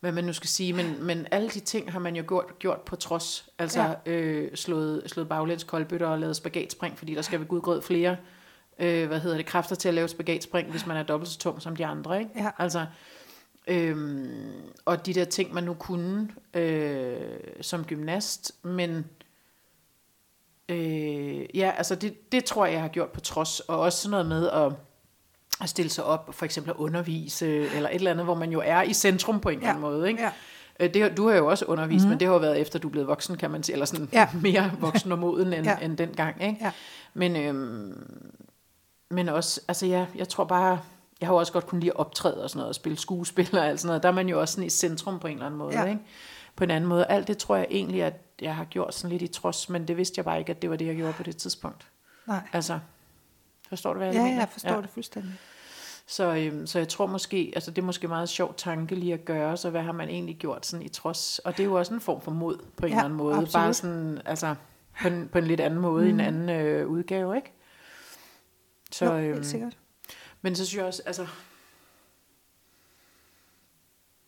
hvad 0.00 0.12
man 0.12 0.24
nu 0.24 0.32
skal 0.32 0.48
sige, 0.48 0.72
men, 0.72 1.04
men 1.04 1.26
alle 1.30 1.48
de 1.48 1.60
ting 1.60 1.92
har 1.92 1.98
man 1.98 2.16
jo 2.16 2.24
gjort, 2.28 2.58
gjort 2.58 2.80
på 2.80 2.96
trods, 2.96 3.48
altså 3.58 3.96
ja. 4.06 4.12
øh, 4.12 4.56
slået, 4.56 5.02
slået 5.06 5.28
baglæns 5.28 5.64
koldbøtter 5.64 6.06
og 6.06 6.18
lavet 6.18 6.36
spagatspring, 6.36 6.98
fordi 6.98 7.14
der 7.14 7.22
skal 7.22 7.40
ved 7.40 7.46
Gud 7.46 7.60
grød 7.60 7.82
flere, 7.82 8.16
øh, 8.82 9.08
hvad 9.08 9.20
hedder 9.20 9.36
det, 9.36 9.46
kræfter 9.46 9.76
til 9.76 9.88
at 9.88 9.94
lave 9.94 10.08
spagatspring, 10.08 10.70
hvis 10.70 10.86
man 10.86 10.96
er 10.96 11.02
dobbelt 11.02 11.30
så 11.30 11.38
tung 11.38 11.62
som 11.62 11.76
de 11.76 11.86
andre, 11.86 12.18
ikke? 12.18 12.30
Ja. 12.36 12.50
Altså, 12.58 12.86
øhm, 13.66 14.52
og 14.84 15.06
de 15.06 15.14
der 15.14 15.24
ting, 15.24 15.54
man 15.54 15.64
nu 15.64 15.74
kunne 15.74 16.28
øh, 16.54 17.16
som 17.60 17.84
gymnast, 17.84 18.52
men 18.64 19.04
Øh, 20.68 21.56
ja, 21.56 21.72
altså 21.76 21.94
det, 21.94 22.32
det 22.32 22.44
tror 22.44 22.64
jeg, 22.64 22.72
jeg 22.74 22.80
har 22.80 22.88
gjort 22.88 23.10
på 23.10 23.20
trods, 23.20 23.60
og 23.60 23.80
også 23.80 23.98
sådan 23.98 24.10
noget 24.10 24.26
med 24.26 24.48
at, 24.50 24.72
at 25.62 25.68
stille 25.68 25.90
sig 25.90 26.04
op, 26.04 26.34
for 26.34 26.44
eksempel 26.44 26.70
at 26.70 26.76
undervise, 26.76 27.46
eller 27.46 27.88
et 27.88 27.94
eller 27.94 28.10
andet, 28.10 28.26
hvor 28.26 28.34
man 28.34 28.52
jo 28.52 28.62
er 28.64 28.82
i 28.82 28.92
centrum 28.92 29.40
på 29.40 29.48
en 29.48 29.58
eller 29.58 29.68
anden 29.68 29.80
måde, 29.80 30.08
ikke? 30.08 30.22
Ja. 30.22 30.30
Øh, 30.80 30.94
Det, 30.94 31.16
du 31.16 31.28
har 31.28 31.36
jo 31.36 31.46
også 31.46 31.64
undervist, 31.64 32.04
mm. 32.04 32.08
men 32.10 32.20
det 32.20 32.28
har 32.28 32.34
jo 32.34 32.40
været 32.40 32.60
efter, 32.60 32.78
du 32.78 32.88
er 32.88 32.92
blevet 32.92 33.08
voksen, 33.08 33.36
kan 33.36 33.50
man 33.50 33.62
sige, 33.62 33.72
eller 33.72 33.86
sådan 33.86 34.08
ja. 34.12 34.28
Mere 34.42 34.70
voksen 34.80 35.12
og 35.12 35.18
moden 35.18 35.52
end. 35.52 35.66
Ja. 35.66 35.76
end 35.78 35.96
dengang, 35.96 36.42
ikke? 36.42 36.56
Ja. 36.60 36.70
Men, 37.14 37.36
øhm, 37.36 38.06
men 39.12 39.28
også, 39.28 39.60
altså 39.68 39.86
ja, 39.86 40.06
jeg 40.14 40.28
tror 40.28 40.44
bare, 40.44 40.80
jeg 41.20 41.28
har 41.28 41.34
jo 41.34 41.38
også 41.38 41.52
godt 41.52 41.66
kunne 41.66 41.80
lide 41.80 41.90
at 41.90 41.96
optræde 41.96 42.42
og 42.42 42.50
sådan 42.50 42.58
noget, 42.58 42.68
og 42.68 42.74
spille 42.74 42.98
skuespil 42.98 43.48
og 43.58 43.66
alt 43.66 43.80
sådan 43.80 43.86
noget. 43.88 44.02
Der 44.02 44.08
er 44.08 44.12
man 44.12 44.28
jo 44.28 44.40
også 44.40 44.52
sådan 44.54 44.66
i 44.66 44.70
centrum 44.70 45.18
på 45.18 45.26
en 45.26 45.32
eller 45.32 45.46
anden 45.46 45.58
måde, 45.58 45.80
Ja. 45.80 45.84
ikke? 45.84 46.00
På 46.56 46.64
en 46.64 46.70
anden 46.70 46.88
måde. 46.88 47.06
Alt 47.06 47.28
det 47.28 47.38
tror 47.38 47.56
jeg 47.56 47.66
egentlig, 47.70 48.02
at 48.02 48.14
jeg 48.42 48.56
har 48.56 48.64
gjort 48.64 48.94
sådan 48.94 49.10
lidt 49.10 49.22
i 49.22 49.26
trods, 49.40 49.68
men 49.68 49.88
det 49.88 49.96
vidste 49.96 50.14
jeg 50.18 50.24
bare 50.24 50.38
ikke, 50.38 50.50
at 50.50 50.62
det 50.62 50.70
var 50.70 50.76
det, 50.76 50.86
jeg 50.86 50.96
gjorde 50.96 51.12
på 51.12 51.22
det 51.22 51.36
tidspunkt. 51.36 51.86
Nej. 52.26 52.40
Altså, 52.52 52.78
forstår 53.68 53.92
du, 53.92 53.96
hvad 53.98 54.06
jeg 54.08 54.14
Ja, 54.16 54.22
mener? 54.22 54.38
jeg 54.38 54.48
forstår 54.48 54.70
ja. 54.74 54.80
det 54.80 54.90
fuldstændig. 54.90 55.32
Så, 56.06 56.34
øhm, 56.34 56.66
så 56.66 56.78
jeg 56.78 56.88
tror 56.88 57.06
måske, 57.06 57.52
altså 57.54 57.70
det 57.70 57.82
er 57.82 57.86
måske 57.86 58.08
meget 58.08 58.28
sjov 58.28 58.54
tanke 58.56 58.94
lige 58.94 59.14
at 59.14 59.24
gøre, 59.24 59.56
så 59.56 59.70
hvad 59.70 59.82
har 59.82 59.92
man 59.92 60.08
egentlig 60.08 60.36
gjort 60.36 60.66
sådan 60.66 60.86
i 60.86 60.88
trods? 60.88 61.38
Og 61.38 61.52
det 61.56 61.60
er 61.62 61.64
jo 61.64 61.74
også 61.74 61.94
en 61.94 62.00
form 62.00 62.20
for 62.20 62.30
mod 62.30 62.56
på 62.76 62.86
en 62.86 62.92
Ja, 62.92 62.96
eller 62.96 63.04
anden 63.04 63.16
måde. 63.16 63.34
absolut. 63.34 63.52
Bare 63.52 63.74
sådan, 63.74 64.20
altså 64.24 64.54
på 65.02 65.08
en, 65.08 65.28
på 65.32 65.38
en 65.38 65.44
lidt 65.44 65.60
anden 65.60 65.80
måde, 65.80 66.04
mm. 66.04 66.10
en 66.10 66.20
anden 66.20 66.48
øh, 66.48 66.88
udgave, 66.88 67.36
ikke? 67.36 67.52
Så, 68.92 69.04
jo, 69.04 69.12
øhm, 69.12 69.32
helt 69.32 69.46
sikkert. 69.46 69.78
men 70.42 70.56
så 70.56 70.66
synes 70.66 70.78
jeg 70.78 70.86
også, 70.86 71.02
altså... 71.06 71.26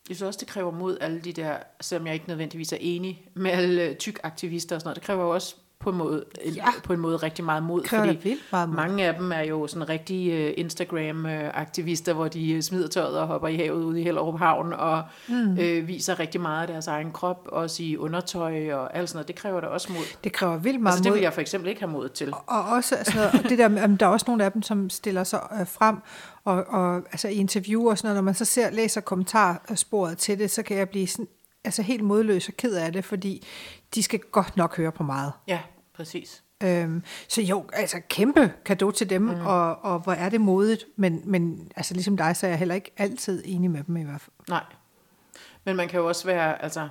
Jeg 0.08 0.16
synes 0.16 0.26
også, 0.26 0.40
det 0.40 0.48
kræver 0.48 0.70
mod 0.70 0.98
alle 1.00 1.20
de 1.20 1.32
der, 1.32 1.58
selvom 1.80 2.06
jeg 2.06 2.14
ikke 2.14 2.28
nødvendigvis 2.28 2.72
er 2.72 2.76
enig 2.80 3.28
med 3.34 3.50
alle 3.50 3.82
øh, 3.82 3.96
tyk 3.96 4.20
aktivister 4.22 4.76
og 4.76 4.80
sådan 4.80 4.88
noget, 4.88 4.96
det 4.96 5.04
kræver 5.04 5.22
jo 5.22 5.30
også 5.30 5.56
på 5.84 5.90
en 5.90 5.96
måde, 5.96 6.24
Ja. 6.56 6.64
på 6.84 6.92
en 6.92 7.00
måde 7.00 7.16
rigtig 7.16 7.44
meget 7.44 7.62
mod, 7.62 7.82
Kræver 7.82 8.02
fordi 8.04 8.16
det 8.16 8.24
vildt 8.24 8.42
meget 8.52 8.68
mod. 8.68 8.76
mange 8.76 9.04
af 9.04 9.14
dem 9.14 9.32
er 9.32 9.40
jo 9.40 9.66
sådan 9.66 9.88
rigtige 9.88 10.46
uh, 10.48 10.52
Instagram-aktivister, 10.56 12.12
hvor 12.12 12.28
de 12.28 12.52
øh, 12.52 12.62
smider 12.62 12.88
tøjet 12.88 13.18
og 13.18 13.26
hopper 13.26 13.48
i 13.48 13.56
havet 13.56 13.82
ude 13.82 14.00
i 14.00 14.04
Hellerup 14.04 14.38
Havn, 14.38 14.72
og 14.72 15.02
mm. 15.28 15.58
øh, 15.58 15.88
viser 15.88 16.20
rigtig 16.20 16.40
meget 16.40 16.60
af 16.62 16.66
deres 16.68 16.86
egen 16.86 17.12
krop, 17.12 17.48
også 17.52 17.82
i 17.82 17.96
undertøj 17.96 18.72
og 18.72 18.96
alt 18.96 19.08
sådan 19.08 19.16
noget. 19.16 19.28
Det 19.28 19.36
kræver 19.36 19.60
da 19.60 19.66
også 19.66 19.92
mod. 19.92 20.02
Det 20.24 20.32
kræver 20.32 20.56
vildt 20.56 20.80
meget 20.80 20.92
Altså, 20.92 21.02
det 21.04 21.10
mod. 21.10 21.16
vil 21.16 21.22
jeg 21.22 21.32
for 21.32 21.40
eksempel 21.40 21.68
ikke 21.68 21.80
have 21.80 21.92
mod 21.92 22.08
til. 22.08 22.32
Og 22.46 22.64
også 22.64 22.94
altså, 22.96 23.30
og 23.32 23.48
det 23.48 23.58
der, 23.58 23.68
der 23.86 24.06
er 24.06 24.10
også 24.10 24.24
nogle 24.28 24.44
af 24.44 24.52
dem, 24.52 24.62
som 24.62 24.90
stiller 24.90 25.24
sig 25.24 25.40
øh, 25.60 25.66
frem 25.66 25.96
og, 26.44 26.64
og 26.68 26.96
altså, 26.96 27.28
i 27.28 27.34
interviewer 27.34 27.90
og 27.90 27.98
sådan 27.98 28.08
noget, 28.08 28.16
når 28.16 28.24
man 28.24 28.34
så 28.34 28.44
ser, 28.44 28.70
læser 28.70 29.00
kommentarsporet 29.00 30.18
til 30.18 30.38
det, 30.38 30.50
så 30.50 30.62
kan 30.62 30.76
jeg 30.76 30.88
blive 30.88 31.06
sådan, 31.06 31.26
altså, 31.64 31.82
helt 31.82 32.02
modløs 32.04 32.48
og 32.48 32.54
ked 32.56 32.74
af 32.74 32.92
det, 32.92 33.04
fordi 33.04 33.46
de 33.94 34.02
skal 34.02 34.20
godt 34.32 34.56
nok 34.56 34.76
høre 34.76 34.92
på 34.92 35.02
meget. 35.02 35.32
Ja, 35.48 35.58
præcis. 35.94 36.44
Øhm, 36.62 37.02
så 37.28 37.42
jo, 37.42 37.64
altså 37.72 38.00
kæmpe 38.08 38.52
kado 38.64 38.90
til 38.90 39.10
dem, 39.10 39.22
mm. 39.22 39.46
og, 39.46 39.84
og 39.84 39.98
hvor 39.98 40.12
er 40.12 40.28
det 40.28 40.40
modigt, 40.40 40.84
men, 40.96 41.22
men 41.24 41.72
altså 41.76 41.94
ligesom 41.94 42.16
dig, 42.16 42.36
så 42.36 42.46
er 42.46 42.50
jeg 42.50 42.58
heller 42.58 42.74
ikke 42.74 42.92
altid 42.96 43.42
enig 43.46 43.70
med 43.70 43.84
dem 43.84 43.96
i 43.96 44.02
hvert 44.02 44.20
fald. 44.20 44.34
Nej. 44.48 44.64
Men 45.64 45.76
man 45.76 45.88
kan 45.88 46.00
jo 46.00 46.08
også 46.08 46.26
være, 46.26 46.62
altså, 46.62 46.88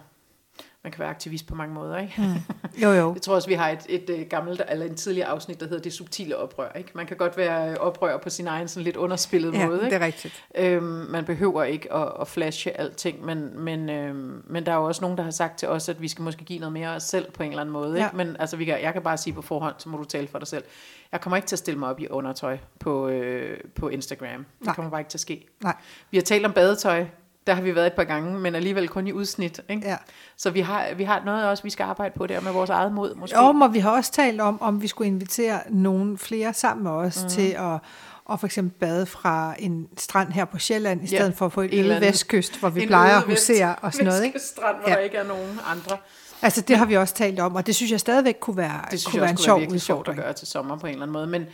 man 0.84 0.92
kan 0.92 1.00
være 1.00 1.10
aktivist 1.10 1.48
på 1.48 1.56
mange 1.56 1.74
måder, 1.74 1.98
ikke? 1.98 2.14
Mm. 2.18 2.26
Jo, 2.84 2.90
jo. 2.90 3.14
Jeg 3.14 3.22
tror 3.22 3.36
også, 3.36 3.48
vi 3.48 3.54
har 3.54 3.70
et, 3.70 3.86
et, 3.90 4.10
et 4.10 4.30
gammelt, 4.30 4.62
eller 4.70 4.86
en 4.86 4.96
tidligere 4.96 5.28
afsnit, 5.28 5.60
der 5.60 5.66
hedder 5.68 5.82
Det 5.84 5.94
subtile 5.94 6.38
oprør, 6.38 6.72
ikke? 6.78 6.90
Man 6.94 7.06
kan 7.06 7.18
godt 7.18 7.38
være 7.38 7.78
oprør 7.78 8.18
på 8.18 8.30
sin 8.30 8.48
egen 8.48 8.68
sådan 8.68 8.84
lidt 8.84 8.96
underspillet 8.96 9.54
Ja, 9.54 9.68
måde, 9.68 9.78
det 9.78 9.86
ikke? 9.86 9.96
er 9.96 10.00
rigtigt. 10.06 10.44
Øhm, 10.58 10.84
man 10.84 11.26
behøver 11.26 11.64
ikke 11.64 11.94
at, 11.94 12.12
at 12.22 12.28
flashe 12.28 12.72
alting, 12.80 13.26
men, 13.26 13.60
men, 13.60 13.90
øhm, 13.90 14.44
men 14.48 14.66
der 14.66 14.72
er 14.72 14.76
jo 14.76 14.84
også 14.84 15.02
nogen, 15.02 15.18
der 15.18 15.24
har 15.24 15.32
sagt 15.32 15.60
til 15.60 15.68
os, 15.68 15.90
at 15.90 16.02
vi 16.02 16.08
skal 16.08 16.24
måske 16.24 16.44
give 16.46 16.60
noget 16.60 16.74
mere 16.74 16.88
af 16.92 16.96
os 16.96 17.04
selv 17.04 17.32
på 17.32 17.44
en 17.44 17.50
eller 17.50 17.62
anden 17.62 17.74
måde. 17.74 17.98
Ja. 18.00 18.06
Ikke? 18.06 18.18
Men 18.18 18.36
altså, 18.40 18.58
vi 18.58 18.66
kan, 18.66 18.82
jeg 18.82 18.94
kan 18.94 19.02
bare 19.02 19.18
sige 19.18 19.34
på 19.34 19.42
forhånd, 19.42 19.76
så 19.78 19.90
må 19.90 19.98
du 19.98 20.04
tale 20.04 20.28
for 20.28 20.40
dig 20.40 20.48
selv. 20.48 20.64
Jeg 21.12 21.22
kommer 21.22 21.38
ikke 21.38 21.48
til 21.48 21.56
at 21.56 21.60
stille 21.60 21.80
mig 21.80 21.90
op 21.90 22.00
i 22.00 22.08
undertøj 22.08 22.58
på, 22.80 23.08
øh, 23.08 23.58
på 23.76 23.90
Instagram. 23.90 24.30
Det 24.60 24.66
Nej. 24.66 24.76
kommer 24.76 24.92
bare 24.92 25.02
ikke 25.02 25.10
til 25.10 25.18
at 25.18 25.22
ske. 25.22 25.48
Nej. 25.64 25.76
Vi 26.12 26.18
har 26.18 26.24
talt 26.24 26.46
om 26.46 26.52
badetøj, 26.54 27.06
der 27.48 27.54
har 27.54 27.62
vi 27.62 27.76
været 27.76 27.88
et 27.88 27.94
par 27.94 28.04
gange, 28.04 28.40
men 28.40 28.56
alligevel 28.56 28.88
kun 28.90 29.08
i 29.08 29.12
udsnit. 29.12 29.62
Ikke? 29.70 29.88
Ja. 29.88 29.98
Så 30.38 30.50
vi 30.50 30.60
har, 30.62 30.86
vi 30.98 31.04
har 31.04 31.22
noget 31.26 31.46
også, 31.48 31.64
vi 31.64 31.70
skal 31.70 31.84
arbejde 31.84 32.14
på 32.18 32.28
der 32.28 32.42
med 32.42 32.52
vores 32.52 32.70
eget 32.70 32.92
mod, 32.92 33.16
måske. 33.16 33.38
Jo, 33.40 33.46
og 33.46 33.74
vi 33.74 33.80
har 33.80 33.92
også 33.92 34.12
talt 34.12 34.42
om, 34.42 34.62
om 34.62 34.82
vi 34.82 34.88
skulle 34.88 35.08
invitere 35.08 35.60
nogle 35.70 36.18
flere 36.18 36.54
sammen 36.54 36.84
med 36.84 36.92
os 36.92 37.24
mm. 37.24 37.30
til 37.30 37.50
at 37.52 37.78
og 38.26 38.40
for 38.40 38.48
eksempel 38.48 38.80
bade 38.80 39.06
fra 39.06 39.56
en 39.60 39.88
strand 39.98 40.32
her 40.32 40.46
på 40.46 40.60
Sjælland, 40.60 41.04
i 41.04 41.08
stedet 41.08 41.24
Ja, 41.30 41.30
for 41.36 41.48
på 41.50 41.62
et 41.62 41.80
en 41.80 41.86
anden- 41.86 42.02
vestkyst, 42.02 42.60
hvor 42.60 42.70
vi 42.70 42.82
En 42.82 42.88
plejer 42.88 43.18
at 43.18 43.24
husere 43.24 43.76
og 43.76 43.94
sådan 43.94 44.06
noget. 44.06 44.24
Ikke? 44.24 44.36
Vestkystrand, 44.36 44.78
hvor 44.78 44.90
Ja. 44.90 44.96
der 44.96 45.02
ikke 45.02 45.18
er 45.18 45.24
nogen 45.28 45.60
andre. 45.72 45.98
Altså 46.42 46.62
det 46.62 46.78
har 46.78 46.86
vi 46.86 46.98
også 46.98 47.14
talt 47.14 47.40
om, 47.40 47.56
og 47.56 47.68
det 47.68 47.76
synes 47.76 47.92
jeg 47.92 48.00
stadigvæk 48.00 48.38
kunne 48.40 48.58
være, 48.58 48.82
Det 48.92 49.06
kunne 49.06 49.22
være 49.22 49.30
en 49.30 49.34
også 49.34 49.44
sjov 49.44 49.54
kunne 49.54 49.60
være 49.60 49.60
virkelig 49.62 49.82
sjovt 49.82 49.98
at 49.98 50.02
udfordring. 50.02 50.24
gøre 50.26 50.34
til 50.34 50.48
sommer 50.48 50.78
på 50.78 50.88
en 50.88 50.92
eller 50.94 51.04
anden 51.04 51.14
måde. 51.14 51.28
Men, 51.28 51.46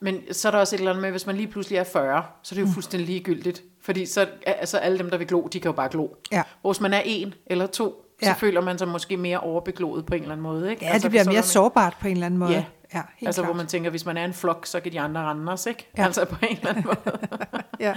men 0.00 0.20
så 0.32 0.48
er 0.48 0.52
der 0.52 0.58
også 0.58 0.76
et 0.76 0.78
eller 0.78 0.90
andet 0.90 1.02
med, 1.02 1.10
hvis 1.10 1.26
man 1.26 1.36
lige 1.36 1.48
pludselig 1.48 1.76
er 1.78 1.84
40, 1.84 2.22
så 2.42 2.54
er 2.54 2.56
det 2.56 2.66
jo 2.68 2.72
fuldstændig 2.72 3.06
ligegyldigt. 3.08 3.62
Fordi 3.86 4.06
så, 4.06 4.26
altså 4.46 4.78
alle 4.78 4.98
dem, 4.98 5.10
der 5.10 5.16
vil 5.18 5.26
glo, 5.26 5.46
de 5.46 5.60
kan 5.60 5.68
jo 5.68 5.72
bare 5.72 5.88
glo. 5.88 6.08
Ja. 6.32 6.42
Hvis 6.66 6.80
man 6.80 6.92
er 6.94 7.02
en 7.04 7.34
eller 7.46 7.66
to, 7.66 8.02
så 8.22 8.28
Ja. 8.28 8.32
føler 8.32 8.60
man 8.60 8.78
sig 8.78 8.88
måske 8.88 9.16
mere 9.16 9.40
overbegloet 9.40 10.06
på 10.06 10.14
en 10.14 10.20
eller 10.22 10.32
anden 10.32 10.42
måde. 10.42 10.70
Ikke? 10.70 10.84
Ja, 10.84 10.98
det 10.98 11.10
bliver 11.10 11.24
mere 11.24 11.32
hvad 11.34 11.42
sårbart 11.42 11.96
på 12.00 12.06
en 12.08 12.12
eller 12.12 12.26
anden 12.26 12.38
måde. 12.40 12.50
Ja. 12.52 12.64
ja 12.94 13.02
helt 13.16 13.28
Altså 13.28 13.40
klart. 13.42 13.52
hvor 13.52 13.56
man 13.56 13.66
tænker, 13.66 13.90
hvis 13.90 14.06
man 14.06 14.16
er 14.16 14.24
en 14.24 14.32
flok, 14.34 14.66
så 14.66 14.80
kan 14.80 14.92
de 14.92 15.00
andre 15.00 15.20
rende 15.30 15.52
os, 15.52 15.66
ikke? 15.66 15.88
Ja. 15.98 16.04
Altså 16.04 16.24
på 16.24 16.36
en 16.50 16.56
eller 16.56 16.68
anden 16.68 16.84
måde. 16.86 17.18
ja. 17.80 17.94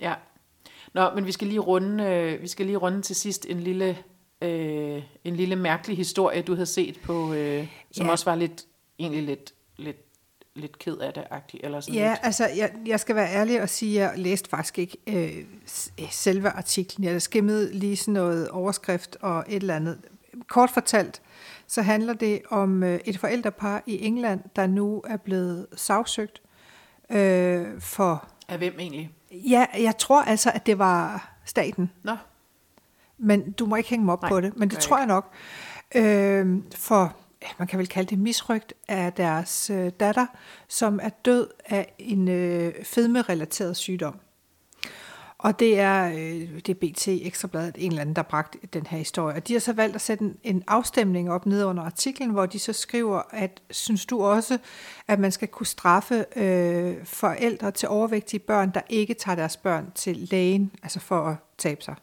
ja. 0.00 0.14
Nå, 0.94 1.10
men 1.14 1.26
vi 1.26 1.32
skal 1.32 1.46
lige 1.48 1.58
runde, 1.60 2.04
øh, 2.04 2.42
vi 2.42 2.48
skal 2.48 2.66
lige 2.66 2.76
runde 2.76 3.02
til 3.02 3.16
sidst 3.16 3.46
en 3.48 3.60
lille, 3.60 3.98
øh, 4.42 5.02
en 5.24 5.36
lille 5.36 5.56
mærkelig 5.56 5.96
historie, 5.96 6.42
du 6.42 6.52
havde 6.54 6.66
set 6.66 6.98
på, 7.04 7.32
øh, 7.34 7.66
som 7.92 8.06
Ja. 8.06 8.12
også 8.12 8.24
var 8.24 8.34
lidt, 8.34 8.62
egentlig 8.98 9.22
lidt, 9.22 9.52
lidt, 9.76 9.96
lidt 10.56 10.78
ked 10.78 10.96
af 10.96 11.12
det 11.12 11.22
-agtig, 11.22 11.58
eller 11.62 11.80
sådan 11.80 11.94
Ja, 11.94 12.08
lidt. 12.10 12.20
altså 12.22 12.46
jeg, 12.56 12.72
jeg 12.86 13.00
skal 13.00 13.16
være 13.16 13.32
ærlig 13.34 13.62
og 13.62 13.68
sige, 13.68 14.02
at 14.04 14.10
jeg 14.10 14.18
læste 14.18 14.50
faktisk 14.50 14.78
ikke 14.78 14.98
øh, 15.06 15.44
selve 16.10 16.48
artiklen. 16.48 17.04
Jeg 17.04 17.22
skimmede 17.22 17.72
lige 17.72 17.96
sådan 17.96 18.14
noget 18.14 18.48
overskrift 18.48 19.16
og 19.20 19.44
et 19.48 19.56
eller 19.56 19.76
andet. 19.76 19.98
Kort 20.48 20.70
fortalt, 20.70 21.22
så 21.66 21.82
handler 21.82 22.12
det 22.12 22.42
om 22.50 22.82
øh, 22.82 23.00
et 23.04 23.18
forældrepar 23.18 23.82
i 23.86 24.04
England, 24.06 24.40
der 24.56 24.66
nu 24.66 25.02
er 25.06 25.16
blevet 25.16 25.66
sagsøgt 25.76 26.42
øh, 27.10 27.80
for... 27.80 28.28
Af 28.48 28.58
hvem 28.58 28.74
egentlig? 28.78 29.10
Ja, 29.30 29.66
jeg 29.78 29.98
tror 29.98 30.22
altså, 30.22 30.50
at 30.54 30.66
det 30.66 30.78
var 30.78 31.32
staten. 31.44 31.90
Nå, 32.02 32.16
Men 33.18 33.52
du 33.52 33.66
må 33.66 33.76
ikke 33.76 33.90
hænge 33.90 34.04
mig 34.04 34.12
op 34.12 34.22
Nej, 34.22 34.30
på 34.30 34.40
det, 34.40 34.56
men 34.56 34.70
det 34.70 34.78
tror 34.78 34.98
jeg 34.98 35.06
nok. 35.06 35.32
Øh, 35.94 36.56
for, 36.74 37.16
man 37.58 37.68
kan 37.68 37.78
vel 37.78 37.88
kalde 37.88 38.10
det 38.10 38.18
misrygt 38.18 38.74
af 38.88 39.12
deres 39.12 39.70
øh, 39.70 39.90
datter, 40.00 40.26
som 40.68 41.00
er 41.02 41.08
død 41.08 41.48
af 41.66 41.94
en 41.98 42.28
øh, 42.28 42.74
fedmerelateret 42.84 43.76
sygdom. 43.76 44.20
Og 45.38 45.58
det 45.58 45.80
er, 45.80 46.08
øh, 46.08 46.60
det 46.66 46.68
er 46.68 46.74
BT 46.74 47.08
Ekstrabladet, 47.08 47.74
en 47.78 47.90
eller 47.90 48.00
anden, 48.00 48.16
der 48.16 48.22
bragt 48.22 48.56
den 48.72 48.86
her 48.86 48.98
historie. 48.98 49.36
Og 49.36 49.48
de 49.48 49.52
har 49.52 49.60
så 49.60 49.72
valgt 49.72 49.94
at 49.94 50.00
sætte 50.00 50.24
en, 50.24 50.36
en 50.42 50.64
afstemning 50.66 51.30
op 51.30 51.46
ned 51.46 51.64
under 51.64 51.82
artiklen, 51.82 52.30
hvor 52.30 52.46
de 52.46 52.58
så 52.58 52.72
skriver, 52.72 53.22
at 53.30 53.62
synes 53.70 54.06
du 54.06 54.22
også, 54.22 54.58
at 55.08 55.18
man 55.18 55.32
skal 55.32 55.48
kunne 55.48 55.66
straffe 55.66 56.24
øh, 56.36 57.04
forældre 57.04 57.70
til 57.70 57.88
overvægtige 57.88 58.40
børn, 58.40 58.70
der 58.74 58.80
ikke 58.88 59.14
tager 59.14 59.36
deres 59.36 59.56
børn 59.56 59.92
til 59.94 60.16
lægen, 60.16 60.70
altså 60.82 61.00
for 61.00 61.20
at 61.20 61.36
tabe 61.58 61.82
sig. 61.82 61.94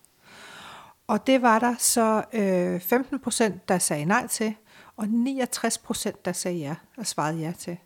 Og 1.08 1.28
det 1.28 1.42
var 1.42 1.60
der 1.60 1.76
så 1.80 2.24
øh, 2.34 2.80
15 2.80 3.20
procent, 3.20 3.70
der 3.70 3.78
sagde 3.78 4.06
nej 4.06 4.28
til, 4.28 4.56
og 4.98 5.08
69 5.08 5.78
procent, 5.78 6.26
der 6.26 6.34
sagde 6.34 6.58
ja, 6.58 6.76
og 6.98 7.08
svarede 7.08 7.40
ja 7.40 7.54
til. 7.58 7.78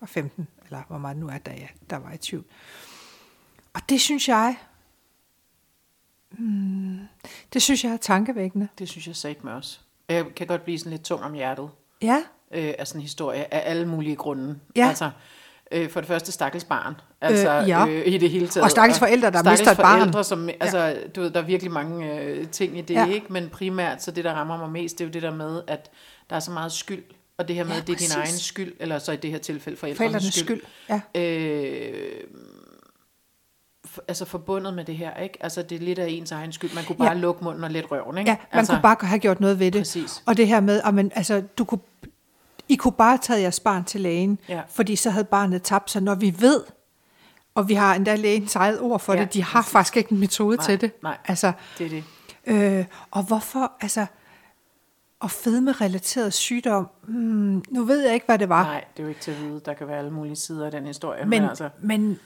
Og 0.00 0.08
15, 0.08 0.48
eller 0.64 0.82
hvor 0.88 0.98
meget 0.98 1.16
nu 1.16 1.28
er 1.28 1.38
der, 1.38 1.52
ja, 1.52 1.68
der 1.90 1.96
var 1.96 2.12
i 2.12 2.16
tvivl. 2.16 2.44
Og 3.74 3.80
det 3.88 4.00
synes 4.00 4.28
jeg, 4.28 4.56
hmm, 6.30 6.98
det 7.52 7.62
synes 7.62 7.84
jeg 7.84 7.92
er 7.92 7.96
tankevækkende. 7.96 8.68
det 8.78 8.88
synes 8.88 9.06
jeg 9.06 9.16
sagde 9.16 9.36
med 9.42 9.52
os. 9.52 9.84
Jeg 10.08 10.34
kan 10.34 10.46
godt 10.46 10.64
blive 10.64 10.78
sådan 10.78 10.90
lidt 10.90 11.02
tung 11.02 11.22
om 11.22 11.32
hjertet 11.32 11.70
Ja, 12.02 12.24
øh, 12.50 12.74
af 12.78 12.88
sådan 12.88 12.98
en 12.98 13.02
historie, 13.02 13.54
af 13.54 13.70
alle 13.70 13.88
mulige 13.88 14.16
grunde. 14.16 14.60
Ja. 14.76 14.88
Altså, 14.88 15.10
øh, 15.72 15.90
for 15.90 16.00
det 16.00 16.08
første, 16.08 16.32
stakkels 16.32 16.64
barn. 16.64 16.94
Altså, 17.20 17.60
Øh, 17.60 17.68
ja. 17.68 17.86
øh, 17.88 18.02
i 18.06 18.18
det 18.18 18.30
hele 18.30 18.48
taget. 18.48 18.64
Og 18.64 18.70
stakkels 18.70 18.98
forældre, 18.98 19.30
der 19.30 19.38
stakkels 19.38 19.60
mister 19.60 19.72
et 19.72 19.76
barn. 19.78 19.98
forældre, 20.00 20.24
som, 20.24 20.48
altså, 20.60 20.96
du 21.16 21.20
ved, 21.20 21.30
der 21.30 21.40
er 21.40 21.44
virkelig 21.44 21.72
mange 21.72 22.20
øh, 22.20 22.48
ting 22.48 22.78
i 22.78 22.80
det, 22.80 22.94
Ja. 22.94 23.06
ikke? 23.06 23.26
Men 23.30 23.48
primært, 23.48 24.02
så 24.02 24.10
det, 24.10 24.24
der 24.24 24.32
rammer 24.32 24.56
mig 24.58 24.70
mest, 24.70 24.98
det 24.98 25.04
er 25.04 25.08
jo 25.08 25.12
det 25.12 25.22
der 25.22 25.34
med, 25.34 25.62
at 25.66 25.90
der 26.30 26.36
er 26.36 26.40
så 26.40 26.50
meget 26.50 26.72
skyld. 26.72 27.02
Og 27.38 27.48
det 27.48 27.56
her 27.56 27.64
med, 27.64 27.72
Ja, 27.72 27.80
at 27.80 27.86
det 27.86 27.92
er 27.92 27.98
din 27.98 28.16
egen 28.16 28.36
skyld, 28.38 28.72
eller 28.80 28.98
så 28.98 29.12
i 29.12 29.16
det 29.16 29.30
her 29.30 29.38
tilfælde 29.38 29.78
forældrenes, 29.78 30.12
forældrenes 30.12 30.34
skyld. 30.34 30.60
Ja. 30.88 31.20
Øh, 31.20 32.20
altså 34.08 34.24
forbundet 34.24 34.74
med 34.74 34.84
det 34.84 34.96
her, 34.96 35.16
ikke? 35.16 35.38
Altså 35.40 35.62
det 35.62 35.76
er 35.76 35.80
lidt 35.80 35.98
af 35.98 36.06
ens 36.08 36.32
egen 36.32 36.52
skyld. 36.52 36.74
Man 36.74 36.84
kunne 36.84 36.96
bare 36.96 37.08
Ja. 37.08 37.14
ja. 37.14 37.20
lukke 37.20 37.44
munden 37.44 37.64
og 37.64 37.70
lidt 37.70 37.86
røven, 37.90 38.18
ikke? 38.18 38.30
Ja, 38.30 38.36
man 38.52 38.58
altså, 38.58 38.72
kunne 38.72 38.82
bare 38.82 38.96
have 39.02 39.18
gjort 39.18 39.40
noget 39.40 39.58
ved 39.58 39.70
det. 39.70 39.80
Præcis. 39.80 40.22
Og 40.26 40.36
det 40.36 40.46
her 40.48 40.60
med, 40.60 40.80
at 40.84 40.94
man, 40.94 41.12
altså, 41.14 41.42
du 41.58 41.64
kunne, 41.64 41.80
I 42.72 42.76
kunne 42.76 42.92
bare 42.92 43.18
tage 43.18 43.40
jeres 43.40 43.60
barn 43.60 43.84
til 43.84 44.00
lægen, 44.00 44.38
Ja. 44.48 44.60
fordi 44.68 44.96
så 44.96 45.10
havde 45.10 45.24
barnet 45.24 45.62
tabt 45.62 45.90
sig, 45.90 46.02
når 46.02 46.14
vi 46.14 46.34
ved, 46.38 46.60
og 47.54 47.68
vi 47.68 47.74
har 47.74 47.94
endda 47.94 48.14
lægens 48.16 48.56
eget 48.56 48.80
ord 48.80 49.00
for 49.00 49.12
Ja, 49.14 49.20
det, 49.20 49.34
de 49.34 49.42
har 49.42 49.60
præcis. 49.60 49.72
faktisk 49.72 49.96
ikke 49.96 50.12
en 50.12 50.18
metode 50.20 50.56
Nej, 50.56 50.66
til 50.66 50.80
det. 50.80 51.02
nej. 51.02 51.16
Altså, 51.24 51.52
Det 51.78 51.86
er 51.86 52.02
det. 52.46 52.78
øh, 52.78 52.84
og 53.10 53.22
hvorfor, 53.22 53.72
altså, 53.80 54.06
Og 55.20 55.30
fedme-relateret 55.30 56.32
sygdom, 56.32 56.88
hmm, 57.02 57.62
nu 57.70 57.84
ved 57.84 58.00
jeg 58.04 58.14
ikke, 58.14 58.26
hvad 58.26 58.38
det 58.38 58.48
var. 58.48 58.62
Nej, 58.62 58.84
det 58.96 58.98
er 58.98 59.02
jo 59.02 59.08
ikke 59.08 59.20
til 59.20 59.30
at 59.30 59.40
vide. 59.42 59.60
Der 59.64 59.74
kan 59.74 59.88
være 59.88 59.98
alle 59.98 60.10
mulige 60.10 60.36
sider 60.36 60.64
af 60.66 60.70
den 60.70 60.86
historie. 60.86 61.20
men, 61.24 61.30
Men 61.30 61.48
altså, 61.48 61.68
men 61.80 62.18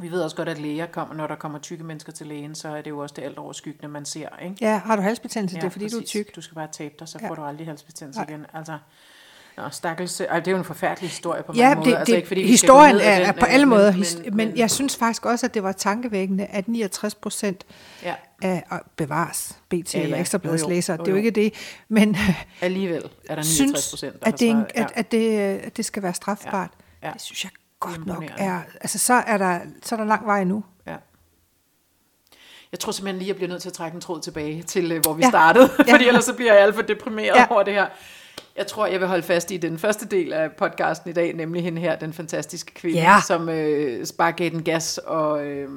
vi 0.00 0.10
ved 0.10 0.22
også 0.22 0.36
godt, 0.36 0.48
at 0.48 0.58
læger 0.58 0.86
kommer, 0.86 1.14
når 1.14 1.26
der 1.26 1.34
kommer 1.36 1.58
tykke 1.58 1.84
mennesker 1.84 2.12
til 2.12 2.26
lægen, 2.26 2.54
så 2.54 2.68
er 2.68 2.82
det 2.82 2.90
jo 2.90 2.98
også 2.98 3.14
det 3.18 3.22
alt 3.22 3.38
overskyggende, 3.38 3.88
man 3.88 4.04
ser. 4.04 4.28
Ikke? 4.44 4.56
ja, 4.60 4.78
har 4.84 4.96
du 4.96 5.02
halsbetændelse, 5.02 5.56
det 5.56 5.64
er 5.64 5.68
fordi, 5.70 5.88
du 5.88 5.96
er 5.96 6.00
præcis. 6.00 6.10
tyk. 6.10 6.36
Du 6.36 6.40
skal 6.40 6.54
bare 6.54 6.68
tabe 6.72 6.94
dig, 6.98 7.08
så 7.08 7.18
Ja. 7.22 7.28
får 7.28 7.34
du 7.34 7.42
aldrig 7.42 7.66
halsbetændelse 7.66 8.20
Nej. 8.20 8.28
igen. 8.28 8.46
Altså, 8.54 8.78
Nå, 9.56 9.64
stakkels, 9.70 10.20
ej, 10.20 10.38
det 10.38 10.46
er 10.48 10.52
jo 10.52 10.58
en 10.58 10.64
forfærdelig 10.64 11.10
historie 11.10 11.42
på 11.42 11.52
Ja, 11.56 11.68
mange 11.68 11.80
det, 11.80 11.86
måder. 11.86 11.98
Altså, 11.98 12.10
det, 12.12 12.16
ikke 12.16 12.28
fordi, 12.28 12.46
historien 12.46 12.96
er, 12.96 13.00
er 13.00 13.24
den, 13.32 13.40
på 13.40 13.46
øh, 13.46 13.54
alle 13.54 13.66
men- 13.66 13.78
måder, 13.78 13.92
men, 13.92 14.02
his- 14.02 14.30
men 14.34 14.56
jeg 14.56 14.70
synes 14.70 14.96
faktisk 14.96 15.26
også, 15.26 15.46
at 15.46 15.54
det 15.54 15.62
var 15.62 15.72
tankevækkende, 15.72 16.46
at 16.46 16.68
69 16.68 17.14
procent 17.14 17.66
Ja, 18.02 18.14
af 18.42 18.62
bevares 18.96 19.58
BT 19.68 19.74
Ja, 19.74 19.78
ja, 19.94 19.98
ja. 19.98 20.04
eller 20.04 20.18
Ekstrabladets 20.18 20.62
Jo, 20.62 20.68
jo. 20.68 20.74
læsere, 20.74 20.96
Jo, 20.96 21.04
det 21.04 21.08
er 21.08 21.12
jo 21.12 21.16
ikke 21.16 21.30
det, 21.30 21.52
men 21.88 22.16
alligevel 22.60 23.02
er 23.28 23.34
der 23.34 23.42
69 23.42 23.46
synes, 23.46 23.90
procent, 23.90 24.16
at 24.22 24.40
det, 24.40 24.48
er 24.48 24.52
en- 24.56 24.66
at, 24.74 24.92
at, 24.94 25.12
det, 25.12 25.38
at 25.38 25.76
det 25.76 25.84
skal 25.84 26.02
være 26.02 26.14
strafbart. 26.14 26.70
Ja, 27.02 27.06
ja. 27.08 27.12
Det 27.12 27.20
synes 27.22 27.44
jeg 27.44 27.50
godt 27.80 28.06
nok 28.06 28.24
er, 28.38 28.60
altså 28.80 28.98
så 28.98 29.14
er 29.14 29.38
der, 29.38 29.60
så 29.82 29.94
er 29.94 29.96
der 29.96 30.06
lang 30.06 30.26
vej 30.26 30.40
endnu. 30.40 30.64
Ja. 30.86 30.96
Jeg 32.72 32.80
tror 32.80 32.92
simpelthen 32.92 33.18
lige, 33.18 33.28
jeg 33.28 33.36
bliver 33.36 33.48
nødt 33.48 33.62
til 33.62 33.68
at 33.68 33.72
trække 33.72 33.94
en 33.94 34.00
tråd 34.00 34.20
tilbage 34.20 34.62
til, 34.62 34.92
øh, 34.92 35.00
hvor 35.02 35.12
vi 35.12 35.22
Ja. 35.22 35.28
startede, 35.28 35.70
Ja. 35.86 35.92
fordi 35.92 36.08
ellers 36.08 36.24
så 36.24 36.34
bliver 36.34 36.52
jeg 36.54 36.62
alt 36.62 36.74
for 36.74 36.82
deprimeret 36.82 37.36
ja. 37.36 37.46
over 37.50 37.62
det 37.62 37.74
her. 37.74 37.86
Jeg 38.56 38.66
tror, 38.66 38.86
jeg 38.86 39.00
vil 39.00 39.08
holde 39.08 39.22
fast 39.22 39.50
i 39.50 39.56
den 39.56 39.78
første 39.78 40.06
del 40.06 40.32
af 40.32 40.52
podcasten 40.52 41.10
i 41.10 41.12
dag, 41.12 41.32
nemlig 41.32 41.62
hende 41.62 41.80
her, 41.80 41.96
den 41.96 42.12
fantastiske 42.12 42.74
kvinde, 42.74 42.98
Ja. 43.00 43.16
som 43.26 43.48
øh, 43.48 44.06
bare 44.18 44.32
gav 44.32 44.50
den 44.50 44.62
gas 44.62 44.98
og, 44.98 45.46
øh, 45.46 45.68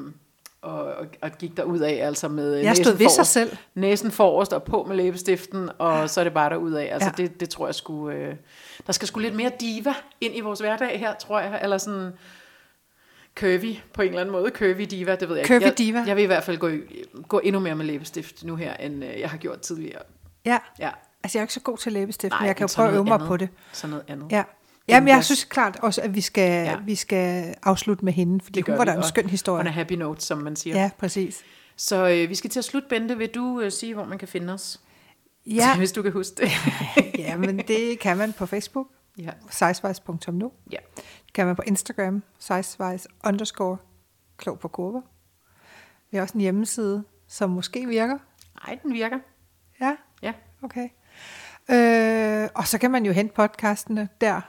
og, 0.62 0.94
og, 1.22 1.32
gik 1.40 1.58
derud 1.58 1.80
af, 1.80 2.08
altså 2.08 2.28
med 2.28 2.58
øh, 2.58 2.64
Jeg 2.64 2.76
stod 2.76 2.86
næsen 2.86 3.00
ved 3.00 3.10
sig 3.10 3.16
forrest, 3.18 3.32
selv. 3.32 3.58
næsen 3.76 4.12
forrest 4.12 4.54
og 4.54 4.64
på 4.64 4.84
med 4.88 4.96
læbestiften, 4.96 5.70
og 5.78 6.10
så 6.10 6.20
er 6.20 6.24
det 6.24 6.34
bare 6.34 6.50
derud 6.50 6.72
af. 6.74 6.90
Altså 6.94 7.12
Ja. 7.18 7.24
det, 7.24 7.40
det 7.40 7.50
tror 7.50 7.68
jeg 7.68 7.76
skulle, 7.76 8.16
øh, 8.18 8.36
der 8.88 8.94
skal 8.94 9.08
sgu 9.08 9.20
lidt 9.20 9.36
mere 9.36 9.52
diva 9.60 9.94
ind 10.22 10.36
i 10.38 10.40
vores 10.40 10.60
hverdag 10.60 11.00
her, 11.00 11.14
tror 11.16 11.40
jeg, 11.40 11.60
eller 11.64 11.78
sådan 11.78 12.12
curvy 13.36 13.76
på 13.94 14.02
en 14.02 14.08
eller 14.08 14.22
anden 14.22 14.32
måde. 14.32 14.52
Curvy 14.56 14.82
diva, 14.82 15.16
det 15.16 15.30
ved 15.30 15.36
jeg 15.38 15.46
Curvy 15.46 15.56
ikke. 15.56 15.66
Jeg, 15.66 15.78
diva. 15.78 16.04
Jeg 16.08 16.16
vil 16.16 16.24
i 16.24 16.28
hvert 16.28 16.44
fald 16.44 16.58
gå, 16.58 16.70
gå 17.28 17.40
endnu 17.44 17.60
mere 17.60 17.76
med 17.76 17.86
læbestift 17.86 18.44
nu 18.44 18.56
her, 18.56 18.74
end 18.74 19.04
øh, 19.04 19.20
jeg 19.20 19.30
har 19.30 19.38
gjort 19.38 19.60
tidligere. 19.62 20.02
Ja, 20.46 20.58
Ja, 20.80 20.90
altså 21.24 21.38
jeg 21.38 21.42
er 21.42 21.44
ikke 21.44 21.54
så 21.54 21.60
god 21.60 21.78
til 21.78 21.92
læbestift, 21.92 22.32
Nej, 22.32 22.40
men 22.40 22.48
jeg 22.48 22.56
kan 22.56 22.68
jo 22.68 22.74
prøve 22.76 22.88
at 22.88 22.94
øve 22.94 23.04
mig 23.04 23.14
andet. 23.14 23.28
på 23.28 23.38
det. 23.38 23.50
sådan 23.72 23.90
noget 23.90 24.06
andet. 24.08 24.32
Ja. 24.32 24.44
Jamen, 24.96 25.10
jeg 25.10 25.26
synes 25.26 25.44
klart 25.44 25.78
også, 25.82 26.02
at 26.02 26.16
vi 26.16 26.22
skal, 26.22 26.66
Ja. 26.66 26.78
vi 26.86 26.96
skal 26.96 27.56
afslutte 27.64 28.06
med 28.06 28.14
hende, 28.14 28.44
fordi 28.44 28.62
hun 28.62 28.78
var 28.78 28.86
da 28.86 28.92
en 28.92 28.98
og 28.98 29.06
skøn 29.06 29.30
historie. 29.30 29.60
On 29.60 29.68
a 29.68 29.72
happy 29.72 29.94
note, 29.94 30.22
som 30.22 30.38
man 30.38 30.56
siger. 30.56 30.82
Ja, 30.82 30.90
præcis. 30.98 31.42
Så 31.76 32.08
øh, 32.10 32.30
vi 32.30 32.36
skal 32.36 32.50
til 32.50 32.60
at 32.60 32.66
slutte, 32.66 32.88
Bente. 32.90 33.18
Vil 33.18 33.30
du 33.36 33.62
øh, 33.62 33.72
sige, 33.72 33.94
hvor 33.94 34.06
man 34.06 34.18
kan 34.18 34.28
finde 34.28 34.54
os? 34.54 34.80
Ja, 35.46 35.76
Hvis 35.78 35.92
du 35.92 36.02
kan 36.02 36.12
huske 36.12 36.36
det. 36.38 36.52
ja, 37.20 37.38
men 37.38 37.58
det 37.58 38.00
kan 38.00 38.18
man 38.18 38.34
på 38.34 38.46
Facebook, 38.46 38.88
ja. 39.18 39.30
sizewise.nu. 39.50 40.52
ja. 40.72 40.78
Det 40.96 41.34
kan 41.34 41.46
man 41.46 41.56
på 41.56 41.62
Instagram, 41.68 42.24
sizewise 42.40 43.08
underscore 43.26 43.78
klog 44.38 44.60
på 44.60 44.68
kurver. 44.68 45.02
Vi 46.12 46.18
har 46.18 46.22
også 46.22 46.34
en 46.34 46.42
hjemmeside, 46.42 47.04
som 47.28 47.50
måske 47.50 47.88
virker. 47.88 48.18
Ej, 48.68 48.78
den 48.84 48.94
virker. 48.94 49.20
Ja, 49.82 49.96
Ja. 50.22 50.34
okay. 50.64 50.88
Øh, 51.72 52.50
og 52.56 52.68
så 52.68 52.78
kan 52.78 52.92
man 52.92 53.06
jo 53.06 53.12
hente 53.12 53.34
podcastene 53.34 54.10
der, 54.22 54.42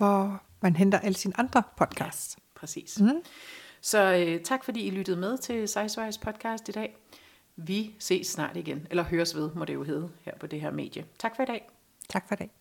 hvor 0.00 0.42
man 0.60 0.76
henter 0.76 0.98
alle 0.98 1.16
sine 1.16 1.34
andre 1.38 1.62
podcasts. 1.76 2.36
Præcis. 2.54 3.00
Mm. 3.00 3.22
Så 3.80 4.14
øh, 4.14 4.40
tak, 4.40 4.64
fordi 4.64 4.80
I 4.80 4.90
lyttede 4.90 5.16
med 5.16 5.38
til 5.38 5.68
Sizewise 5.68 6.20
podcast 6.20 6.68
i 6.68 6.72
dag. 6.72 6.96
Vi 7.56 7.94
ses 7.98 8.26
snart 8.26 8.56
igen, 8.56 8.86
eller 8.90 9.02
høres 9.02 9.36
ved, 9.36 9.50
må 9.54 9.64
det 9.64 9.74
jo 9.74 9.82
hedde, 9.84 10.10
her 10.22 10.32
på 10.40 10.46
det 10.46 10.60
her 10.60 10.70
medie. 10.70 11.04
Tak 11.18 11.36
for 11.36 11.42
i 11.42 11.46
dag. 11.46 11.68
Tak 12.08 12.28
for 12.28 12.34
i 12.34 12.36
dag. 12.36 12.59